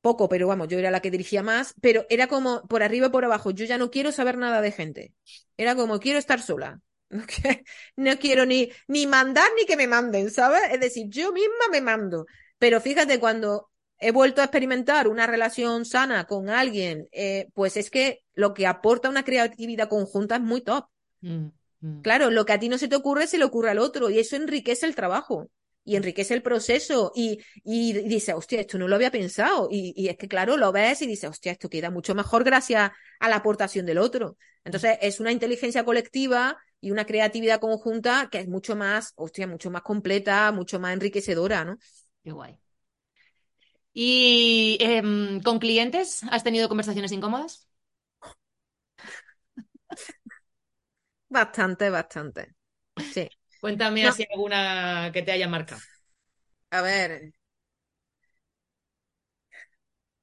poco, 0.00 0.28
pero 0.28 0.46
vamos, 0.48 0.68
yo 0.68 0.78
era 0.78 0.90
la 0.90 1.00
que 1.00 1.10
dirigía 1.10 1.42
más, 1.42 1.74
pero 1.80 2.06
era 2.10 2.26
como 2.28 2.62
por 2.68 2.82
arriba 2.82 3.08
y 3.08 3.10
por 3.10 3.24
abajo, 3.24 3.50
yo 3.50 3.64
ya 3.66 3.78
no 3.78 3.90
quiero 3.90 4.12
saber 4.12 4.38
nada 4.38 4.60
de 4.60 4.72
gente. 4.72 5.14
Era 5.56 5.74
como, 5.76 5.98
quiero 6.00 6.18
estar 6.18 6.40
sola. 6.42 6.80
No 7.96 8.16
quiero 8.18 8.46
ni, 8.46 8.70
ni 8.86 9.06
mandar 9.06 9.48
ni 9.56 9.64
que 9.66 9.76
me 9.76 9.86
manden, 9.86 10.30
¿sabes? 10.30 10.60
Es 10.72 10.80
decir, 10.80 11.06
yo 11.08 11.32
misma 11.32 11.68
me 11.72 11.80
mando. 11.80 12.26
Pero 12.58 12.80
fíjate, 12.80 13.18
cuando 13.18 13.70
he 13.98 14.12
vuelto 14.12 14.40
a 14.40 14.44
experimentar 14.44 15.08
una 15.08 15.26
relación 15.26 15.84
sana 15.84 16.24
con 16.24 16.48
alguien, 16.48 17.08
eh, 17.12 17.48
pues 17.54 17.76
es 17.76 17.90
que 17.90 18.22
lo 18.34 18.54
que 18.54 18.66
aporta 18.66 19.08
una 19.08 19.24
creatividad 19.24 19.88
conjunta 19.88 20.36
es 20.36 20.42
muy 20.42 20.60
top. 20.60 20.86
Mm, 21.20 21.46
mm. 21.80 22.00
Claro, 22.02 22.30
lo 22.30 22.44
que 22.44 22.52
a 22.52 22.58
ti 22.58 22.68
no 22.68 22.78
se 22.78 22.88
te 22.88 22.96
ocurre 22.96 23.26
se 23.26 23.38
le 23.38 23.44
ocurre 23.44 23.70
al 23.70 23.78
otro 23.78 24.10
y 24.10 24.18
eso 24.18 24.36
enriquece 24.36 24.86
el 24.86 24.94
trabajo 24.94 25.50
y 25.84 25.96
enriquece 25.96 26.34
el 26.34 26.42
proceso 26.42 27.12
y, 27.14 27.40
y, 27.64 27.94
dice, 27.94 28.34
hostia, 28.34 28.60
esto 28.60 28.76
no 28.76 28.88
lo 28.88 28.94
había 28.94 29.10
pensado. 29.10 29.68
Y, 29.70 29.94
y, 29.96 30.08
es 30.08 30.18
que, 30.18 30.28
claro, 30.28 30.58
lo 30.58 30.70
ves 30.70 31.00
y 31.00 31.06
dices, 31.06 31.30
hostia, 31.30 31.52
esto 31.52 31.70
queda 31.70 31.90
mucho 31.90 32.14
mejor 32.14 32.44
gracias 32.44 32.90
a 33.18 33.28
la 33.28 33.36
aportación 33.36 33.86
del 33.86 33.96
otro. 33.96 34.36
Entonces, 34.64 34.98
es 35.00 35.18
una 35.18 35.32
inteligencia 35.32 35.84
colectiva 35.84 36.58
y 36.80 36.90
una 36.90 37.06
creatividad 37.06 37.58
conjunta 37.58 38.28
que 38.30 38.38
es 38.38 38.48
mucho 38.48 38.76
más, 38.76 39.14
hostia, 39.16 39.46
mucho 39.46 39.70
más 39.70 39.80
completa, 39.80 40.52
mucho 40.52 40.78
más 40.78 40.92
enriquecedora, 40.92 41.64
¿no? 41.64 41.78
Qué 42.22 42.32
guay. 42.32 42.60
¿Y 44.00 44.78
em, 44.80 45.40
con 45.42 45.58
clientes 45.58 46.22
has 46.30 46.44
tenido 46.44 46.68
conversaciones 46.68 47.12
incómodas? 47.12 47.68
Bastante, 51.30 51.88
bastante. 51.90 52.54
Sí. 53.08 53.28
Cuéntame 53.60 54.04
No. 54.04 54.06
así 54.06 54.24
alguna 54.32 55.10
que 55.12 55.22
te 55.22 55.32
haya 55.32 55.48
marcado. 55.48 55.82
A 56.70 56.80
ver. 56.82 57.32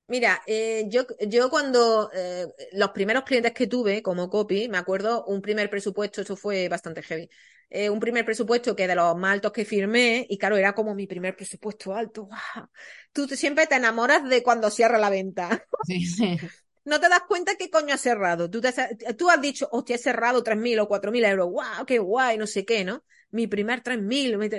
Mira, 0.08 0.44
eh, 0.46 0.86
yo, 0.88 1.02
yo 1.28 1.50
cuando 1.50 2.12
eh, 2.14 2.46
los 2.74 2.92
primeros 2.92 3.24
clientes 3.24 3.54
que 3.54 3.66
tuve 3.66 4.04
como 4.04 4.30
copy, 4.30 4.70
me 4.70 4.78
acuerdo 4.78 5.26
un 5.26 5.42
primer 5.42 5.68
presupuesto, 5.70 6.22
eso 6.22 6.36
fue 6.36 6.70
bastante 6.70 7.02
heavy. 7.02 7.28
eh, 7.72 7.90
un 7.90 8.00
primer 8.00 8.24
presupuesto 8.24 8.76
que 8.76 8.88
de 8.88 8.94
los 8.96 9.18
más 9.18 9.34
altos 9.34 9.52
que 9.52 9.66
firmé, 9.66 10.26
y 10.30 10.38
claro, 10.38 10.58
era 10.58 10.74
como 10.76 10.94
mi 10.94 11.08
primer 11.08 11.36
presupuesto 11.36 11.94
alto. 11.96 12.26
¡guau! 12.26 12.68
Tú 13.14 13.28
siempre 13.30 13.66
te 13.66 13.76
enamoras 13.76 14.28
de 14.30 14.44
cuando 14.44 14.70
cierra 14.70 14.98
la 15.00 15.10
venta. 15.10 15.66
Sí, 15.86 16.06
sí. 16.06 16.38
No 16.84 17.00
te 17.00 17.10
das 17.10 17.22
cuenta 17.28 17.56
qué 17.58 17.70
coño 17.70 17.94
has 17.94 18.02
cerrado. 18.02 18.50
Tú, 18.50 18.62
te, 18.62 18.70
has- 18.70 18.90
tú 19.18 19.30
has 19.30 19.42
dicho, 19.42 19.68
hostia, 19.72 19.96
he 19.96 20.00
cerrado 20.00 20.44
3.000 20.44 20.80
o 20.80 20.88
4.000 20.88 21.24
euros. 21.26 21.50
¡Guau! 21.50 21.86
¡Qué 21.86 22.00
guay! 22.00 22.38
No 22.38 22.48
sé 22.48 22.66
qué, 22.66 22.84
¿no? 22.84 23.04
Mi 23.32 23.48
primer 23.48 23.82
3.000. 23.82 24.38
mi- 24.38 24.50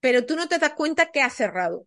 Pero 0.00 0.24
tú 0.26 0.36
no 0.36 0.48
te 0.48 0.58
das 0.58 0.74
cuenta 0.74 1.10
que 1.12 1.20
has 1.22 1.34
cerrado. 1.34 1.86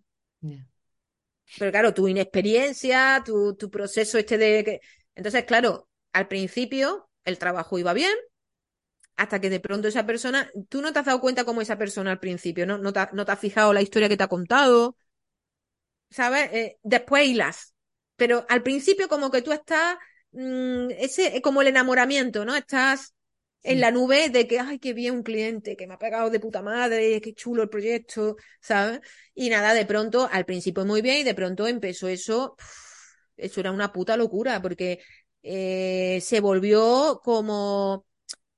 Pero 1.58 1.72
claro, 1.72 1.94
tu 1.94 2.08
inexperiencia, 2.08 3.22
tu, 3.26 3.56
tu 3.56 3.70
proceso 3.70 4.18
este 4.18 4.38
de 4.38 4.64
que... 4.64 4.82
Entonces, 5.16 5.46
claro, 5.46 5.90
al 6.14 6.28
principio 6.28 7.10
el 7.26 7.38
trabajo 7.40 7.78
iba 7.80 7.94
bien, 7.94 8.14
hasta 9.16 9.42
que 9.42 9.50
de 9.50 9.60
pronto 9.60 9.88
esa 9.88 10.06
persona, 10.06 10.50
tú 10.70 10.82
no 10.82 10.94
te 10.94 11.00
has 11.00 11.06
dado 11.06 11.20
cuenta 11.22 11.44
como 11.46 11.62
esa 11.62 11.78
persona 11.78 12.12
al 12.12 12.20
principio, 12.20 12.66
¿no? 12.68 12.78
No 12.78 12.94
te, 12.94 13.02
no 13.14 13.26
te 13.26 13.32
has 13.32 13.40
fijado 13.40 13.74
la 13.74 13.82
historia 13.82 14.10
que 14.10 14.18
te 14.18 14.24
ha 14.24 14.28
contado, 14.28 14.96
¿sabes? 16.10 16.50
Eh, 16.54 16.78
después 16.84 17.28
hilas. 17.28 17.74
Pero 18.16 18.46
al 18.50 18.64
principio 18.64 19.08
como 19.08 19.30
que 19.32 19.42
tú 19.42 19.52
estás, 19.52 19.98
mm, 20.32 20.90
ese, 21.00 21.42
como 21.42 21.62
el 21.62 21.68
enamoramiento, 21.70 22.46
¿no? 22.46 22.56
Estás 22.56 23.14
en 23.68 23.76
Sí. 23.76 23.82
la 23.82 23.92
nube 23.92 24.30
de 24.30 24.48
que, 24.48 24.60
ay, 24.60 24.80
qué 24.80 24.94
bien 24.94 25.16
un 25.16 25.24
cliente, 25.24 25.76
que 25.76 25.88
me 25.88 25.96
ha 25.96 25.98
pagado 26.00 26.30
de 26.30 26.40
puta 26.40 26.62
madre, 26.62 27.22
qué 27.22 27.34
chulo 27.34 27.64
el 27.64 27.70
proyecto, 27.70 28.38
¿sabes? 28.62 29.02
Y 29.36 29.50
nada, 29.50 29.74
de 29.74 29.86
pronto, 29.86 30.30
al 30.32 30.46
principio 30.46 30.86
muy 30.86 31.02
bien, 31.02 31.18
y 31.20 31.24
de 31.24 31.36
pronto 31.36 31.68
empezó 31.68 32.08
eso, 32.08 32.56
eso 33.38 33.60
era 33.60 33.72
una 33.72 33.92
puta 33.92 34.18
locura, 34.18 34.62
porque 34.62 35.00
eh, 35.44 36.20
se 36.22 36.40
volvió 36.40 37.22
como, 37.24 38.06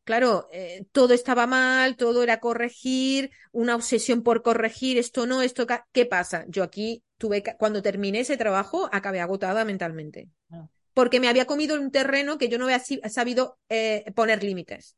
claro, 0.05 0.47
eh, 0.51 0.85
todo 0.91 1.13
estaba 1.13 1.47
mal, 1.47 1.97
todo 1.97 2.23
era 2.23 2.39
corregir, 2.39 3.31
una 3.51 3.75
obsesión 3.75 4.23
por 4.23 4.43
corregir, 4.43 4.97
esto 4.97 5.25
no, 5.27 5.41
esto, 5.41 5.67
¿qué 5.93 6.05
pasa? 6.05 6.45
Yo 6.49 6.63
aquí 6.63 7.03
tuve, 7.17 7.43
que- 7.43 7.55
cuando 7.57 7.81
terminé 7.83 8.21
ese 8.21 8.37
trabajo, 8.37 8.89
acabé 8.93 9.21
agotada 9.21 9.65
mentalmente. 9.65 10.29
Claro. 10.47 10.69
Porque 10.93 11.19
me 11.19 11.27
había 11.27 11.45
comido 11.45 11.79
un 11.79 11.91
terreno 11.91 12.37
que 12.37 12.49
yo 12.49 12.57
no 12.57 12.65
había 12.65 12.81
sabido 13.09 13.59
eh, 13.69 14.05
poner 14.15 14.43
límites. 14.43 14.95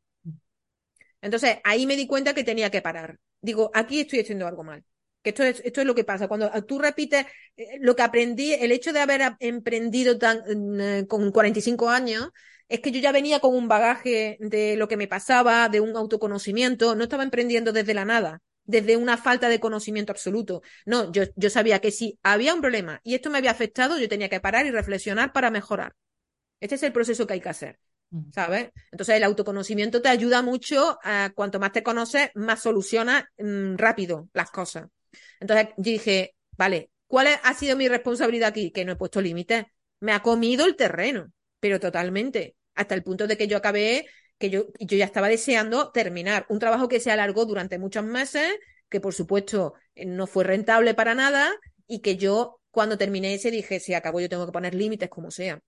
Entonces, 1.22 1.58
ahí 1.64 1.86
me 1.86 1.96
di 1.96 2.08
cuenta 2.08 2.34
que 2.34 2.44
tenía 2.44 2.72
que 2.72 2.82
parar. 2.82 3.20
Digo, 3.42 3.72
aquí 3.74 4.02
estoy 4.02 4.20
haciendo 4.22 4.48
algo 4.48 4.64
mal. 4.64 4.84
Que 5.22 5.30
esto 5.30 5.44
es, 5.44 5.62
esto 5.64 5.82
es 5.82 5.88
lo 5.88 5.94
que 5.96 6.04
pasa. 6.04 6.28
Cuando 6.28 6.50
tú 6.64 6.80
repites 6.80 7.26
eh, 7.56 7.78
lo 7.80 7.96
que 7.96 8.02
aprendí, 8.02 8.54
el 8.54 8.72
hecho 8.72 8.92
de 8.92 9.02
haber 9.02 9.36
emprendido 9.40 10.18
tan, 10.18 10.42
eh, 10.80 11.06
con 11.08 11.32
45 11.32 11.90
años, 11.90 12.30
es 12.68 12.80
que 12.80 12.92
yo 12.92 13.00
ya 13.00 13.12
venía 13.12 13.40
con 13.40 13.56
un 13.56 13.68
bagaje 13.68 14.38
de 14.40 14.76
lo 14.78 14.88
que 14.88 14.98
me 14.98 15.08
pasaba, 15.08 15.70
de 15.70 15.82
un 15.82 15.96
autoconocimiento. 15.96 16.96
No 16.96 17.04
estaba 17.04 17.24
emprendiendo 17.24 17.72
desde 17.72 17.94
la 17.94 18.06
nada, 18.06 18.42
desde 18.72 18.98
una 18.98 19.18
falta 19.18 19.50
de 19.50 19.60
conocimiento 19.60 20.12
absoluto. 20.12 20.62
No, 20.86 21.12
yo, 21.12 21.24
yo 21.36 21.50
sabía 21.50 21.80
que 21.80 21.92
si 21.92 22.18
había 22.24 22.54
un 22.54 22.62
problema 22.62 23.02
y 23.04 23.16
esto 23.16 23.30
me 23.30 23.38
había 23.38 23.52
afectado, 23.52 24.00
yo 24.00 24.10
tenía 24.10 24.30
que 24.30 24.40
parar 24.40 24.66
y 24.66 24.72
reflexionar 24.72 25.34
para 25.34 25.52
mejorar. 25.52 25.94
Este 26.60 26.76
es 26.76 26.84
el 26.84 26.94
proceso 26.94 27.28
que 27.28 27.34
hay 27.34 27.42
que 27.42 27.50
hacer. 27.50 27.80
Mm. 28.12 28.32
¿sabes? 28.34 28.72
Entonces 28.92 29.16
el 29.16 29.24
autoconocimiento 29.24 30.02
te 30.02 30.10
ayuda 30.10 30.42
mucho, 30.42 31.00
a, 31.04 31.32
cuanto 31.34 31.60
más 31.60 31.72
te 31.72 31.84
conoces, 31.84 32.30
más 32.36 32.62
solucionas 32.62 33.24
mm, 33.38 33.76
rápido 33.76 34.30
las 34.34 34.52
cosas. 34.52 34.88
Entonces 35.40 35.70
yo 35.78 35.92
dije, 35.92 36.36
vale, 36.58 36.92
¿cuál 37.08 37.28
ha 37.42 37.54
sido 37.54 37.76
mi 37.76 37.88
responsabilidad 37.88 38.50
aquí? 38.50 38.72
Que 38.72 38.86
no 38.86 38.94
he 38.94 38.98
puesto 38.98 39.22
límites. 39.22 39.66
Me 40.00 40.14
ha 40.14 40.22
comido 40.22 40.66
el 40.66 40.76
terreno, 40.76 41.32
pero 41.60 41.80
totalmente, 41.80 42.56
hasta 42.76 42.96
el 42.96 43.04
punto 43.04 43.28
de 43.28 43.38
que 43.38 43.48
yo 43.48 43.58
acabé, 43.58 44.06
que 44.42 44.50
yo, 44.50 44.66
yo 44.78 44.98
ya 44.98 45.06
estaba 45.06 45.30
deseando 45.30 45.92
terminar 45.92 46.46
un 46.50 46.60
trabajo 46.60 46.90
que 46.90 47.00
se 47.00 47.12
alargó 47.12 47.46
durante 47.46 47.80
muchos 47.80 48.04
meses, 48.04 48.52
que 48.90 49.00
por 49.00 49.14
supuesto 49.14 49.76
eh, 49.96 50.06
no 50.06 50.28
fue 50.28 50.44
rentable 50.44 50.94
para 50.94 51.16
nada 51.16 51.50
y 51.88 52.00
que 52.00 52.18
yo 52.18 52.60
cuando 52.72 52.98
terminé 52.98 53.34
ese 53.34 53.52
dije, 53.52 53.80
si 53.80 53.94
acabo 53.94 54.20
yo 54.20 54.30
tengo 54.30 54.46
que 54.46 54.52
poner 54.52 54.76
límites 54.76 55.10
como 55.10 55.32
sea. 55.32 55.62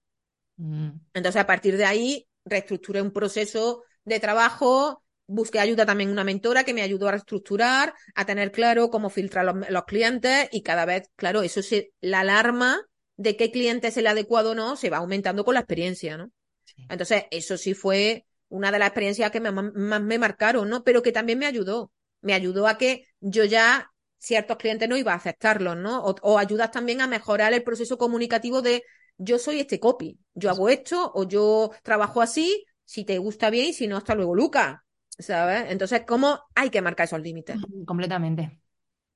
Mm. 0.58 0.90
Entonces, 1.14 1.42
a 1.42 1.48
partir 1.48 1.78
de 1.78 1.86
ahí, 1.86 2.28
reestructuré 2.46 3.02
un 3.02 3.12
proceso 3.12 3.84
de 4.06 4.20
trabajo, 4.20 5.04
busqué 5.28 5.60
ayuda 5.60 5.86
también 5.86 6.10
una 6.10 6.24
mentora 6.24 6.64
que 6.64 6.74
me 6.74 6.82
ayudó 6.82 7.08
a 7.08 7.12
reestructurar, 7.12 7.94
a 8.16 8.26
tener 8.26 8.52
claro 8.52 8.90
cómo 8.90 9.10
filtrar 9.10 9.46
los, 9.46 9.70
los 9.70 9.84
clientes 9.86 10.50
y 10.52 10.62
cada 10.62 10.86
vez, 10.86 11.10
claro, 11.16 11.44
eso 11.44 11.62
se, 11.62 11.92
la 12.02 12.22
alarma 12.22 12.82
de 13.18 13.38
qué 13.38 13.52
cliente 13.52 13.88
es 13.88 13.98
el 13.98 14.08
adecuado 14.08 14.52
o 14.52 14.56
no 14.56 14.76
se 14.76 14.90
va 14.90 14.98
aumentando 14.98 15.46
con 15.46 15.54
la 15.54 15.62
experiencia, 15.62 16.18
¿no? 16.18 16.32
Sí. 16.64 16.86
Entonces, 16.90 17.26
eso 17.32 17.58
sí 17.58 17.74
fue 17.74 18.26
una 18.54 18.72
de 18.72 18.78
las 18.78 18.90
experiencias 18.90 19.32
que 19.32 19.42
más 19.42 20.02
me 20.02 20.20
marcaron, 20.20 20.70
¿no? 20.70 20.84
Pero 20.84 21.02
que 21.02 21.12
también 21.12 21.40
me 21.40 21.48
ayudó. 21.48 21.92
Me 22.22 22.34
ayudó 22.34 22.68
a 22.68 22.78
que 22.78 23.08
yo 23.20 23.44
ya 23.46 23.92
ciertos 24.20 24.58
clientes 24.58 24.88
no 24.88 24.96
iba 24.96 25.12
a 25.12 25.16
aceptarlos, 25.16 25.76
¿no? 25.76 26.04
O, 26.04 26.16
o 26.22 26.38
ayudas 26.38 26.70
también 26.70 27.02
a 27.02 27.08
mejorar 27.08 27.52
el 27.54 27.64
proceso 27.64 27.98
comunicativo 27.98 28.62
de 28.62 28.84
yo 29.18 29.40
soy 29.40 29.60
este 29.60 29.80
copy, 29.80 30.20
yo 30.36 30.52
hago 30.52 30.70
esto 30.70 31.12
o 31.16 31.28
yo 31.28 31.72
trabajo 31.82 32.22
así, 32.22 32.66
si 32.86 33.06
te 33.06 33.18
gusta 33.18 33.50
bien 33.50 33.68
y 33.68 33.74
si 33.74 33.88
no, 33.88 33.98
hasta 33.98 34.16
luego, 34.16 34.36
Luca, 34.36 34.86
¿sabes? 35.10 35.72
Entonces, 35.72 36.04
¿cómo 36.08 36.40
hay 36.56 36.70
que 36.70 36.82
marcar 36.82 37.06
esos 37.06 37.22
límites? 37.22 37.58
Completamente. 37.86 38.60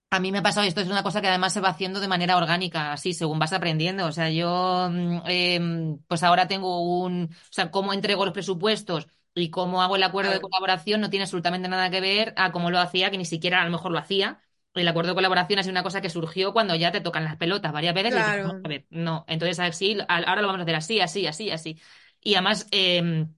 A 0.09 0.19
mí 0.21 0.31
me 0.31 0.37
ha 0.37 0.43
pasado, 0.43 0.65
esto 0.65 0.79
es 0.79 0.87
una 0.87 1.03
cosa 1.03 1.19
que 1.21 1.27
además 1.27 1.51
se 1.51 1.59
va 1.59 1.69
haciendo 1.69 1.99
de 1.99 2.07
manera 2.07 2.37
orgánica, 2.37 2.93
así, 2.93 3.13
según 3.13 3.39
vas 3.39 3.51
aprendiendo. 3.51 4.05
O 4.05 4.11
sea, 4.13 4.29
yo, 4.29 4.89
mm, 4.89 5.21
em, 5.27 5.99
pues 6.07 6.23
ahora 6.23 6.47
tengo 6.47 6.81
un, 7.03 7.25
o 7.25 7.51
sea, 7.51 7.71
cómo 7.71 7.91
entrego 7.93 8.23
los 8.23 8.33
presupuestos 8.33 9.07
y 9.37 9.49
cómo 9.51 9.81
hago 9.81 9.95
el 9.95 10.03
acuerdo 10.03 10.31
de 10.31 10.41
colaboración 10.41 11.01
no 11.01 11.09
tiene 11.09 11.23
absolutamente 11.23 11.67
nada 11.69 11.89
que 11.89 12.01
ver 12.01 12.33
a 12.37 12.51
cómo 12.51 12.71
lo 12.71 12.79
hacía, 12.79 13.11
que 13.11 13.17
ni 13.17 13.25
siquiera 13.25 13.61
a 13.61 13.65
lo 13.65 13.71
mejor 13.71 13.91
lo 13.91 13.99
hacía. 13.99 14.41
El 14.73 14.87
acuerdo 14.87 15.11
de 15.11 15.15
colaboración 15.15 15.59
es 15.59 15.67
una 15.67 15.83
cosa 15.83 16.01
que 16.01 16.09
surgió 16.09 16.53
cuando 16.53 16.75
ya 16.75 16.91
te 16.91 17.01
tocan 17.01 17.23
las 17.23 17.37
pelotas 17.37 17.71
varias 17.73 17.95
veces 17.95 18.13
y 18.15 18.17
dices, 18.19 18.35
Claro. 18.35 18.43
"Vamos 18.43 18.61
a 18.63 18.67
ver, 18.67 18.85
no, 18.89 19.25
entonces 19.27 19.59
así, 19.59 19.97
ahora 20.07 20.41
lo 20.41 20.47
vamos 20.47 20.59
a 20.59 20.63
hacer 20.63 20.75
así, 20.75 20.99
así, 21.01 21.25
así, 21.27 21.49
así. 21.51 21.79
Y 22.21 22.35
además, 22.35 22.67
em, 22.71 23.33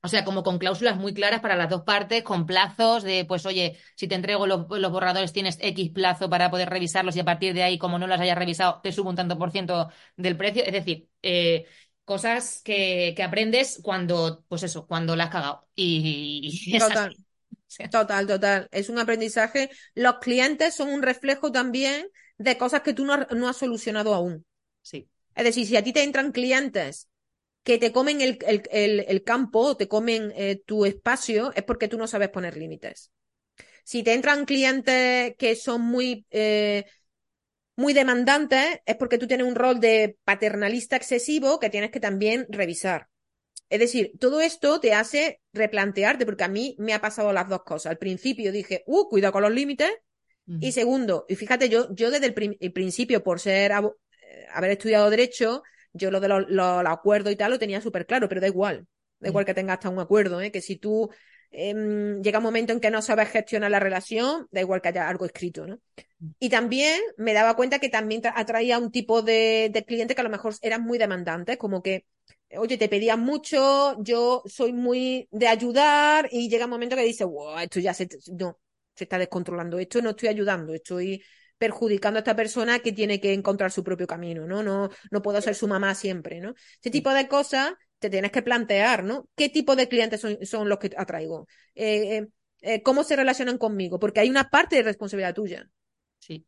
o 0.00 0.08
sea, 0.08 0.24
como 0.24 0.42
con 0.44 0.58
cláusulas 0.58 0.96
muy 0.96 1.12
claras 1.12 1.40
para 1.40 1.56
las 1.56 1.68
dos 1.70 1.82
partes, 1.82 2.22
con 2.22 2.46
plazos 2.46 3.02
de, 3.02 3.24
pues, 3.24 3.44
oye, 3.46 3.78
si 3.96 4.06
te 4.08 4.14
entrego 4.14 4.46
los, 4.46 4.66
los 4.70 4.92
borradores 4.92 5.32
tienes 5.32 5.58
X 5.60 5.90
plazo 5.90 6.30
para 6.30 6.50
poder 6.50 6.70
revisarlos 6.70 7.16
y 7.16 7.20
a 7.20 7.24
partir 7.24 7.52
de 7.54 7.64
ahí, 7.64 7.78
como 7.78 7.98
no 7.98 8.06
los 8.06 8.20
hayas 8.20 8.38
revisado, 8.38 8.80
te 8.82 8.92
subo 8.92 9.10
un 9.10 9.16
tanto 9.16 9.36
por 9.38 9.50
ciento 9.50 9.90
del 10.16 10.36
precio. 10.36 10.62
Es 10.64 10.72
decir, 10.72 11.08
eh, 11.22 11.66
cosas 12.08 12.62
que, 12.64 13.14
que 13.16 13.22
aprendes 13.24 13.80
cuando, 13.84 14.44
pues 14.48 14.64
eso, 14.64 14.88
cuando 14.88 15.16
la 15.16 15.26
has 15.26 15.30
cagado. 15.30 15.68
Y, 15.76 16.64
y 16.66 16.78
Total. 16.78 17.16
Total, 17.90 18.26
total. 18.26 18.68
Es 18.72 18.88
un 18.90 18.98
aprendizaje. 18.98 19.70
Los 19.94 20.16
clientes 20.20 20.74
son 20.74 20.88
un 20.90 21.02
reflejo 21.02 21.52
también 21.52 22.08
de 22.38 22.58
cosas 22.58 22.82
que 22.82 22.94
tú 22.94 23.04
no, 23.06 23.14
has- 23.14 23.30
no 23.32 23.48
has 23.48 23.56
solucionado 23.58 24.14
aún. 24.14 24.46
sí. 24.82 25.08
Es 25.34 25.44
decir, 25.44 25.66
si 25.66 25.76
a 25.76 25.84
ti 25.84 25.92
te 25.92 26.02
entran 26.02 26.32
clientes 26.32 27.08
que 27.64 27.78
te 27.78 27.92
comen 27.92 28.20
el, 28.22 28.38
el, 28.46 28.62
el, 28.72 29.00
el 29.08 29.24
campo, 29.24 29.76
te 29.76 29.88
comen 29.88 30.32
eh, 30.36 30.62
tu 30.66 30.86
espacio, 30.86 31.52
es 31.54 31.64
porque 31.64 31.88
tú 31.88 31.98
no 31.98 32.06
sabes 32.08 32.30
poner 32.30 32.56
límites. 32.56 33.12
Si 33.84 34.02
te 34.02 34.14
entran 34.14 34.44
clientes 34.46 35.34
que 35.38 35.56
son 35.56 35.82
muy, 35.82 36.26
eh, 36.30 36.86
muy 37.78 37.92
demandantes, 37.92 38.80
es 38.86 38.96
porque 38.96 39.18
tú 39.18 39.28
tienes 39.28 39.46
un 39.46 39.54
rol 39.54 39.78
de 39.78 40.18
paternalista 40.24 40.96
excesivo 40.96 41.60
que 41.60 41.70
tienes 41.70 41.92
que 41.92 42.00
también 42.00 42.44
revisar. 42.48 43.06
Es 43.70 43.78
decir, 43.78 44.10
todo 44.18 44.40
esto 44.40 44.80
te 44.80 44.94
hace 44.94 45.40
replantearte, 45.52 46.26
porque 46.26 46.42
a 46.42 46.48
mí 46.48 46.74
me 46.80 46.92
ha 46.92 47.00
pasado 47.00 47.32
las 47.32 47.48
dos 47.48 47.62
cosas. 47.62 47.92
Al 47.92 47.98
principio 47.98 48.50
dije, 48.50 48.82
uh, 48.86 49.08
cuidado 49.08 49.32
con 49.32 49.42
los 49.42 49.52
límites. 49.52 49.92
Y 50.60 50.72
segundo, 50.72 51.24
y 51.28 51.36
fíjate, 51.36 51.68
yo, 51.68 51.94
yo 51.94 52.10
desde 52.10 52.26
el, 52.26 52.72
principio, 52.72 53.22
por 53.22 53.38
ser 53.38 53.70
eh, 53.70 54.46
haber 54.52 54.70
estudiado 54.72 55.10
Derecho, 55.10 55.62
yo 55.92 56.10
lo 56.10 56.20
de 56.20 56.28
los, 56.28 56.48
los 56.48 56.86
acuerdos 56.86 57.32
y 57.32 57.36
tal 57.36 57.52
lo 57.52 57.58
tenía 57.60 57.80
súper 57.80 58.06
claro, 58.06 58.28
pero 58.28 58.40
da 58.40 58.48
igual. 58.48 58.88
Da 59.20 59.28
igual 59.28 59.44
que 59.44 59.54
tengas 59.54 59.74
hasta 59.74 59.90
un 59.90 60.00
acuerdo, 60.00 60.40
¿eh? 60.40 60.50
Que 60.50 60.62
si 60.62 60.76
tú 60.76 61.10
em, 61.50 62.22
llega 62.22 62.38
un 62.38 62.44
momento 62.44 62.72
en 62.72 62.80
que 62.80 62.90
no 62.90 63.02
sabes 63.02 63.30
gestionar 63.30 63.70
la 63.70 63.80
relación, 63.80 64.46
da 64.50 64.60
igual 64.60 64.80
que 64.82 64.88
haya 64.88 65.08
algo 65.08 65.24
escrito, 65.26 65.66
¿no? 65.66 65.78
Y 66.40 66.48
también 66.50 67.00
me 67.16 67.32
daba 67.32 67.56
cuenta 67.56 67.78
que 67.78 67.88
también 67.88 68.22
tra- 68.22 68.32
atraía 68.36 68.78
un 68.78 68.90
tipo 68.90 69.22
de, 69.22 69.70
de 69.72 69.84
cliente 69.84 70.14
que 70.14 70.20
a 70.20 70.24
lo 70.24 70.30
mejor 70.30 70.54
eran 70.62 70.82
muy 70.82 70.98
demandantes, 70.98 71.56
como 71.58 71.82
que 71.82 72.06
oye, 72.56 72.78
te 72.78 72.88
pedían 72.88 73.20
mucho, 73.20 73.96
yo 74.02 74.42
soy 74.46 74.72
muy 74.72 75.28
de 75.30 75.48
ayudar 75.48 76.28
y 76.32 76.48
llega 76.48 76.64
un 76.64 76.70
momento 76.70 76.96
que 76.96 77.02
dices, 77.04 77.26
wow, 77.26 77.58
esto 77.58 77.78
ya 77.80 77.92
se, 77.94 78.08
no, 78.32 78.58
se 78.94 79.04
está 79.04 79.18
descontrolando, 79.18 79.78
esto 79.78 80.00
no 80.02 80.10
estoy 80.10 80.28
ayudando, 80.30 80.72
estoy 80.74 81.22
perjudicando 81.58 82.18
a 82.18 82.20
esta 82.20 82.36
persona 82.36 82.78
que 82.78 82.92
tiene 82.92 83.20
que 83.20 83.32
encontrar 83.32 83.70
su 83.72 83.82
propio 83.84 84.06
camino, 84.06 84.46
¿no? 84.46 84.62
No, 84.62 84.88
no 85.10 85.22
puedo 85.22 85.40
ser 85.42 85.54
su 85.54 85.66
mamá 85.68 85.94
siempre, 85.94 86.40
¿no? 86.40 86.54
Ese 86.80 86.90
tipo 86.90 87.10
de 87.12 87.28
cosas 87.28 87.72
te 87.98 88.10
tienes 88.10 88.30
que 88.30 88.42
plantear, 88.42 89.04
¿no? 89.04 89.28
¿Qué 89.34 89.48
tipo 89.48 89.76
de 89.76 89.88
clientes 89.88 90.20
son, 90.20 90.68
los 90.68 90.78
que 90.78 90.90
atraigo? 90.96 91.46
Eh, 91.74 92.16
eh, 92.16 92.28
eh, 92.60 92.82
¿Cómo 92.82 93.04
se 93.04 93.16
relacionan 93.16 93.58
conmigo? 93.58 93.98
Porque 93.98 94.20
hay 94.20 94.30
una 94.30 94.50
parte 94.50 94.76
de 94.76 94.82
responsabilidad 94.82 95.34
tuya. 95.34 95.68
Sí. 96.18 96.44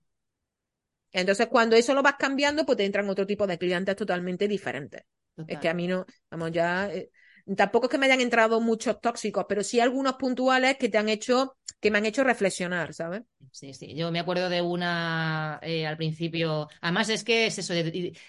Entonces, 1.12 1.48
cuando 1.48 1.76
eso 1.76 1.94
lo 1.94 2.02
vas 2.02 2.14
cambiando, 2.18 2.64
pues 2.64 2.78
te 2.78 2.84
entran 2.84 3.08
otro 3.08 3.26
tipo 3.26 3.46
de 3.46 3.58
clientes 3.58 3.96
totalmente 3.96 4.46
diferentes. 4.46 5.02
Es 5.46 5.58
que 5.58 5.68
a 5.68 5.74
mí 5.74 5.86
no, 5.86 6.04
vamos, 6.30 6.52
ya, 6.52 6.92
eh, 6.92 7.10
tampoco 7.56 7.86
es 7.86 7.90
que 7.90 7.98
me 7.98 8.06
hayan 8.06 8.20
entrado 8.20 8.60
muchos 8.60 9.00
tóxicos, 9.00 9.46
pero 9.48 9.62
sí 9.62 9.80
algunos 9.80 10.14
puntuales 10.14 10.76
que 10.76 10.90
te 10.90 10.98
han 10.98 11.08
hecho, 11.08 11.56
que 11.80 11.90
me 11.90 11.98
han 11.98 12.06
hecho 12.06 12.24
reflexionar, 12.24 12.92
¿sabes? 12.92 13.22
Sí, 13.50 13.72
sí. 13.72 13.94
Yo 13.94 14.12
me 14.12 14.20
acuerdo 14.20 14.50
de 14.50 14.60
una 14.60 15.58
eh, 15.62 15.86
al 15.86 15.96
principio. 15.96 16.68
Además, 16.82 17.08
es 17.08 17.24
que 17.24 17.46
es 17.46 17.58
eso, 17.58 17.72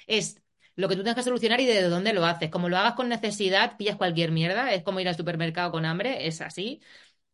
es 0.07 0.41
lo 0.75 0.87
que 0.89 0.95
tú 0.95 1.01
tienes 1.03 1.15
que 1.15 1.23
solucionar 1.23 1.59
y 1.61 1.65
de 1.65 1.83
dónde 1.83 2.13
lo 2.13 2.25
haces. 2.25 2.49
Como 2.49 2.69
lo 2.69 2.77
hagas 2.77 2.93
con 2.93 3.09
necesidad, 3.09 3.77
pillas 3.77 3.97
cualquier 3.97 4.31
mierda. 4.31 4.73
Es 4.73 4.83
como 4.83 4.99
ir 4.99 5.07
al 5.07 5.15
supermercado 5.17 5.71
con 5.71 5.85
hambre, 5.85 6.27
es 6.27 6.41
así. 6.41 6.81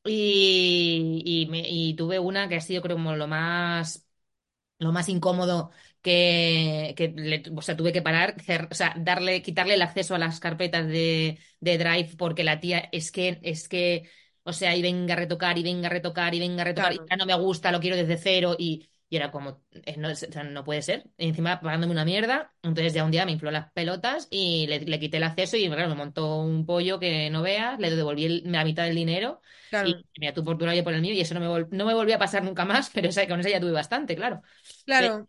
Y, 0.06 1.22
y, 1.26 1.48
me, 1.48 1.64
y 1.70 1.96
tuve 1.96 2.20
una 2.20 2.50
que 2.50 2.56
ha 2.58 2.62
sido, 2.62 2.82
creo, 2.82 2.98
como 2.98 3.16
lo 3.16 3.28
más 3.28 4.06
lo 4.80 4.92
más 4.92 5.10
incómodo 5.10 5.72
que, 6.02 6.94
que 6.96 7.44
o 7.56 7.62
sea, 7.62 7.76
tuve 7.76 7.92
que 7.94 8.02
parar, 8.02 8.36
o 8.72 8.74
sea, 8.76 8.94
darle, 8.98 9.42
quitarle 9.42 9.74
el 9.76 9.82
acceso 9.82 10.16
a 10.16 10.20
las 10.20 10.40
carpetas 10.40 10.88
de, 10.88 11.40
de 11.60 11.78
Drive 11.78 12.16
porque 12.18 12.44
la 12.44 12.60
tía 12.60 12.90
es 12.92 13.12
que, 13.12 13.40
es 13.44 13.68
que, 13.68 14.10
o 14.44 14.54
sea, 14.54 14.76
y 14.76 14.82
venga 14.82 15.14
a 15.16 15.18
retocar, 15.18 15.58
y 15.58 15.64
venga 15.64 15.88
a 15.88 15.92
retocar, 15.92 16.34
y 16.36 16.40
venga 16.40 16.62
a 16.62 16.66
retocar, 16.66 16.94
y 16.94 17.02
ya 17.10 17.16
no 17.18 17.26
me 17.26 17.36
gusta, 17.36 17.72
lo 17.72 17.80
quiero 17.80 17.98
desde 17.98 18.18
cero, 18.18 18.56
y, 18.58 18.90
y 19.10 19.16
era 19.16 19.32
como, 19.32 19.64
eh, 19.72 19.96
no, 19.98 20.10
o 20.12 20.16
sea, 20.16 20.44
no 20.44 20.64
puede 20.64 20.82
ser. 20.82 21.06
Y 21.18 21.30
encima 21.30 21.60
pagándome 21.62 21.94
una 21.94 22.06
mierda, 22.06 22.54
entonces 22.62 22.94
ya 22.94 23.04
un 23.04 23.12
día 23.12 23.26
me 23.26 23.32
infló 23.32 23.52
las 23.52 23.72
pelotas 23.72 24.28
y 24.30 24.68
le, 24.68 24.80
le 24.80 25.00
quité 25.00 25.18
el 25.18 25.24
acceso 25.24 25.58
y 25.58 25.68
claro, 25.68 25.90
me 25.90 25.96
montó 25.96 26.38
un 26.38 26.66
pollo 26.66 27.00
que 27.00 27.30
no 27.30 27.42
veas, 27.42 27.80
le 27.80 27.96
devolví 27.96 28.42
la 28.42 28.66
mitad 28.66 28.84
del 28.84 28.96
dinero 28.96 29.42
y 29.86 29.96
mira, 30.20 30.34
tu 30.34 30.44
lado 30.44 30.74
y 30.74 30.82
por 30.82 30.94
el 30.94 31.02
mío, 31.02 31.14
y 31.14 31.22
eso 31.22 31.34
no 31.34 31.40
me, 31.40 31.68
no 31.72 31.86
me 31.86 31.94
volvió 31.94 32.16
a 32.16 32.20
pasar 32.20 32.44
nunca 32.44 32.66
más, 32.66 32.90
pero 32.94 33.10
o 33.10 33.12
sea, 33.12 33.28
con 33.28 33.40
eso 33.40 33.50
ya 33.50 33.60
tuve 33.60 33.72
bastante, 33.72 34.16
claro. 34.16 34.42
Claro. 34.86 35.26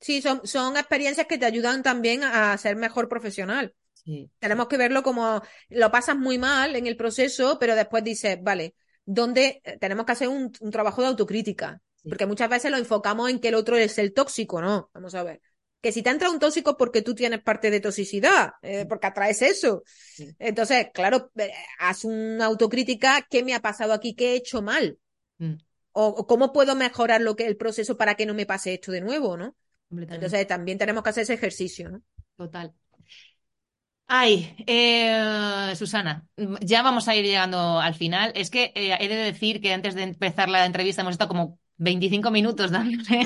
Sí, 0.00 0.22
son, 0.22 0.46
son 0.46 0.76
experiencias 0.76 1.26
que 1.26 1.38
te 1.38 1.46
ayudan 1.46 1.82
también 1.82 2.22
a 2.22 2.56
ser 2.56 2.76
mejor 2.76 3.08
profesional. 3.08 3.74
Sí. 3.92 4.30
Tenemos 4.38 4.68
que 4.68 4.76
verlo 4.76 5.02
como 5.02 5.42
lo 5.68 5.90
pasas 5.90 6.16
muy 6.16 6.38
mal 6.38 6.76
en 6.76 6.86
el 6.86 6.96
proceso, 6.96 7.58
pero 7.58 7.74
después 7.74 8.04
dices, 8.04 8.38
vale, 8.40 8.74
¿dónde 9.04 9.60
tenemos 9.80 10.06
que 10.06 10.12
hacer 10.12 10.28
un, 10.28 10.52
trabajo 10.70 11.02
de 11.02 11.08
autocrítica? 11.08 11.82
Porque 12.04 12.26
muchas 12.26 12.48
veces 12.48 12.70
lo 12.70 12.76
enfocamos 12.76 13.30
en 13.30 13.38
que 13.38 13.48
el 13.48 13.54
otro 13.54 13.76
es 13.76 13.98
el 13.98 14.12
tóxico, 14.12 14.60
¿no? 14.60 14.90
Vamos 14.94 15.14
a 15.14 15.22
ver. 15.22 15.40
Que 15.80 15.92
si 15.92 16.02
te 16.02 16.10
entra 16.10 16.30
un 16.30 16.38
tóxico 16.38 16.76
porque 16.76 17.02
tú 17.02 17.14
tienes 17.14 17.42
parte 17.42 17.70
de 17.70 17.80
toxicidad, 17.80 18.52
eh, 18.62 18.84
porque 18.88 19.06
atraes 19.06 19.42
eso. 19.42 19.84
Entonces, 20.38 20.88
claro, 20.92 21.30
eh, 21.36 21.52
haz 21.78 22.04
una 22.04 22.46
autocrítica, 22.46 23.26
¿qué 23.30 23.44
me 23.44 23.54
ha 23.54 23.60
pasado 23.60 23.92
aquí? 23.92 24.14
¿Qué 24.14 24.32
he 24.32 24.36
hecho 24.36 24.60
mal? 24.62 24.98
Mm. 25.38 25.54
O, 25.92 26.26
cómo 26.26 26.52
puedo 26.52 26.74
mejorar 26.74 27.20
lo 27.20 27.36
que 27.36 27.46
el 27.46 27.56
proceso 27.56 27.96
para 27.96 28.14
que 28.14 28.26
no 28.26 28.34
me 28.34 28.46
pase 28.46 28.74
esto 28.74 28.92
de 28.92 29.00
nuevo, 29.00 29.36
¿no? 29.36 29.54
Entonces 29.90 30.46
también 30.46 30.78
tenemos 30.78 31.02
que 31.02 31.10
hacer 31.10 31.22
ese 31.22 31.34
ejercicio, 31.34 31.88
¿no? 31.88 32.02
Total. 32.36 32.74
Ay, 34.06 34.54
eh, 34.66 35.74
Susana, 35.76 36.26
ya 36.60 36.82
vamos 36.82 37.08
a 37.08 37.14
ir 37.14 37.24
llegando 37.24 37.78
al 37.78 37.94
final. 37.94 38.32
Es 38.34 38.48
que 38.48 38.72
he 38.74 39.08
de 39.08 39.16
decir 39.16 39.60
que 39.60 39.72
antes 39.72 39.94
de 39.94 40.02
empezar 40.02 40.48
la 40.48 40.64
entrevista 40.64 41.02
hemos 41.02 41.12
estado 41.12 41.28
como 41.28 41.58
25 41.78 42.30
minutos 42.30 42.70
dándole. 42.70 43.24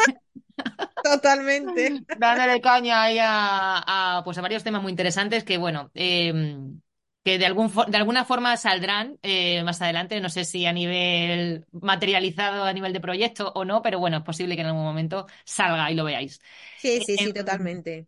Totalmente. 1.02 2.04
dándole 2.18 2.60
caña 2.60 3.02
ahí 3.02 3.18
a, 3.20 4.22
pues 4.24 4.38
a 4.38 4.42
varios 4.42 4.62
temas 4.62 4.82
muy 4.82 4.90
interesantes 4.90 5.44
que, 5.44 5.58
bueno, 5.58 5.90
em, 5.94 6.80
que 7.24 7.38
de, 7.38 7.46
algún, 7.46 7.72
de 7.88 7.96
alguna 7.96 8.24
forma 8.24 8.56
saldrán 8.56 9.18
eh, 9.22 9.62
más 9.64 9.80
adelante. 9.82 10.20
No 10.20 10.28
sé 10.28 10.44
si 10.44 10.66
a 10.66 10.72
nivel 10.72 11.66
materializado, 11.72 12.64
a 12.64 12.72
nivel 12.72 12.92
de 12.92 13.00
proyecto 13.00 13.52
o 13.54 13.64
no, 13.64 13.82
pero 13.82 13.98
bueno, 13.98 14.18
es 14.18 14.22
posible 14.22 14.54
que 14.54 14.62
en 14.62 14.68
algún 14.68 14.84
momento 14.84 15.26
salga 15.44 15.90
y 15.90 15.94
lo 15.94 16.04
veáis. 16.04 16.40
Sí, 16.78 17.00
sí, 17.04 17.16
sí, 17.16 17.24
em, 17.24 17.32
totalmente. 17.32 18.06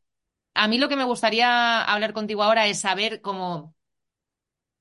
A 0.55 0.69
mí 0.69 0.79
lo 0.79 0.89
que 0.89 0.97
me 0.97 1.05
gustaría 1.05 1.83
hablar 1.83 2.13
contigo 2.13 2.43
ahora 2.43 2.67
es 2.67 2.79
saber 2.81 3.21
cómo 3.21 3.75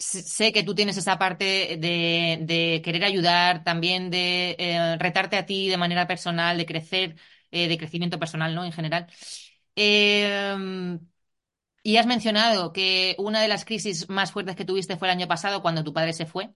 sé 0.04 0.52
que 0.52 0.64
tú 0.64 0.76
tienes 0.76 0.98
esa 0.98 1.18
parte 1.18 1.78
de, 1.78 2.82
querer 2.84 3.04
ayudar, 3.04 3.64
también 3.64 4.10
de 4.10 4.56
eh, 4.60 4.98
retarte 4.98 5.38
a 5.38 5.46
ti 5.46 5.70
de 5.70 5.78
manera 5.78 6.08
personal, 6.08 6.58
de 6.58 6.66
crecer, 6.66 7.16
eh, 7.52 7.68
de 7.68 7.78
crecimiento 7.78 8.20
personal, 8.20 8.56
¿no? 8.56 8.66
En 8.66 8.72
general. 8.72 9.08
Em, 9.76 11.00
y 11.84 11.98
has 11.98 12.06
mencionado 12.08 12.74
que 12.74 13.16
una 13.20 13.42
de 13.42 13.48
las 13.50 13.66
crisis 13.66 14.10
más 14.10 14.32
fuertes 14.32 14.56
que 14.56 14.66
tuviste 14.66 14.98
fue 14.98 15.08
el 15.10 15.14
año 15.18 15.28
pasado 15.28 15.62
cuando 15.62 15.84
tu 15.84 15.94
padre 15.94 16.14
se 16.14 16.26
fue. 16.26 16.54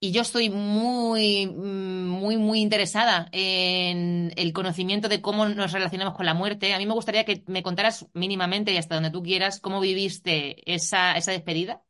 Y 0.00 0.10
yo 0.10 0.22
estoy 0.22 0.50
muy, 0.50 1.46
muy, 1.46 2.36
muy 2.36 2.60
interesada 2.60 3.28
en 3.30 4.32
el 4.36 4.52
conocimiento 4.52 5.08
de 5.08 5.20
cómo 5.22 5.46
nos 5.46 5.70
relacionamos 5.72 6.14
con 6.16 6.26
la 6.26 6.34
muerte. 6.34 6.74
A 6.74 6.78
mí 6.78 6.86
me 6.86 6.94
gustaría 6.94 7.24
que 7.24 7.44
me 7.46 7.62
contaras 7.62 8.08
mínimamente 8.12 8.72
y 8.72 8.78
hasta 8.78 8.96
donde 8.96 9.12
tú 9.12 9.22
quieras 9.22 9.60
cómo 9.60 9.80
viviste 9.80 10.72
esa, 10.74 11.12
esa 11.16 11.30
despedida 11.30 11.84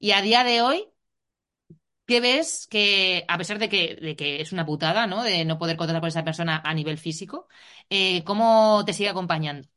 y 0.00 0.12
a 0.12 0.22
día 0.22 0.44
de 0.44 0.62
hoy, 0.62 0.88
¿qué 2.06 2.20
ves 2.20 2.66
que, 2.70 3.24
a 3.28 3.38
pesar 3.38 3.58
de 3.58 3.68
que, 3.68 3.96
de 4.00 4.16
que 4.16 4.40
es 4.40 4.52
una 4.52 4.66
putada, 4.66 5.06
¿no? 5.06 5.22
De 5.22 5.44
no 5.44 5.58
poder 5.58 5.76
contar 5.76 6.00
con 6.00 6.08
esa 6.08 6.24
persona 6.24 6.60
a 6.64 6.74
nivel 6.74 6.98
físico, 6.98 7.48
eh, 7.90 8.24
¿cómo 8.24 8.82
te 8.86 8.92
sigue 8.92 9.08
acompañando? 9.10 9.68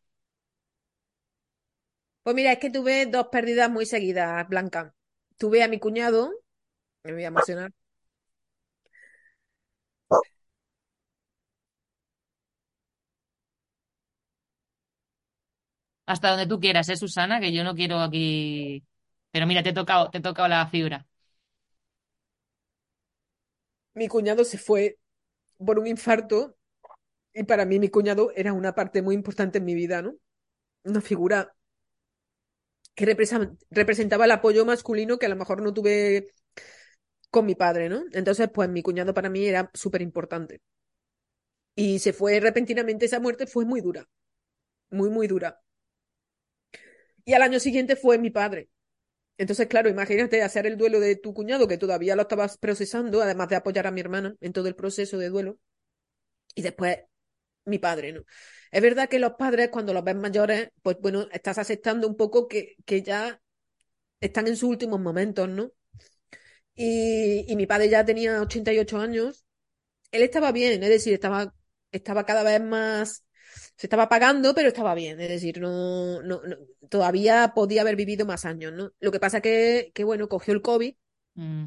Pues 2.23 2.35
mira, 2.35 2.51
es 2.53 2.59
que 2.59 2.69
tuve 2.69 3.05
dos 3.05 3.27
pérdidas 3.27 3.69
muy 3.69 3.85
seguidas, 3.85 4.47
Blanca. 4.47 4.93
Tuve 5.37 5.63
a 5.63 5.67
mi 5.67 5.79
cuñado, 5.79 6.31
me 7.03 7.13
voy 7.13 7.23
a 7.25 7.27
emocionar. 7.29 7.71
Hasta 16.05 16.29
donde 16.31 16.47
tú 16.47 16.59
quieras, 16.59 16.89
¿eh, 16.89 16.97
Susana? 16.97 17.39
Que 17.39 17.53
yo 17.53 17.63
no 17.63 17.75
quiero 17.75 17.99
aquí 18.01 18.83
pero 19.33 19.47
mira, 19.47 19.63
te 19.63 19.71
he 19.71 19.73
tocado, 19.73 20.11
te 20.11 20.19
he 20.19 20.21
tocado 20.21 20.47
la 20.49 20.67
fibra. 20.69 21.07
Mi 23.95 24.07
cuñado 24.07 24.43
se 24.45 24.57
fue 24.59 24.99
por 25.65 25.79
un 25.79 25.87
infarto 25.87 26.57
y 27.33 27.43
para 27.45 27.65
mí 27.65 27.79
mi 27.79 27.89
cuñado 27.89 28.31
era 28.35 28.53
una 28.53 28.75
parte 28.75 29.01
muy 29.03 29.15
importante 29.15 29.59
en 29.59 29.65
mi 29.65 29.75
vida, 29.75 30.01
¿no? 30.03 30.15
Una 30.85 31.01
figura 31.01 31.55
que 32.95 33.05
representaba 33.71 34.25
el 34.25 34.31
apoyo 34.31 34.65
masculino 34.65 35.17
que 35.17 35.25
a 35.25 35.29
lo 35.29 35.35
mejor 35.35 35.61
no 35.61 35.73
tuve 35.73 36.27
con 37.31 37.45
mi 37.45 37.55
padre, 37.55 37.89
¿no? 37.89 38.03
Entonces, 38.13 38.49
pues 38.53 38.69
mi 38.69 38.81
cuñado 38.81 39.13
para 39.13 39.29
mí 39.29 39.45
era 39.45 39.69
súper 39.73 40.01
importante. 40.01 40.61
Y 41.75 41.99
se 41.99 42.13
fue 42.13 42.39
repentinamente, 42.39 43.05
esa 43.05 43.19
muerte 43.19 43.45
fue 43.45 43.63
muy 43.65 43.79
dura, 43.81 44.09
muy, 44.91 45.09
muy 45.11 45.27
dura. 45.27 45.61
Y 47.25 47.33
al 47.33 47.41
año 47.41 47.59
siguiente 47.59 47.95
fue 47.97 48.17
mi 48.17 48.29
padre. 48.29 48.69
Entonces, 49.37 49.67
claro, 49.67 49.89
imagínate 49.89 50.43
hacer 50.43 50.65
el 50.67 50.77
duelo 50.77 50.99
de 50.99 51.15
tu 51.15 51.33
cuñado, 51.33 51.67
que 51.67 51.77
todavía 51.77 52.15
lo 52.15 52.23
estabas 52.23 52.57
procesando, 52.57 53.21
además 53.21 53.49
de 53.49 53.55
apoyar 53.55 53.87
a 53.87 53.91
mi 53.91 54.01
hermana 54.01 54.35
en 54.41 54.53
todo 54.53 54.67
el 54.67 54.75
proceso 54.75 55.17
de 55.17 55.29
duelo. 55.29 55.57
Y 56.55 56.61
después, 56.63 56.99
mi 57.65 57.79
padre, 57.79 58.13
¿no? 58.13 58.23
Es 58.71 58.81
verdad 58.81 59.09
que 59.09 59.19
los 59.19 59.33
padres, 59.35 59.69
cuando 59.69 59.93
los 59.93 60.03
ves 60.03 60.15
mayores, 60.15 60.69
pues 60.83 60.97
bueno, 61.01 61.27
estás 61.31 61.57
aceptando 61.59 62.07
un 62.07 62.17
poco 62.17 62.47
que, 62.47 62.75
que 62.85 63.03
ya 63.03 63.41
están 64.21 64.47
en 64.47 64.57
sus 64.57 64.69
últimos 64.69 64.99
momentos, 65.01 65.49
¿no? 65.49 65.71
Y, 66.75 67.45
y 67.51 67.55
mi 67.55 67.67
padre 67.67 67.89
ya 67.89 68.05
tenía 68.05 68.41
88 68.41 68.99
años. 68.99 69.45
Él 70.11 70.23
estaba 70.23 70.51
bien, 70.51 70.83
es 70.83 70.89
decir, 70.89 71.13
estaba, 71.13 71.55
estaba 71.91 72.25
cada 72.25 72.43
vez 72.43 72.61
más 72.61 73.25
se 73.75 73.87
estaba 73.87 74.09
pagando, 74.09 74.53
pero 74.53 74.67
estaba 74.67 74.93
bien, 74.95 75.19
es 75.19 75.29
decir, 75.29 75.59
no, 75.59 76.21
no, 76.21 76.41
todavía 76.89 77.53
podía 77.55 77.81
haber 77.81 77.95
vivido 77.95 78.25
más 78.25 78.45
años, 78.45 78.71
¿no? 78.73 78.91
Lo 78.99 79.11
que 79.11 79.19
pasa 79.19 79.41
que, 79.41 79.91
que 79.93 80.03
bueno, 80.03 80.29
cogió 80.29 80.53
el 80.53 80.61
COVID 80.61 80.95
mm. 81.35 81.65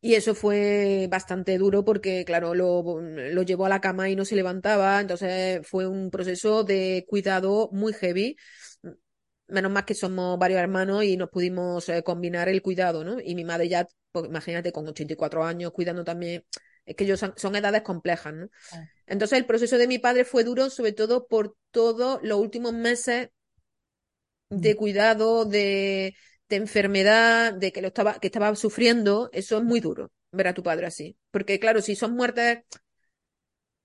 y 0.00 0.14
eso 0.14 0.34
fue 0.34 1.06
bastante 1.10 1.58
duro 1.58 1.84
porque, 1.84 2.24
claro, 2.24 2.54
lo, 2.54 3.00
lo 3.00 3.42
llevó 3.42 3.66
a 3.66 3.68
la 3.68 3.80
cama 3.80 4.08
y 4.08 4.16
no 4.16 4.24
se 4.24 4.36
levantaba, 4.36 5.00
entonces 5.00 5.66
fue 5.66 5.86
un 5.86 6.10
proceso 6.10 6.64
de 6.64 7.04
cuidado 7.08 7.68
muy 7.72 7.92
heavy. 7.92 8.36
Menos 9.46 9.70
más 9.70 9.84
que 9.84 9.94
somos 9.94 10.38
varios 10.38 10.60
hermanos 10.60 11.04
y 11.04 11.18
nos 11.18 11.28
pudimos 11.28 11.86
eh, 11.90 12.02
combinar 12.02 12.48
el 12.48 12.62
cuidado, 12.62 13.04
¿no? 13.04 13.20
Y 13.20 13.34
mi 13.34 13.44
madre 13.44 13.68
ya, 13.68 13.86
pues, 14.10 14.24
imagínate, 14.24 14.72
con 14.72 14.88
84 14.88 15.44
años, 15.44 15.70
cuidando 15.70 16.02
también 16.02 16.44
es 16.86 16.96
que 16.96 17.04
ellos 17.04 17.20
son, 17.36 17.56
edades 17.56 17.82
complejas, 17.82 18.34
¿no? 18.34 18.48
Ah. 18.72 18.84
Entonces 19.06 19.38
el 19.38 19.46
proceso 19.46 19.78
de 19.78 19.88
mi 19.88 19.98
padre 19.98 20.24
fue 20.24 20.44
duro, 20.44 20.70
sobre 20.70 20.92
todo 20.92 21.26
por 21.26 21.56
todos 21.72 22.20
los 22.22 22.38
últimos 22.40 22.72
meses 22.74 23.30
de 24.50 24.76
cuidado, 24.76 25.44
de, 25.44 26.14
de 26.48 26.56
enfermedad, 26.56 27.52
de 27.54 27.72
que 27.72 27.82
lo 27.82 27.88
estaba, 27.88 28.18
que 28.20 28.28
estaba 28.28 28.54
sufriendo, 28.56 29.30
eso 29.32 29.58
es 29.58 29.64
muy 29.64 29.80
duro, 29.80 30.12
ver 30.32 30.48
a 30.48 30.54
tu 30.54 30.62
padre 30.62 30.86
así. 30.86 31.16
Porque 31.30 31.58
claro, 31.60 31.82
si 31.82 31.96
son 31.96 32.14
muertes, 32.16 32.60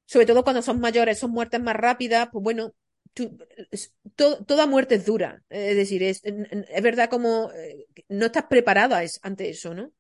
sobre 0.06 0.26
todo 0.26 0.44
cuando 0.44 0.62
son 0.62 0.80
mayores, 0.80 1.20
son 1.20 1.32
muertes 1.32 1.62
más 1.62 1.76
rápidas, 1.76 2.30
pues 2.32 2.44
bueno, 2.44 2.74
tú- 3.14 3.38
es- 3.72 3.94
to- 4.16 4.44
toda 4.46 4.66
muerte 4.68 4.96
es 4.96 5.06
dura. 5.06 5.44
Es 5.50 5.76
decir, 5.76 6.04
es, 6.04 6.22
es 6.24 6.84
verdad 6.84 7.10
como 7.10 7.52
eh, 7.54 7.86
no 8.10 8.28
estás 8.28 8.46
preparada 8.50 9.04
es- 9.04 9.20
ante 9.24 9.50
eso, 9.50 9.74
¿no? 9.74 9.92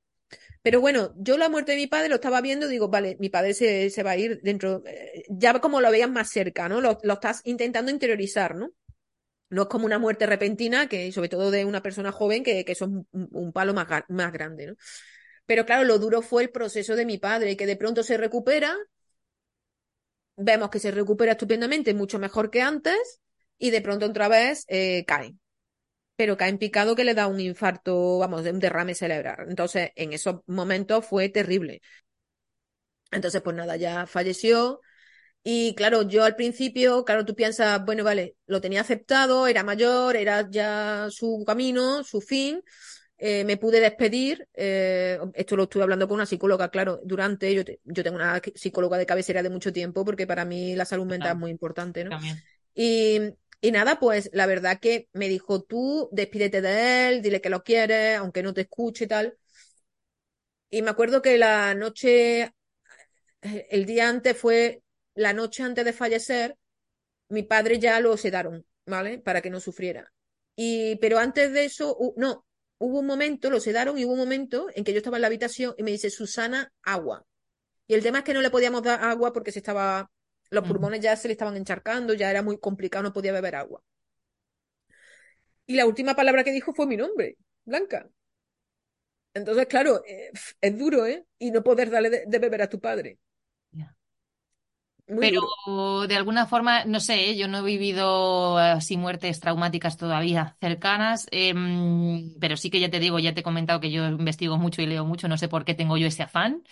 Pero 0.61 0.81
bueno, 0.81 1.13
yo 1.17 1.37
la 1.37 1.49
muerte 1.49 1.71
de 1.71 1.77
mi 1.77 1.87
padre 1.87 2.09
lo 2.09 2.15
estaba 2.15 2.41
viendo, 2.41 2.67
digo, 2.67 2.89
vale, 2.89 3.15
mi 3.19 3.29
padre 3.29 3.53
se, 3.53 3.89
se 3.89 4.03
va 4.03 4.11
a 4.11 4.17
ir 4.17 4.41
dentro, 4.41 4.83
eh, 4.85 5.23
ya 5.29 5.59
como 5.59 5.79
lo 5.79 5.89
veías 5.89 6.09
más 6.09 6.29
cerca, 6.29 6.67
¿no? 6.67 6.81
Lo, 6.81 6.99
estás 7.01 7.41
intentando 7.45 7.91
interiorizar, 7.91 8.55
¿no? 8.55 8.71
No 9.49 9.63
es 9.63 9.67
como 9.69 9.85
una 9.85 9.99
muerte 9.99 10.25
repentina, 10.25 10.87
que 10.89 11.11
sobre 11.11 11.29
todo 11.29 11.49
de 11.51 11.65
una 11.65 11.81
persona 11.81 12.11
joven, 12.11 12.43
que, 12.43 12.65
que 12.65 12.73
es 12.73 12.81
un, 12.81 13.07
palo 13.53 13.73
más, 13.73 13.87
más 14.09 14.33
grande, 14.33 14.67
¿no? 14.67 14.75
Pero 15.45 15.65
claro, 15.65 15.83
lo 15.85 15.97
duro 15.97 16.21
fue 16.21 16.43
el 16.43 16.51
proceso 16.51 16.95
de 16.95 17.05
mi 17.05 17.17
padre, 17.17 17.57
que 17.57 17.65
de 17.65 17.77
pronto 17.77 18.03
se 18.03 18.17
recupera, 18.17 18.75
vemos 20.35 20.69
que 20.69 20.79
se 20.79 20.91
recupera 20.91 21.31
estupendamente, 21.31 21.93
mucho 21.93 22.19
mejor 22.19 22.51
que 22.51 22.61
antes, 22.61 23.21
y 23.57 23.71
de 23.71 23.81
pronto 23.81 24.05
otra 24.05 24.27
vez 24.27 24.65
eh, 24.67 25.05
cae. 25.07 25.38
Pero 26.19 26.37
cae 26.39 26.49
en 26.53 26.59
picado 26.63 26.95
que 26.97 27.05
le 27.07 27.13
da 27.19 27.27
un 27.27 27.39
infarto, 27.51 27.93
vamos, 28.23 28.43
de 28.43 28.51
un 28.55 28.59
derrame 28.65 28.93
cerebral. 29.01 29.39
Entonces, 29.49 29.91
en 29.95 30.13
esos 30.13 30.35
momentos 30.47 31.05
fue 31.05 31.29
terrible. 31.29 31.81
Entonces, 33.11 33.41
pues 33.41 33.55
nada, 33.55 33.75
ya 33.77 34.05
falleció. 34.07 34.81
Y 35.43 35.75
claro, 35.75 36.03
yo 36.03 36.23
al 36.25 36.35
principio, 36.35 37.05
claro, 37.05 37.25
tú 37.25 37.35
piensas, 37.35 37.83
bueno, 37.85 38.03
vale, 38.03 38.37
lo 38.47 38.61
tenía 38.61 38.81
aceptado, 38.81 39.47
era 39.47 39.63
mayor, 39.63 40.15
era 40.17 40.49
ya 40.49 41.07
su 41.11 41.43
camino, 41.47 42.03
su 42.03 42.21
fin, 42.21 42.63
eh, 43.17 43.43
me 43.45 43.57
pude 43.57 43.79
despedir. 43.81 44.47
eh, 44.55 45.19
esto 45.35 45.55
lo 45.57 45.63
estuve 45.63 45.83
hablando 45.83 46.07
con 46.07 46.15
una 46.17 46.25
psicóloga, 46.27 46.69
claro, 46.71 47.01
durante, 47.05 47.53
yo, 47.55 47.65
te- 47.65 47.81
yo 47.85 48.03
tengo 48.03 48.17
una 48.17 48.41
psicóloga 48.55 48.97
de 48.97 49.05
cabecera 49.07 49.43
de 49.43 49.49
mucho 49.51 49.73
tiempo 49.73 50.05
porque 50.05 50.27
para 50.27 50.45
mí 50.45 50.75
la 50.75 50.85
salud 50.85 51.05
mental 51.07 51.33
es 51.33 51.39
muy 51.39 51.51
importante, 51.51 52.03
¿no? 52.05 52.09
También. 52.15 52.43
Y, 52.75 53.19
y 53.61 53.71
nada, 53.71 53.99
pues 53.99 54.29
la 54.33 54.45
verdad 54.45 54.79
que 54.79 55.09
me 55.13 55.27
dijo, 55.27 55.63
tú 55.63 56.09
despídete 56.11 56.61
de 56.61 57.09
él, 57.09 57.21
dile 57.21 57.41
que 57.41 57.49
lo 57.49 57.63
quieres, 57.63 58.17
aunque 58.17 58.43
no 58.43 58.53
te 58.53 58.61
escuche 58.61 59.05
y 59.05 59.07
tal. 59.07 59.37
Y 60.69 60.81
me 60.81 60.91
acuerdo 60.91 61.21
que 61.21 61.37
la 61.37 61.73
noche, 61.75 62.53
eh, 63.41 63.67
el 63.69 63.85
día 63.85 64.09
antes 64.09 64.37
fue, 64.37 64.83
la 65.15 65.33
noche 65.33 65.63
antes 65.63 65.85
de 65.85 65.93
fallecer, 65.93 66.57
mi 67.29 67.43
padre 67.43 67.79
ya 67.79 67.99
lo 67.99 68.17
sedaron, 68.17 68.65
¿vale? 68.85 69.19
Para 69.19 69.41
que 69.41 69.49
no 69.49 69.59
sufriera. 69.59 70.11
Y, 70.55 70.97
pero 70.97 71.19
antes 71.19 71.53
de 71.53 71.65
eso, 71.65 71.97
no, 72.17 72.45
hubo 72.79 72.99
un 72.99 73.05
momento, 73.07 73.49
lo 73.49 73.59
sedaron 73.59 73.97
y 73.97 74.05
hubo 74.05 74.13
un 74.13 74.19
momento 74.19 74.67
en 74.75 74.83
que 74.83 74.93
yo 74.93 74.99
estaba 74.99 75.17
en 75.17 75.21
la 75.21 75.27
habitación 75.27 75.75
y 75.77 75.83
me 75.83 75.91
dice, 75.91 76.09
Susana, 76.09 76.71
agua. 76.83 77.25
Y 77.87 77.95
el 77.95 78.03
tema 78.03 78.19
es 78.19 78.23
que 78.23 78.33
no 78.33 78.41
le 78.41 78.51
podíamos 78.51 78.83
dar 78.83 79.03
agua 79.03 79.33
porque 79.33 79.51
se 79.51 79.59
estaba, 79.59 80.11
los 80.49 80.65
pulmones 80.65 81.01
ya 81.01 81.15
se 81.15 81.27
le 81.27 81.33
estaban 81.33 81.57
encharcando, 81.57 82.13
ya 82.13 82.29
era 82.29 82.41
muy 82.43 82.59
complicado, 82.59 83.03
no 83.03 83.13
podía 83.13 83.31
beber 83.33 83.55
agua. 83.55 83.81
Y 85.65 85.75
la 85.75 85.85
última 85.85 86.15
palabra 86.17 86.43
que 86.43 86.51
dijo 86.51 86.73
fue 86.73 86.85
mi 86.85 86.97
nombre, 86.97 87.37
Blanca. 87.63 88.09
Entonces, 89.33 89.67
claro, 89.67 90.03
eh, 90.05 90.31
es 90.61 90.77
duro, 90.77 91.05
¿eh? 91.05 91.25
Y 91.39 91.51
no 91.51 91.63
poder 91.63 91.89
darle 91.89 92.09
de, 92.09 92.23
de 92.27 92.39
beber 92.39 92.61
a 92.63 92.69
tu 92.69 92.79
padre. 92.79 93.19
Pero 95.19 95.41
duro. 95.65 96.07
de 96.07 96.15
alguna 96.15 96.45
forma, 96.45 96.85
no 96.85 96.99
sé, 96.99 97.31
¿eh? 97.31 97.37
yo 97.37 97.47
no 97.47 97.59
he 97.59 97.61
vivido 97.63 98.57
así 98.57 98.95
muertes 98.95 99.39
traumáticas 99.39 99.97
todavía 99.97 100.55
cercanas, 100.61 101.27
em, 101.31 102.35
pero 102.39 102.55
sí 102.55 102.69
que 102.69 102.79
ya 102.79 102.89
te 102.91 102.99
digo, 102.99 103.17
ya 103.19 103.33
te 103.33 103.39
he 103.41 103.43
comentado 103.43 103.79
que 103.79 103.91
yo 103.91 104.07
investigo 104.07 104.57
mucho 104.57 104.81
y 104.81 104.85
leo 104.85 105.05
mucho, 105.05 105.27
no 105.27 105.37
sé 105.37 105.47
por 105.49 105.65
qué 105.65 105.73
tengo 105.73 105.97
yo 105.97 106.07
ese 106.07 106.23
afán. 106.23 106.63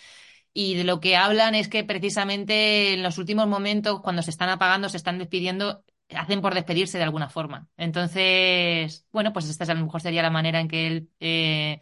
Y 0.54 0.74
de 0.74 0.84
lo 0.84 1.00
que 1.00 1.16
hablan 1.16 1.54
es 1.54 1.68
que 1.68 1.84
precisamente 1.84 2.94
en 2.94 3.02
los 3.02 3.18
últimos 3.18 3.46
momentos, 3.46 4.00
cuando 4.02 4.22
se 4.22 4.30
están 4.30 4.48
apagando, 4.48 4.88
se 4.88 4.96
están 4.96 5.18
despidiendo, 5.18 5.84
hacen 6.10 6.40
por 6.40 6.54
despedirse 6.54 6.98
de 6.98 7.04
alguna 7.04 7.28
forma. 7.30 7.68
Entonces, 7.76 9.06
bueno, 9.12 9.32
pues 9.32 9.48
esta 9.48 9.64
es, 9.64 9.70
a 9.70 9.74
lo 9.74 9.84
mejor 9.84 10.00
sería 10.00 10.22
la 10.22 10.30
manera 10.30 10.60
en 10.60 10.68
que 10.68 10.86
él, 10.88 11.10
eh, 11.20 11.80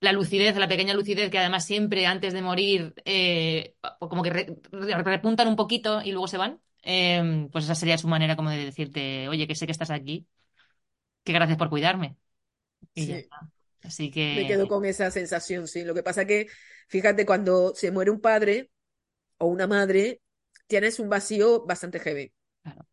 la 0.00 0.12
lucidez, 0.12 0.56
la 0.56 0.68
pequeña 0.68 0.94
lucidez 0.94 1.30
que 1.30 1.38
además 1.38 1.64
siempre 1.66 2.06
antes 2.06 2.32
de 2.34 2.42
morir, 2.42 2.94
eh, 3.04 3.76
como 4.00 4.22
que 4.22 4.30
re- 4.30 4.56
re- 4.72 5.02
repuntan 5.02 5.48
un 5.48 5.56
poquito 5.56 6.02
y 6.02 6.12
luego 6.12 6.28
se 6.28 6.38
van, 6.38 6.60
eh, 6.82 7.48
pues 7.52 7.64
esa 7.64 7.74
sería 7.76 7.98
su 7.98 8.08
manera 8.08 8.36
como 8.36 8.50
de 8.50 8.64
decirte, 8.66 9.28
oye, 9.28 9.46
que 9.48 9.54
sé 9.54 9.66
que 9.66 9.72
estás 9.72 9.90
aquí, 9.90 10.26
que 11.24 11.32
gracias 11.32 11.58
por 11.58 11.70
cuidarme. 11.70 12.16
Y 12.94 13.08
ya 13.08 13.16
Sí. 13.16 13.16
está. 13.16 13.50
Así 13.82 14.10
Me 14.30 14.46
quedo 14.46 14.66
que, 14.66 14.68
con 14.68 14.84
esa 14.86 15.10
sensación, 15.10 15.68
sí. 15.68 15.84
Lo 15.84 15.94
que 15.94 16.02
pasa 16.02 16.24
que, 16.24 16.46
fíjate, 16.88 17.26
cuando 17.26 17.74
se 17.74 17.90
muere 17.90 18.10
un 18.10 18.20
padre 18.20 18.70
o 19.38 19.46
una 19.46 19.66
madre, 19.66 20.20
tienes 20.66 20.98
un 20.98 21.08
vacío 21.08 21.64
bastante 21.64 22.00
heavy. 22.00 22.32
claro. 22.62 22.86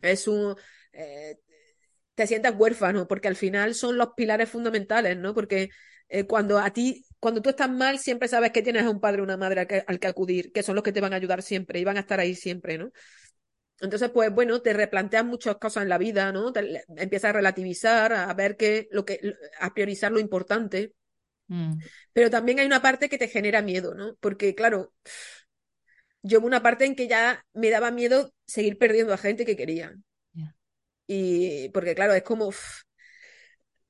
Es 0.00 0.28
un... 0.28 0.56
eh, 0.92 1.38
te 2.14 2.26
sientas 2.26 2.54
huérfano, 2.56 3.06
porque 3.06 3.28
al 3.28 3.36
final 3.36 3.74
son 3.74 3.96
los 3.96 4.08
pilares 4.16 4.48
fundamentales, 4.48 5.16
¿no? 5.16 5.34
Porque 5.34 5.70
eh, 6.08 6.24
cuando 6.26 6.58
a 6.58 6.72
ti, 6.72 7.04
cuando 7.20 7.40
tú 7.40 7.50
estás 7.50 7.70
mal, 7.70 7.98
siempre 8.00 8.28
sabes 8.28 8.50
que 8.50 8.62
tienes 8.62 8.84
a 8.84 8.90
un 8.90 9.00
padre 9.00 9.20
o 9.20 9.24
una 9.24 9.36
madre 9.36 9.60
al 9.60 9.66
que, 9.68 9.84
al 9.86 10.00
que 10.00 10.08
acudir, 10.08 10.52
que 10.52 10.64
son 10.64 10.74
los 10.74 10.82
que 10.82 10.92
te 10.92 11.00
van 11.00 11.12
a 11.12 11.16
ayudar 11.16 11.42
siempre 11.42 11.78
y 11.78 11.84
van 11.84 11.96
a 11.96 12.00
estar 12.00 12.18
ahí 12.18 12.34
siempre, 12.34 12.76
¿no? 12.76 12.90
Entonces, 13.80 14.10
pues 14.10 14.32
bueno, 14.32 14.60
te 14.60 14.72
replanteas 14.72 15.24
muchas 15.24 15.56
cosas 15.58 15.84
en 15.84 15.88
la 15.88 15.98
vida, 15.98 16.32
¿no? 16.32 16.52
Te, 16.52 16.82
empiezas 16.96 17.30
a 17.30 17.34
relativizar, 17.34 18.12
a 18.12 18.34
ver 18.34 18.56
qué, 18.56 18.88
lo 18.90 19.04
que, 19.04 19.34
a 19.60 19.72
priorizar 19.72 20.10
lo 20.10 20.18
importante. 20.18 20.94
Mm, 21.48 21.74
Pero 22.12 22.30
también 22.30 22.58
hay 22.58 22.66
una 22.66 22.82
parte 22.82 23.08
que 23.08 23.18
te 23.18 23.28
genera 23.28 23.62
miedo, 23.62 23.94
¿no? 23.94 24.16
Porque, 24.20 24.54
claro, 24.54 24.92
yo 26.22 26.38
hubo 26.38 26.46
una 26.46 26.62
parte 26.62 26.84
en 26.84 26.94
que 26.96 27.08
ya 27.08 27.44
me 27.54 27.70
daba 27.70 27.90
miedo 27.90 28.32
seguir 28.46 28.78
perdiendo 28.78 29.12
a 29.14 29.18
gente 29.18 29.44
que 29.44 29.56
quería. 29.56 29.94
Y 31.06 31.70
porque, 31.70 31.94
claro, 31.94 32.14
es 32.14 32.22
como, 32.22 32.50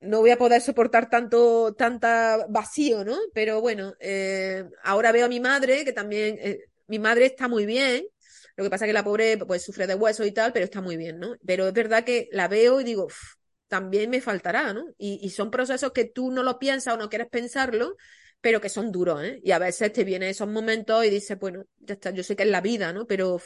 no 0.00 0.20
voy 0.20 0.30
a 0.30 0.38
poder 0.38 0.60
soportar 0.62 1.10
tanto, 1.10 1.74
tanta 1.74 2.46
vacío, 2.48 3.04
¿no? 3.04 3.16
Pero 3.34 3.60
bueno, 3.60 3.94
eh, 4.00 4.64
ahora 4.84 5.10
veo 5.12 5.26
a 5.26 5.28
mi 5.28 5.40
madre, 5.40 5.84
que 5.84 5.92
también, 5.92 6.38
eh, 6.40 6.60
mi 6.86 6.98
madre 6.98 7.26
está 7.26 7.48
muy 7.48 7.66
bien. 7.66 8.04
Lo 8.56 8.64
que 8.64 8.70
pasa 8.70 8.84
es 8.84 8.88
que 8.90 8.92
la 8.92 9.04
pobre, 9.04 9.36
pues, 9.38 9.64
sufre 9.64 9.86
de 9.86 9.94
huesos 9.94 10.26
y 10.26 10.32
tal, 10.32 10.52
pero 10.52 10.64
está 10.64 10.80
muy 10.80 10.96
bien, 10.96 11.18
¿no? 11.18 11.34
Pero 11.46 11.66
es 11.68 11.72
verdad 11.74 12.04
que 12.04 12.28
la 12.32 12.48
veo 12.48 12.80
y 12.80 12.84
digo, 12.84 13.06
uf, 13.06 13.16
también 13.68 14.10
me 14.10 14.20
faltará, 14.20 14.72
¿no? 14.74 14.84
Y, 14.98 15.20
y 15.22 15.30
son 15.30 15.50
procesos 15.50 15.92
que 15.92 16.04
tú 16.06 16.30
no 16.32 16.42
lo 16.42 16.58
piensas 16.58 16.94
o 16.94 16.96
no 16.96 17.08
quieres 17.08 17.28
pensarlo, 17.30 17.96
pero 18.40 18.60
que 18.60 18.68
son 18.68 18.92
duros, 18.92 19.22
¿eh? 19.24 19.40
Y 19.44 19.52
a 19.52 19.58
veces 19.58 19.92
te 19.92 20.04
vienen 20.04 20.30
esos 20.30 20.48
momentos 20.48 21.04
y 21.04 21.10
dices, 21.10 21.38
bueno, 21.38 21.64
ya 21.78 21.94
está, 21.94 22.10
yo 22.10 22.22
sé 22.22 22.36
que 22.36 22.44
es 22.44 22.48
la 22.50 22.60
vida, 22.60 22.92
¿no? 22.92 23.06
Pero 23.06 23.40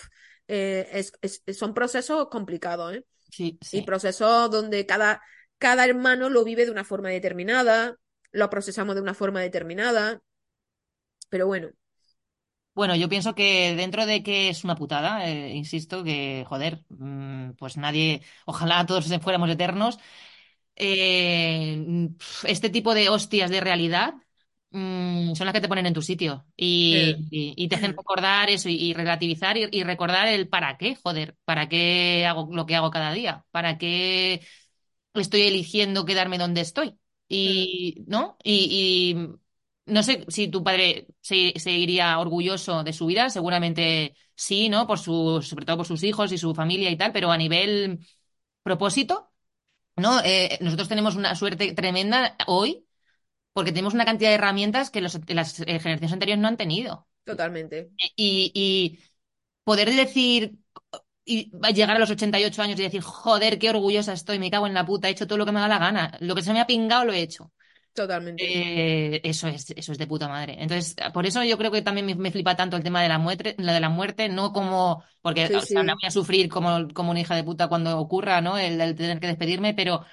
eh, 0.49 0.89
es, 0.93 1.13
es- 1.23 1.43
son 1.57 1.75
procesos 1.75 2.29
complicados, 2.29 2.95
¿eh? 2.95 3.05
Sí, 3.31 3.59
Y 3.71 3.83
sí. 3.83 3.83
procesos 3.83 4.51
donde 4.51 4.87
cada, 4.87 5.23
cada 5.59 5.85
hermano 5.87 6.29
lo 6.31 6.45
vive 6.45 6.65
de 6.67 6.71
una 6.73 6.85
forma 6.85 7.11
determinada, 7.11 7.97
lo 8.33 8.51
procesamos 8.51 8.95
de 8.97 9.03
una 9.03 9.15
forma 9.15 9.41
determinada, 9.41 10.23
pero 11.29 11.47
bueno, 11.47 11.71
Bueno, 12.75 12.97
yo 12.97 13.09
pienso 13.11 13.35
que 13.35 13.75
dentro 13.77 14.07
de 14.07 14.23
que 14.23 14.49
es 14.49 14.65
una 14.65 14.77
putada, 14.77 15.29
eh, 15.29 15.51
insisto, 15.55 16.03
que, 16.05 16.45
joder, 16.49 16.85
mm, 16.89 17.53
pues 17.59 17.77
nadie, 17.77 18.23
ojalá 18.47 18.87
todos 18.87 19.07
fuéramos 19.23 19.51
eternos, 19.51 19.99
eh, 20.77 21.85
pf, 22.19 22.51
este 22.51 22.71
tipo 22.71 22.95
de 22.95 23.09
hostias 23.11 23.51
de 23.51 23.61
realidad 23.61 24.15
mm, 24.71 25.35
son 25.35 25.47
las 25.47 25.55
que 25.55 25.61
te 25.63 25.69
ponen 25.69 25.87
en 25.87 25.95
tu 25.95 26.03
sitio 26.03 26.47
eh, 26.91 27.11
y, 27.11 27.27
y- 27.31 27.55
y 27.57 27.69
te 27.69 27.77
hacen 27.77 27.93
recordar 27.97 28.51
eso 28.51 28.69
y, 28.71 28.75
y 28.77 28.95
relativizar 28.95 29.57
y, 29.59 29.85
recordar 29.85 30.29
el 30.29 30.49
para 30.49 30.79
qué, 30.79 30.97
joder, 30.97 31.37
para 31.45 31.69
qué 31.69 32.27
hago 32.27 32.49
lo 32.55 32.67
que 32.67 32.77
hago 32.77 32.91
cada 32.91 33.13
día, 33.13 33.45
para 33.53 33.79
qué 33.79 34.43
estoy 35.15 35.43
eligiendo 35.43 36.05
quedarme 36.05 36.39
donde 36.39 36.61
estoy. 36.63 36.99
eh, 37.45 37.69
Y, 37.69 38.05
¿no? 38.09 38.37
Y 38.45 39.17
no 39.93 40.03
sé 40.03 40.25
si 40.29 40.49
tu 40.49 40.65
padre 40.65 41.07
se, 41.21 41.55
se 41.59 41.73
iría 41.73 42.19
orgulloso 42.19 42.85
de 42.85 42.93
su 42.93 43.07
vida, 43.07 43.31
seguramente 43.31 44.15
sí, 44.35 44.69
¿no? 44.69 44.87
Por 44.87 44.99
sus, 44.99 45.49
sobre 45.49 45.67
todo 45.67 45.79
por 45.79 45.87
sus 45.87 46.03
hijos 46.05 46.33
y 46.33 46.39
su 46.39 46.55
familia 46.55 46.91
y 46.91 46.97
tal, 46.97 47.13
pero 47.13 47.31
a 47.33 47.37
nivel 47.39 48.01
propósito, 48.63 49.33
¿no? 49.97 50.21
Eh, 50.25 50.59
nosotros 50.63 50.89
tenemos 50.89 51.17
una 51.17 51.35
suerte 51.37 51.73
tremenda 51.75 52.37
hoy 52.49 52.87
porque 53.55 53.73
tenemos 53.73 53.95
una 53.95 54.05
cantidad 54.07 54.31
de 54.31 54.37
herramientas 54.37 54.91
que 54.91 55.01
los- 55.03 55.21
las 55.29 55.61
eh, 55.61 55.65
generaciones 55.81 56.13
anteriores 56.13 56.43
no 56.43 56.49
han 56.49 56.57
tenido. 56.59 57.09
totalmente, 57.25 57.91
Y, 58.17 58.53
y 58.55 59.01
poder 59.65 59.91
decir 59.95 60.59
y 61.25 61.53
llegar 61.75 61.97
a 61.97 62.01
los 62.01 62.11
88 62.11 62.63
años 62.63 62.79
y 62.81 62.85
decir, 62.85 63.03
joder, 63.03 63.59
qué 63.59 63.71
orgullosa 63.71 64.13
estoy, 64.15 64.39
me 64.41 64.51
cago 64.51 64.67
en 64.69 64.75
la 64.75 64.87
puta, 64.87 65.09
he 65.09 65.13
hecho 65.13 65.27
todo 65.29 65.39
lo 65.39 65.47
que 65.47 65.53
me 65.53 65.61
da 65.61 65.69
la 65.69 65.79
gana, 65.79 66.17
lo 66.21 66.35
que 66.37 66.43
se 66.43 66.53
me 66.55 66.61
ha 66.61 66.67
pingado 66.69 67.05
lo 67.07 67.13
he 67.15 67.21
hecho. 67.23 67.53
Totalmente. 67.95 68.45
Eh, 68.45 69.21
eso 69.25 69.47
es, 69.49 69.71
eso 69.77 69.93
es 69.93 69.99
de 69.99 70.07
puta 70.07 70.27
madre. 70.29 70.57
Entonces, 70.59 70.97
por 71.13 71.27
eso 71.27 71.45
yo 71.45 71.59
creo 71.59 71.71
que 71.71 71.83
también 71.83 72.07
me, 72.07 72.15
me 72.15 72.33
flipa 72.33 72.57
tanto 72.57 72.77
el 72.77 72.83
tema 72.83 73.03
de 73.03 73.09
la 73.09 73.19
muerte, 73.19 73.55
la 73.59 73.73
de 73.75 73.81
la 73.81 73.89
muerte, 73.91 74.29
no 74.29 74.53
como, 74.53 75.05
porque 75.21 75.47
Sí, 75.49 75.61
o 75.61 75.67
sea, 75.67 75.85
la 75.85 75.93
sí, 75.93 76.01
voy 76.01 76.09
a 76.09 76.11
sufrir 76.11 76.49
como, 76.49 76.89
como 76.95 77.11
una 77.11 77.21
hija 77.21 77.37
de 77.37 77.45
puta 77.45 77.69
cuando 77.69 77.99
ocurra, 77.99 78.41
¿no? 78.41 78.59
El, 78.59 78.81
el 78.81 78.97
tener 78.97 79.21
que 79.21 79.27
despedirme, 79.29 79.75
pero 79.75 80.05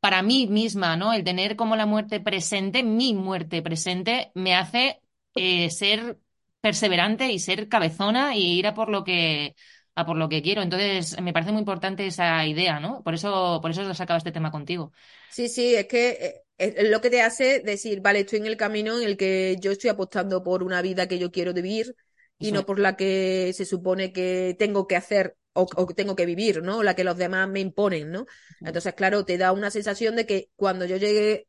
para 0.00 0.22
mí 0.22 0.46
misma, 0.48 0.96
¿no? 0.96 1.12
El 1.12 1.24
tener 1.24 1.56
como 1.56 1.76
la 1.76 1.86
muerte 1.86 2.20
presente, 2.20 2.82
mi 2.84 3.14
muerte 3.14 3.62
presente, 3.62 4.32
me 4.34 4.54
hace 4.56 5.00
eh, 5.34 5.70
ser 5.70 6.18
perseverante 6.60 7.30
y 7.32 7.38
ser 7.40 7.68
cabezona 7.68 8.36
y 8.36 8.58
ir 8.58 8.66
a 8.68 8.74
por 8.74 8.88
lo 8.90 9.04
que 9.04 9.56
a 9.96 10.06
por 10.06 10.16
lo 10.16 10.28
que 10.28 10.42
quiero. 10.42 10.62
Entonces, 10.62 11.20
me 11.22 11.32
parece 11.32 11.52
muy 11.52 11.60
importante 11.60 12.06
esa 12.06 12.46
idea, 12.46 12.80
¿no? 12.80 13.02
Por 13.04 13.14
eso, 13.14 13.60
por 13.62 13.70
eso 13.72 13.82
os 13.88 13.96
sacaba 13.98 14.18
este 14.18 14.32
tema 14.32 14.50
contigo. 14.52 14.92
Sí, 15.28 15.48
sí, 15.48 15.74
es 15.74 15.86
que 15.86 16.08
eh, 16.10 16.42
es 16.58 16.90
lo 16.90 17.00
que 17.00 17.10
te 17.10 17.22
hace 17.22 17.60
decir, 17.60 18.00
vale, 18.00 18.20
estoy 18.20 18.40
en 18.40 18.46
el 18.46 18.56
camino 18.56 18.98
en 18.98 19.06
el 19.06 19.16
que 19.16 19.56
yo 19.60 19.70
estoy 19.70 19.90
apostando 19.90 20.42
por 20.42 20.62
una 20.62 20.82
vida 20.82 21.06
que 21.06 21.18
yo 21.18 21.30
quiero 21.30 21.54
vivir 21.54 21.94
y 22.38 22.52
no 22.52 22.66
por 22.66 22.78
la 22.78 22.96
que 22.96 23.52
se 23.54 23.64
supone 23.64 24.12
que 24.12 24.54
tengo 24.58 24.86
que 24.86 24.96
hacer 24.96 25.36
o, 25.52 25.66
o, 25.76 25.86
tengo 25.86 26.14
que 26.14 26.26
vivir, 26.26 26.62
¿no? 26.62 26.82
La 26.82 26.94
que 26.94 27.04
los 27.04 27.16
demás 27.16 27.48
me 27.48 27.60
imponen, 27.60 28.10
¿no? 28.10 28.26
Entonces, 28.60 28.94
claro, 28.94 29.24
te 29.24 29.38
da 29.38 29.52
una 29.52 29.70
sensación 29.70 30.14
de 30.14 30.26
que 30.26 30.50
cuando 30.54 30.84
yo 30.84 30.96
llegue, 30.96 31.48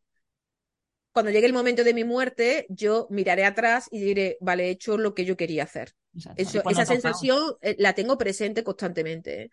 cuando 1.12 1.32
llegue 1.32 1.46
el 1.46 1.54
momento 1.54 1.84
de 1.84 1.94
mi 1.94 2.04
muerte, 2.04 2.66
yo 2.70 3.08
miraré 3.12 3.46
atrás 3.46 3.88
y 3.92 4.00
diré, 4.00 4.38
vale, 4.42 4.68
he 4.68 4.70
hecho 4.72 4.98
lo 4.98 5.14
que 5.14 5.26
yo 5.26 5.38
quería 5.38 5.64
hacer. 5.64 5.94
Eso, 6.36 6.64
esa 6.68 6.86
sensación 6.86 7.56
eh, 7.62 7.76
la 7.78 7.94
tengo 7.94 8.18
presente 8.18 8.64
constantemente. 8.64 9.44
¿eh? 9.44 9.50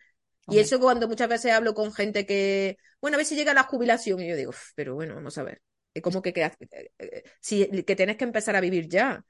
Y 0.48 0.58
eso 0.58 0.78
cuando 0.78 1.08
muchas 1.08 1.28
veces 1.28 1.52
hablo 1.52 1.74
con 1.74 1.92
gente 1.92 2.24
que, 2.24 2.78
bueno, 3.00 3.16
a 3.16 3.18
ver 3.18 3.26
si 3.26 3.34
llega 3.34 3.54
la 3.54 3.64
jubilación, 3.64 4.20
y 4.20 4.28
yo 4.28 4.36
digo, 4.36 4.52
pero 4.74 4.94
bueno, 4.94 5.14
vamos 5.14 5.36
a 5.38 5.42
ver. 5.42 5.60
Es 5.92 6.02
como 6.02 6.22
que, 6.22 6.32
que, 6.32 6.50
eh, 6.98 7.22
si, 7.40 7.66
que 7.82 7.96
tienes 7.96 8.16
que 8.16 8.24
empezar 8.24 8.54
a 8.54 8.60
vivir 8.60 8.88
ya. 8.88 9.24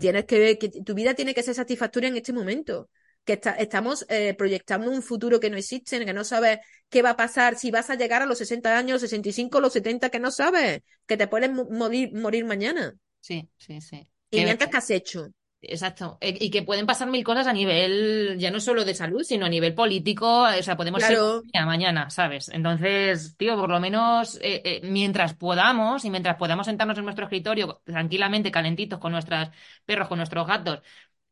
tienes 0.00 0.24
que 0.24 0.38
ver 0.38 0.58
que 0.58 0.68
tu 0.68 0.94
vida 0.94 1.14
tiene 1.14 1.34
que 1.34 1.42
ser 1.42 1.54
satisfactoria 1.54 2.08
en 2.08 2.16
este 2.16 2.32
momento. 2.32 2.90
Que 3.24 3.34
está, 3.34 3.52
estamos 3.52 4.06
eh, 4.08 4.34
proyectando 4.34 4.90
un 4.90 5.02
futuro 5.02 5.40
que 5.40 5.50
no 5.50 5.56
existe, 5.56 6.04
que 6.04 6.12
no 6.12 6.24
sabes 6.24 6.60
qué 6.88 7.02
va 7.02 7.10
a 7.10 7.16
pasar, 7.16 7.58
si 7.58 7.70
vas 7.70 7.90
a 7.90 7.96
llegar 7.96 8.22
a 8.22 8.26
los 8.26 8.38
60 8.38 8.78
años, 8.78 9.02
los 9.02 9.10
65, 9.10 9.60
los 9.60 9.72
70, 9.72 10.10
que 10.10 10.20
no 10.20 10.30
sabes, 10.30 10.82
que 11.06 11.16
te 11.16 11.26
puedes 11.26 11.50
morir, 11.50 12.12
morir 12.14 12.44
mañana. 12.44 12.94
Sí, 13.20 13.48
sí, 13.58 13.80
sí. 13.80 14.08
Y 14.30 14.44
mientras 14.44 14.70
que 14.70 14.76
has 14.76 14.90
hecho. 14.90 15.28
Exacto. 15.62 16.18
E, 16.20 16.36
y 16.40 16.50
que 16.50 16.62
pueden 16.62 16.86
pasar 16.86 17.08
mil 17.08 17.24
cosas 17.24 17.46
a 17.46 17.52
nivel, 17.52 18.36
ya 18.38 18.50
no 18.50 18.60
solo 18.60 18.84
de 18.84 18.94
salud, 18.94 19.22
sino 19.22 19.46
a 19.46 19.48
nivel 19.48 19.74
político. 19.74 20.42
O 20.42 20.62
sea, 20.62 20.76
podemos 20.76 21.00
claro. 21.04 21.42
ser 21.52 21.66
mañana, 21.66 22.10
¿sabes? 22.10 22.48
Entonces, 22.48 23.36
tío, 23.36 23.56
por 23.56 23.70
lo 23.70 23.80
menos 23.80 24.36
eh, 24.42 24.62
eh, 24.64 24.80
mientras 24.84 25.34
podamos 25.34 26.04
y 26.04 26.10
mientras 26.10 26.36
podamos 26.36 26.66
sentarnos 26.66 26.98
en 26.98 27.04
nuestro 27.04 27.24
escritorio 27.24 27.80
tranquilamente, 27.84 28.50
calentitos, 28.50 28.98
con 28.98 29.12
nuestros 29.12 29.48
perros, 29.84 30.08
con 30.08 30.18
nuestros 30.18 30.46
gatos, 30.46 30.82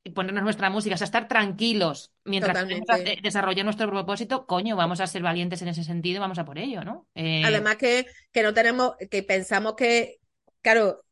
y 0.06 0.10
ponernos 0.10 0.44
nuestra 0.44 0.68
música, 0.68 0.94
o 0.94 0.98
sea, 0.98 1.06
estar 1.06 1.28
tranquilos 1.28 2.12
mientras 2.24 2.66
desarrollar 3.22 3.64
nuestro 3.64 3.88
propósito, 3.88 4.46
coño, 4.46 4.76
vamos 4.76 5.00
a 5.00 5.06
ser 5.06 5.22
valientes 5.22 5.62
en 5.62 5.68
ese 5.68 5.82
sentido, 5.82 6.20
vamos 6.20 6.38
a 6.38 6.44
por 6.44 6.58
ello, 6.58 6.84
¿no? 6.84 7.06
Eh... 7.14 7.42
Además 7.42 7.76
que, 7.76 8.06
que 8.30 8.42
no 8.42 8.52
tenemos, 8.52 8.92
que 9.10 9.22
pensamos 9.22 9.74
que, 9.76 10.18
claro, 10.60 11.04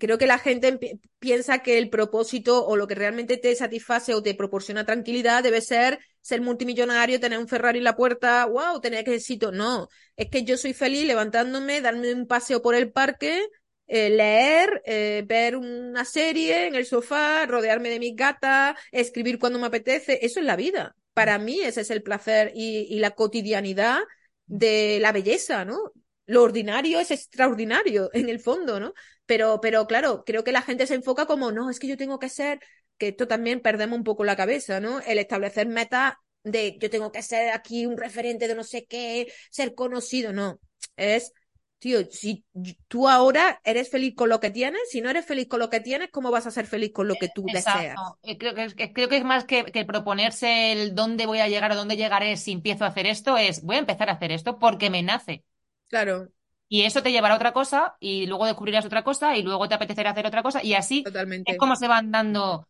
creo 0.00 0.18
que 0.18 0.26
la 0.26 0.38
gente 0.38 0.78
piensa 1.20 1.60
que 1.60 1.78
el 1.78 1.90
propósito 1.90 2.66
o 2.66 2.76
lo 2.76 2.88
que 2.88 2.96
realmente 2.96 3.36
te 3.36 3.54
satisface 3.54 4.14
o 4.14 4.22
te 4.22 4.34
proporciona 4.34 4.84
tranquilidad 4.84 5.44
debe 5.44 5.60
ser 5.60 6.00
ser 6.20 6.40
multimillonario, 6.40 7.20
tener 7.20 7.38
un 7.38 7.48
Ferrari 7.48 7.78
en 7.78 7.84
la 7.84 7.96
puerta, 7.96 8.44
wow, 8.46 8.80
tener 8.80 9.08
éxito. 9.08 9.52
No, 9.52 9.88
es 10.16 10.28
que 10.28 10.44
yo 10.44 10.56
soy 10.56 10.74
feliz 10.74 11.06
levantándome, 11.06 11.80
darme 11.80 12.12
un 12.12 12.26
paseo 12.26 12.60
por 12.62 12.74
el 12.74 12.92
parque, 12.92 13.46
eh, 13.86 14.10
leer, 14.10 14.82
eh, 14.84 15.24
ver 15.26 15.56
una 15.56 16.04
serie 16.04 16.66
en 16.66 16.74
el 16.74 16.86
sofá, 16.86 17.46
rodearme 17.46 17.90
de 17.90 17.98
mis 17.98 18.16
gatas, 18.16 18.76
escribir 18.92 19.38
cuando 19.38 19.58
me 19.58 19.66
apetece. 19.66 20.24
Eso 20.24 20.40
es 20.40 20.46
la 20.46 20.56
vida. 20.56 20.96
Para 21.14 21.38
mí 21.38 21.60
ese 21.60 21.82
es 21.82 21.90
el 21.90 22.02
placer 22.02 22.52
y, 22.54 22.86
y 22.94 22.98
la 23.00 23.12
cotidianidad 23.12 23.98
de 24.46 24.98
la 25.00 25.12
belleza, 25.12 25.64
¿no? 25.64 25.92
Lo 26.30 26.44
ordinario 26.44 27.00
es 27.00 27.10
extraordinario 27.10 28.08
en 28.12 28.28
el 28.28 28.38
fondo, 28.38 28.78
¿no? 28.78 28.94
Pero, 29.26 29.60
pero 29.60 29.88
claro, 29.88 30.22
creo 30.24 30.44
que 30.44 30.52
la 30.52 30.62
gente 30.62 30.86
se 30.86 30.94
enfoca 30.94 31.26
como, 31.26 31.50
no, 31.50 31.70
es 31.70 31.80
que 31.80 31.88
yo 31.88 31.96
tengo 31.96 32.20
que 32.20 32.28
ser, 32.28 32.60
que 32.98 33.08
esto 33.08 33.26
también 33.26 33.58
perdemos 33.58 33.96
un 33.96 34.04
poco 34.04 34.22
la 34.22 34.36
cabeza, 34.36 34.78
¿no? 34.78 35.00
El 35.00 35.18
establecer 35.18 35.66
metas 35.66 36.14
de 36.44 36.78
yo 36.80 36.88
tengo 36.88 37.10
que 37.10 37.22
ser 37.22 37.50
aquí 37.50 37.84
un 37.84 37.98
referente 37.98 38.46
de 38.46 38.54
no 38.54 38.62
sé 38.62 38.84
qué, 38.84 39.26
ser 39.50 39.74
conocido, 39.74 40.32
no. 40.32 40.60
Es, 40.94 41.32
tío, 41.80 42.08
si 42.08 42.44
tú 42.86 43.08
ahora 43.08 43.60
eres 43.64 43.90
feliz 43.90 44.14
con 44.14 44.28
lo 44.28 44.38
que 44.38 44.50
tienes, 44.50 44.82
si 44.88 45.00
no 45.00 45.10
eres 45.10 45.26
feliz 45.26 45.48
con 45.48 45.58
lo 45.58 45.68
que 45.68 45.80
tienes, 45.80 46.10
¿cómo 46.12 46.30
vas 46.30 46.46
a 46.46 46.52
ser 46.52 46.66
feliz 46.66 46.92
con 46.92 47.08
lo 47.08 47.16
que 47.16 47.28
tú 47.34 47.44
Exacto. 47.48 47.80
deseas? 47.80 47.96
Eh, 48.22 48.38
creo 48.38 48.54
que, 48.54 48.66
es, 48.66 48.74
creo 48.94 49.08
que 49.08 49.16
es 49.16 49.24
más 49.24 49.46
que, 49.46 49.64
que, 49.64 49.84
proponerse 49.84 50.70
el 50.70 50.94
dónde 50.94 51.26
voy 51.26 51.40
a 51.40 51.48
llegar 51.48 51.72
o 51.72 51.74
dónde 51.74 51.96
llegaré 51.96 52.36
si 52.36 52.52
empiezo 52.52 52.84
a 52.84 52.88
hacer 52.88 53.06
esto, 53.06 53.36
es 53.36 53.64
voy 53.64 53.74
a 53.74 53.80
empezar 53.80 54.08
a 54.10 54.12
hacer 54.12 54.30
esto 54.30 54.60
porque 54.60 54.90
me 54.90 55.02
nace. 55.02 55.42
Claro. 55.90 56.30
Y 56.68 56.82
eso 56.82 57.02
te 57.02 57.10
llevará 57.12 57.34
a 57.34 57.36
otra 57.36 57.52
cosa 57.52 57.96
y 58.00 58.26
luego 58.26 58.46
descubrirás 58.46 58.84
otra 58.86 59.02
cosa 59.02 59.36
y 59.36 59.42
luego 59.42 59.68
te 59.68 59.74
apetecerá 59.74 60.10
hacer 60.10 60.26
otra 60.26 60.42
cosa 60.42 60.62
y 60.62 60.74
así 60.74 61.04
Totalmente. 61.04 61.52
es 61.52 61.58
como 61.58 61.74
se 61.76 61.88
van 61.88 62.12
dando 62.12 62.68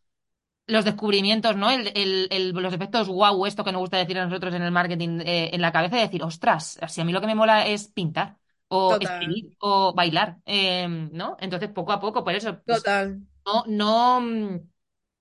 los 0.66 0.84
descubrimientos, 0.84 1.56
¿no? 1.56 1.70
El, 1.70 1.88
el, 1.96 2.28
el, 2.30 2.50
los 2.52 2.72
efectos 2.74 3.08
wow, 3.08 3.46
esto 3.46 3.64
que 3.64 3.72
nos 3.72 3.80
gusta 3.80 3.98
decir 3.98 4.18
a 4.18 4.24
nosotros 4.24 4.54
en 4.54 4.62
el 4.62 4.72
marketing 4.72 5.20
eh, 5.22 5.50
en 5.54 5.60
la 5.62 5.72
cabeza 5.72 5.98
y 5.98 6.02
decir, 6.02 6.22
ostras, 6.22 6.78
si 6.88 7.00
a 7.00 7.04
mí 7.04 7.12
lo 7.12 7.20
que 7.20 7.26
me 7.28 7.34
mola 7.34 7.66
es 7.66 7.88
pintar 7.88 8.38
o 8.68 8.92
Total. 8.92 9.00
escribir 9.00 9.56
o 9.60 9.92
bailar, 9.94 10.38
eh, 10.46 10.86
¿no? 11.12 11.36
Entonces 11.40 11.70
poco 11.70 11.92
a 11.92 12.00
poco, 12.00 12.24
por 12.24 12.34
eso, 12.34 12.62
pues, 12.66 12.82
Total. 12.82 13.20
no, 13.46 13.64
no 13.68 14.20
mm, 14.22 14.70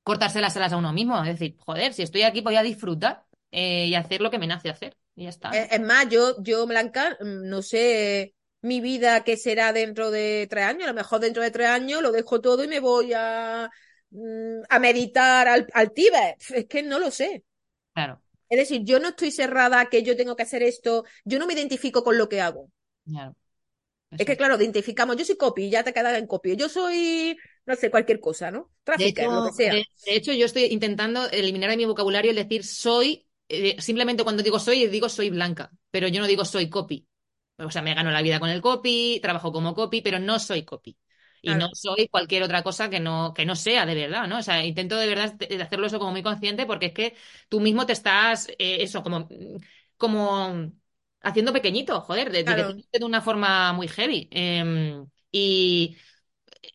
cortarse 0.03 0.41
las 0.41 0.55
alas 0.57 0.73
a 0.73 0.77
uno 0.77 0.93
mismo, 0.93 1.17
es 1.23 1.27
decir, 1.39 1.57
joder, 1.59 1.93
si 1.93 2.03
estoy 2.03 2.23
aquí 2.23 2.41
voy 2.41 2.55
a 2.57 2.63
disfrutar 2.63 3.25
eh, 3.51 3.87
y 3.87 3.95
hacer 3.95 4.21
lo 4.21 4.31
que 4.31 4.39
me 4.39 4.47
nace 4.47 4.69
hacer 4.69 4.95
y 5.15 5.23
ya 5.23 5.29
está. 5.29 5.49
Es, 5.49 5.71
es 5.71 5.81
más, 5.81 6.07
yo, 6.09 6.41
yo, 6.41 6.65
Blanca, 6.65 7.17
mm, 7.19 7.49
no 7.49 7.61
sé 7.61 8.35
mi 8.61 8.81
vida 8.81 9.23
qué 9.23 9.37
será 9.37 9.73
dentro 9.73 10.11
de 10.11 10.47
tres 10.49 10.65
años. 10.65 10.83
A 10.83 10.87
lo 10.87 10.93
mejor 10.93 11.19
dentro 11.19 11.43
de 11.43 11.51
tres 11.51 11.67
años 11.67 12.01
lo 12.01 12.11
dejo 12.11 12.41
todo 12.41 12.63
y 12.63 12.67
me 12.67 12.79
voy 12.79 13.13
a, 13.13 13.69
mm, 14.11 14.61
a 14.67 14.79
meditar 14.79 15.47
al, 15.47 15.67
al 15.73 15.91
Tíbet. 15.91 16.37
Es 16.49 16.65
que 16.65 16.83
no 16.83 16.99
lo 16.99 17.11
sé. 17.11 17.43
Claro. 17.93 18.21
Es 18.49 18.57
decir, 18.57 18.81
yo 18.83 18.99
no 18.99 19.09
estoy 19.09 19.31
cerrada 19.31 19.79
a 19.79 19.89
que 19.89 20.03
yo 20.03 20.15
tengo 20.15 20.35
que 20.35 20.43
hacer 20.43 20.63
esto. 20.63 21.05
Yo 21.23 21.37
no 21.37 21.45
me 21.45 21.53
identifico 21.53 22.03
con 22.03 22.17
lo 22.17 22.27
que 22.27 22.41
hago. 22.41 22.69
Claro. 23.05 23.35
Es 24.11 24.25
que, 24.25 24.35
claro, 24.35 24.59
identificamos. 24.59 25.17
Yo 25.17 25.25
soy 25.25 25.37
copy, 25.37 25.69
ya 25.69 25.83
te 25.83 25.93
quedas 25.93 26.17
en 26.17 26.25
copy. 26.25 26.55
Yo 26.55 26.67
soy, 26.67 27.37
no 27.65 27.75
sé, 27.75 27.91
cualquier 27.91 28.19
cosa, 28.19 28.49
¿no? 28.49 28.71
Tráfico, 28.83 29.21
hecho, 29.21 29.31
lo 29.31 29.45
que 29.45 29.53
sea. 29.53 29.73
De, 29.73 29.85
de, 30.05 30.15
hecho, 30.15 30.33
yo 30.33 30.47
estoy 30.47 30.63
intentando 30.63 31.29
eliminar 31.29 31.69
de 31.69 31.77
mi 31.77 31.85
vocabulario 31.85 32.31
el 32.31 32.37
decir 32.37 32.65
soy. 32.65 33.27
Eh, 33.49 33.81
simplemente 33.81 34.23
cuando 34.23 34.43
digo 34.43 34.59
soy, 34.59 34.87
digo 34.87 35.09
soy 35.09 35.29
blanca. 35.31 35.71
Pero 35.91 36.07
yo 36.07 36.21
no 36.21 36.27
digo 36.27 36.45
soy 36.45 36.69
copy. 36.69 37.07
O 37.57 37.71
sea, 37.71 37.81
me 37.81 37.93
gano 37.93 38.11
la 38.11 38.21
vida 38.21 38.39
con 38.39 38.49
el 38.49 38.61
copy, 38.61 39.19
trabajo 39.21 39.51
como 39.51 39.73
copy, 39.75 40.01
pero 40.01 40.19
no 40.19 40.39
soy 40.39 40.63
copy. 40.65 40.97
Y 41.41 41.55
Claro. 41.55 41.55
no 41.55 41.69
soy 41.73 42.07
cualquier 42.09 42.43
otra 42.43 42.63
cosa 42.63 42.89
que 42.89 42.99
no, 42.99 43.33
que 43.33 43.45
no 43.45 43.55
sea 43.55 43.85
de 43.85 43.95
verdad, 43.95 44.27
¿no? 44.27 44.39
O 44.39 44.41
sea, 44.43 44.63
intento 44.65 44.97
de 44.97 45.07
verdad 45.07 45.33
de 45.35 45.61
hacerlo 45.61 45.87
eso 45.87 45.99
como 45.99 46.11
muy 46.11 46.23
consciente 46.23 46.65
porque 46.65 46.87
es 46.87 46.93
que 46.93 47.15
tú 47.49 47.59
mismo 47.59 47.85
te 47.85 47.93
estás, 47.93 48.49
eh, 48.49 48.83
eso, 48.83 49.03
como, 49.03 49.27
como 49.97 50.71
haciendo 51.21 51.53
pequeñito, 51.53 52.01
joder, 52.01 52.31
de, 52.31 52.43
Claro. 52.43 52.73
de, 52.73 52.85
de 52.91 53.05
una 53.05 53.21
forma 53.21 53.73
muy 53.73 53.87
heavy. 53.87 54.27
Eh, 54.31 55.01
y 55.31 55.97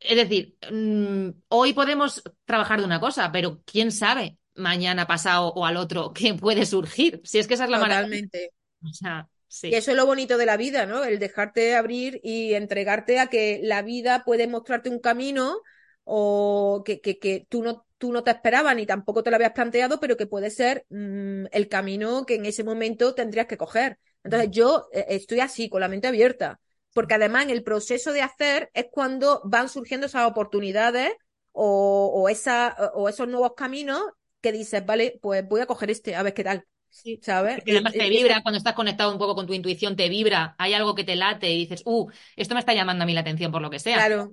es 0.01 0.17
decir, 0.17 0.57
mm, 0.71 1.31
hoy 1.49 1.73
podemos 1.73 2.23
trabajar 2.45 2.81
de 2.81 2.87
una 2.87 3.01
cosa, 3.01 3.31
pero 3.33 3.63
quién 3.65 3.93
sabe 3.93 4.39
mañana, 4.55 5.07
pasado 5.07 5.53
o 5.55 5.67
al 5.67 5.77
otro 5.77 6.13
qué 6.13 6.35
puede 6.35 6.67
surgir. 6.67 7.21
Si 7.25 7.39
es 7.39 7.47
que 7.47 7.55
esa 7.55 7.65
es 7.65 7.71
la 7.71 7.79
maravilla. 7.79 8.05
Totalmente. 8.05 8.51
O 8.83 8.93
sea, 8.93 9.29
sí. 9.49 9.69
Y 9.69 9.75
eso 9.75 9.91
es 9.91 9.97
lo 9.97 10.07
bonito 10.07 10.37
de 10.37 10.47
la 10.47 10.57
vida, 10.57 10.87
¿no? 10.87 11.05
El 11.05 11.19
dejarte 11.19 11.75
abrir 11.75 12.21
y 12.23 12.55
entregarte 12.55 13.19
a 13.19 13.29
que 13.29 13.61
la 13.63 13.83
vida 13.83 14.23
puede 14.25 14.47
mostrarte 14.47 14.91
un 14.91 15.01
camino 15.01 15.57
o 16.05 16.83
que, 16.85 17.01
que, 17.01 17.19
que 17.19 17.47
tú 17.49 17.63
no 17.63 17.87
tú 17.97 18.13
no 18.13 18.23
te 18.23 18.33
esperabas 18.33 18.77
ni 18.77 18.85
tampoco 18.85 19.23
te 19.23 19.31
lo 19.31 19.37
habías 19.37 19.53
planteado, 19.53 19.99
pero 19.99 20.19
que 20.19 20.27
puede 20.27 20.51
ser 20.51 20.85
mmm, 20.91 21.47
el 21.53 21.69
camino 21.69 22.27
que 22.27 22.35
en 22.35 22.45
ese 22.45 22.63
momento 22.63 23.15
tendrías 23.15 23.47
que 23.47 23.57
coger. 23.57 23.99
Entonces 24.23 24.51
yo 24.51 24.89
eh, 24.93 25.07
estoy 25.09 25.41
así, 25.41 25.71
con 25.71 25.81
la 25.81 25.89
mente 25.89 26.09
abierta, 26.09 26.61
porque 26.93 27.15
además 27.15 27.45
en 27.45 27.51
el 27.51 27.63
proceso 27.63 28.13
de 28.13 28.21
hacer 28.21 28.71
es 28.75 28.87
cuando 28.91 29.41
van 29.45 29.71
surgiendo 29.71 30.07
esas 30.07 30.27
oportunidades 30.27 31.13
o, 31.53 32.11
o, 32.15 32.29
esa, 32.29 32.77
o 32.95 33.09
esos 33.09 33.29
nuevos 33.29 33.55
caminos 33.57 34.03
que 34.45 34.53
dices, 34.53 34.85
vale, 34.85 35.19
pues 35.23 35.49
voy 35.49 35.63
a 35.63 35.67
coger 35.67 35.91
este, 35.91 36.15
a 36.15 36.23
ver 36.23 36.35
qué 36.35 36.45
tal. 36.45 36.67
Sí. 36.91 37.19
¿Sabes? 37.23 37.57
Porque 37.57 37.73
además 37.73 37.95
te 37.95 38.09
vibra, 38.11 38.43
cuando 38.43 38.59
estás 38.59 38.75
conectado 38.75 39.11
un 39.11 39.19
poco 39.19 39.35
con 39.35 39.47
tu 39.47 39.55
intuición, 39.55 39.97
te 39.97 40.09
vibra, 40.11 40.55
hay 40.59 40.75
algo 40.75 40.95
que 40.95 41.03
te 41.03 41.17
late 41.17 41.51
y 41.51 41.59
dices, 41.59 41.83
uh, 41.87 42.09
esto 42.37 42.55
me 42.55 42.61
está 42.61 42.75
llamando 42.75 43.03
a 43.03 43.07
mí 43.07 43.15
la 43.15 43.23
atención 43.23 43.51
por 43.51 43.63
lo 43.63 43.71
que 43.71 43.79
sea. 43.79 43.97
Claro. 43.97 44.33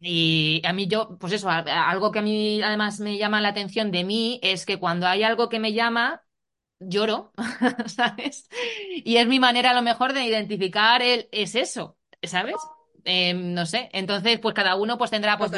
Y 0.00 0.62
a 0.64 0.72
mí 0.72 0.86
yo, 0.86 1.18
pues 1.18 1.32
eso, 1.32 1.50
algo 1.50 2.12
que 2.12 2.20
a 2.20 2.22
mí 2.22 2.62
además 2.62 3.00
me 3.00 3.18
llama 3.18 3.40
la 3.40 3.48
atención 3.48 3.90
de 3.90 4.04
mí 4.04 4.40
es 4.42 4.64
que 4.64 4.78
cuando 4.78 5.06
hay 5.06 5.22
algo 5.22 5.48
que 5.48 5.58
me 5.58 5.72
llama, 5.72 6.24
lloro, 6.78 7.32
¿sabes? 7.86 8.48
Y 9.04 9.16
es 9.16 9.26
mi 9.26 9.40
manera 9.40 9.72
a 9.72 9.74
lo 9.74 9.82
mejor 9.82 10.12
de 10.12 10.24
identificar 10.24 11.02
el, 11.02 11.28
es 11.30 11.54
eso, 11.54 11.98
¿sabes? 12.22 12.56
Eh, 13.04 13.34
no 13.34 13.66
sé, 13.66 13.88
entonces 13.92 14.38
pues 14.38 14.54
cada 14.54 14.76
uno 14.76 14.96
pues 14.96 15.10
tendrá 15.10 15.36
pues 15.36 15.50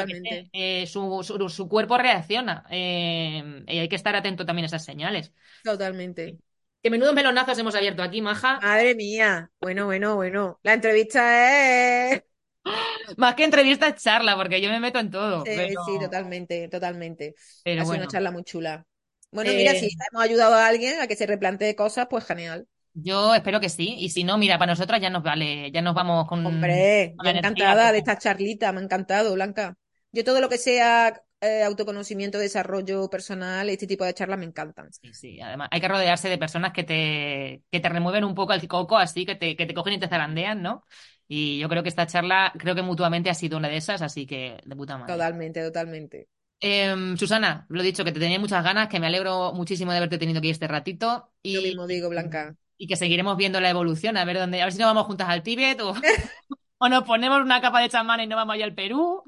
eh, 0.53 0.85
su, 0.87 1.21
su, 1.23 1.49
su, 1.49 1.69
cuerpo 1.69 1.97
reacciona 1.97 2.65
eh, 2.71 3.63
y 3.67 3.79
hay 3.79 3.87
que 3.87 3.95
estar 3.95 4.15
atento 4.15 4.45
también 4.45 4.63
a 4.63 4.67
esas 4.67 4.83
señales. 4.83 5.31
Totalmente. 5.63 6.37
Que 6.81 6.89
menudos 6.89 7.15
melonazos 7.15 7.57
hemos 7.57 7.75
abierto 7.75 8.03
aquí, 8.03 8.21
maja. 8.21 8.59
Madre 8.61 8.95
mía. 8.95 9.49
Bueno, 9.59 9.85
bueno, 9.85 10.15
bueno. 10.15 10.59
La 10.63 10.73
entrevista 10.73 12.11
es. 12.11 12.23
Más 13.17 13.35
que 13.35 13.43
entrevista 13.43 13.87
es 13.87 14.03
charla, 14.03 14.35
porque 14.35 14.61
yo 14.61 14.69
me 14.69 14.79
meto 14.79 14.99
en 14.99 15.09
todo. 15.09 15.43
Sí, 15.45 15.51
pero... 15.55 15.83
sí, 15.85 15.99
totalmente, 15.99 16.67
totalmente. 16.67 17.35
Pero 17.63 17.81
ha 17.81 17.85
sido 17.85 17.87
bueno. 17.87 18.03
una 18.03 18.11
charla 18.11 18.31
muy 18.31 18.43
chula. 18.43 18.85
Bueno, 19.31 19.51
mira, 19.53 19.71
Eh, 19.73 19.79
si 19.79 19.89
hemos 20.11 20.23
ayudado 20.23 20.55
a 20.55 20.67
alguien 20.67 21.01
a 21.01 21.07
que 21.07 21.15
se 21.15 21.25
replantee 21.25 21.75
cosas, 21.75 22.07
pues 22.09 22.23
genial. 22.25 22.67
Yo 22.95 23.35
espero 23.35 23.59
que 23.59 23.69
sí. 23.69 23.95
Y 23.99 24.09
si 24.09 24.23
no, 24.23 24.37
mira, 24.37 24.57
para 24.57 24.71
nosotras 24.71 25.01
ya 25.01 25.09
nos 25.09 25.23
vale, 25.23 25.71
ya 25.71 25.81
nos 25.81 25.93
vamos 25.93 26.27
con, 26.27 26.43
Hombre, 26.43 27.13
con 27.17 27.27
energía. 27.27 27.47
encantada 27.49 27.91
de 27.91 27.97
esta 27.99 28.17
charlita, 28.17 28.71
me 28.71 28.79
ha 28.79 28.83
encantado, 28.83 29.33
Blanca. 29.33 29.75
Yo 30.11 30.23
todo 30.23 30.39
lo 30.39 30.47
que 30.49 30.57
sea 30.57 31.21
eh, 31.41 31.63
autoconocimiento, 31.63 32.37
desarrollo 32.39 33.09
personal, 33.09 33.69
este 33.69 33.87
tipo 33.87 34.05
de 34.05 34.13
charlas 34.13 34.39
me 34.39 34.45
encantan. 34.45 34.89
Sí, 34.91 35.13
sí. 35.13 35.41
Además, 35.41 35.67
hay 35.71 35.81
que 35.81 35.87
rodearse 35.87 36.29
de 36.29 36.37
personas 36.37 36.71
que 36.71 36.83
te, 36.83 37.63
que 37.69 37.79
te 37.79 37.89
remueven 37.89 38.23
un 38.23 38.33
poco 38.33 38.53
el 38.53 38.67
coco, 38.67 38.97
así, 38.97 39.25
que 39.25 39.35
te, 39.35 39.55
que 39.55 39.65
te 39.65 39.73
cogen 39.73 39.93
y 39.93 39.99
te 39.99 40.07
zarandean, 40.07 40.61
¿no? 40.61 40.83
Y 41.27 41.59
yo 41.59 41.67
creo 41.67 41.83
que 41.83 41.89
esta 41.89 42.07
charla, 42.07 42.53
creo 42.57 42.75
que 42.75 42.81
mutuamente 42.81 43.29
ha 43.29 43.33
sido 43.33 43.57
una 43.57 43.67
de 43.67 43.77
esas, 43.77 44.01
así 44.01 44.25
que 44.25 44.57
de 44.63 44.75
puta 44.75 44.97
madre. 44.97 45.13
Totalmente, 45.13 45.63
totalmente. 45.63 46.27
Em, 46.59 47.17
Susana, 47.17 47.65
lo 47.69 47.81
he 47.81 47.83
dicho, 47.83 48.03
que 48.03 48.11
te 48.11 48.19
tenía 48.19 48.39
muchas 48.39 48.63
ganas, 48.63 48.87
que 48.87 48.99
me 48.99 49.07
alegro 49.07 49.53
muchísimo 49.53 49.91
de 49.91 49.97
haberte 49.97 50.17
tenido 50.17 50.39
aquí 50.39 50.49
este 50.49 50.67
ratito 50.67 51.31
Yo 51.43 51.61
y, 51.61 51.67
mismo 51.67 51.87
digo, 51.87 52.09
Blanca. 52.09 52.55
Y 52.77 52.87
que 52.87 52.95
seguiremos 52.95 53.37
viendo 53.37 53.61
la 53.61 53.69
evolución, 53.69 54.17
a 54.17 54.25
ver 54.25 54.37
dónde, 54.37 54.61
a 54.61 54.65
ver 54.65 54.73
si 54.73 54.79
nos 54.79 54.87
vamos 54.87 55.05
juntas 55.05 55.29
al 55.29 55.43
Tíbet 55.43 55.79
o, 55.81 55.93
o 56.77 56.89
nos 56.89 57.03
ponemos 57.03 57.41
una 57.41 57.61
capa 57.61 57.81
de 57.81 57.89
chamán 57.89 58.21
y 58.21 58.27
nos 58.27 58.37
vamos 58.37 58.55
allá 58.55 58.65
al 58.65 58.73
Perú. 58.73 59.23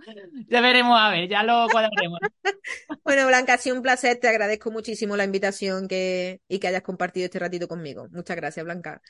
Ya 0.47 0.61
veremos, 0.61 0.99
a 0.99 1.09
ver, 1.09 1.29
ya 1.29 1.43
lo 1.43 1.67
cuadraremos. 1.69 2.19
Bueno, 3.03 3.25
Blanca, 3.25 3.53
ha 3.53 3.57
sido 3.57 3.77
un 3.77 3.81
placer, 3.81 4.19
te 4.19 4.27
agradezco 4.27 4.69
muchísimo 4.69 5.15
la 5.15 5.23
invitación 5.23 5.87
que, 5.87 6.41
y 6.49 6.59
que 6.59 6.67
hayas 6.67 6.81
compartido 6.81 7.25
este 7.25 7.39
ratito 7.39 7.67
conmigo. 7.67 8.07
Muchas 8.11 8.35
gracias, 8.35 8.65
Blanca. 8.65 9.01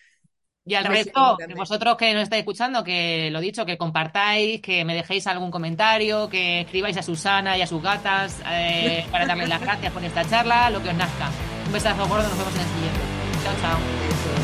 Y 0.67 0.75
al 0.75 0.83
resto, 0.83 1.37
vosotros 1.55 1.95
que 1.95 2.13
nos 2.13 2.23
estáis 2.23 2.41
escuchando, 2.41 2.83
que 2.83 3.29
lo 3.31 3.39
dicho, 3.39 3.65
que 3.65 3.77
compartáis, 3.77 4.61
que 4.61 4.83
me 4.83 4.93
dejéis 4.93 5.25
algún 5.25 5.49
comentario, 5.49 6.27
que 6.27 6.61
escribáis 6.61 6.97
a 6.97 7.03
Susana 7.03 7.57
y 7.57 7.61
a 7.61 7.67
sus 7.67 7.81
gatas 7.81 8.41
eh, 8.51 9.05
para 9.09 9.25
darles 9.25 9.47
las 9.47 9.61
gracias 9.63 9.93
por 9.93 10.03
esta 10.03 10.25
charla, 10.29 10.69
lo 10.69 10.83
que 10.83 10.89
os 10.89 10.95
nazca. 10.95 11.31
Un 11.65 11.71
besazo 11.71 12.05
gordo, 12.07 12.27
nos 12.27 12.37
vemos 12.37 12.53
en 12.53 12.61
el 12.61 12.67
siguiente. 12.67 13.06
Ciao. 13.55 14.36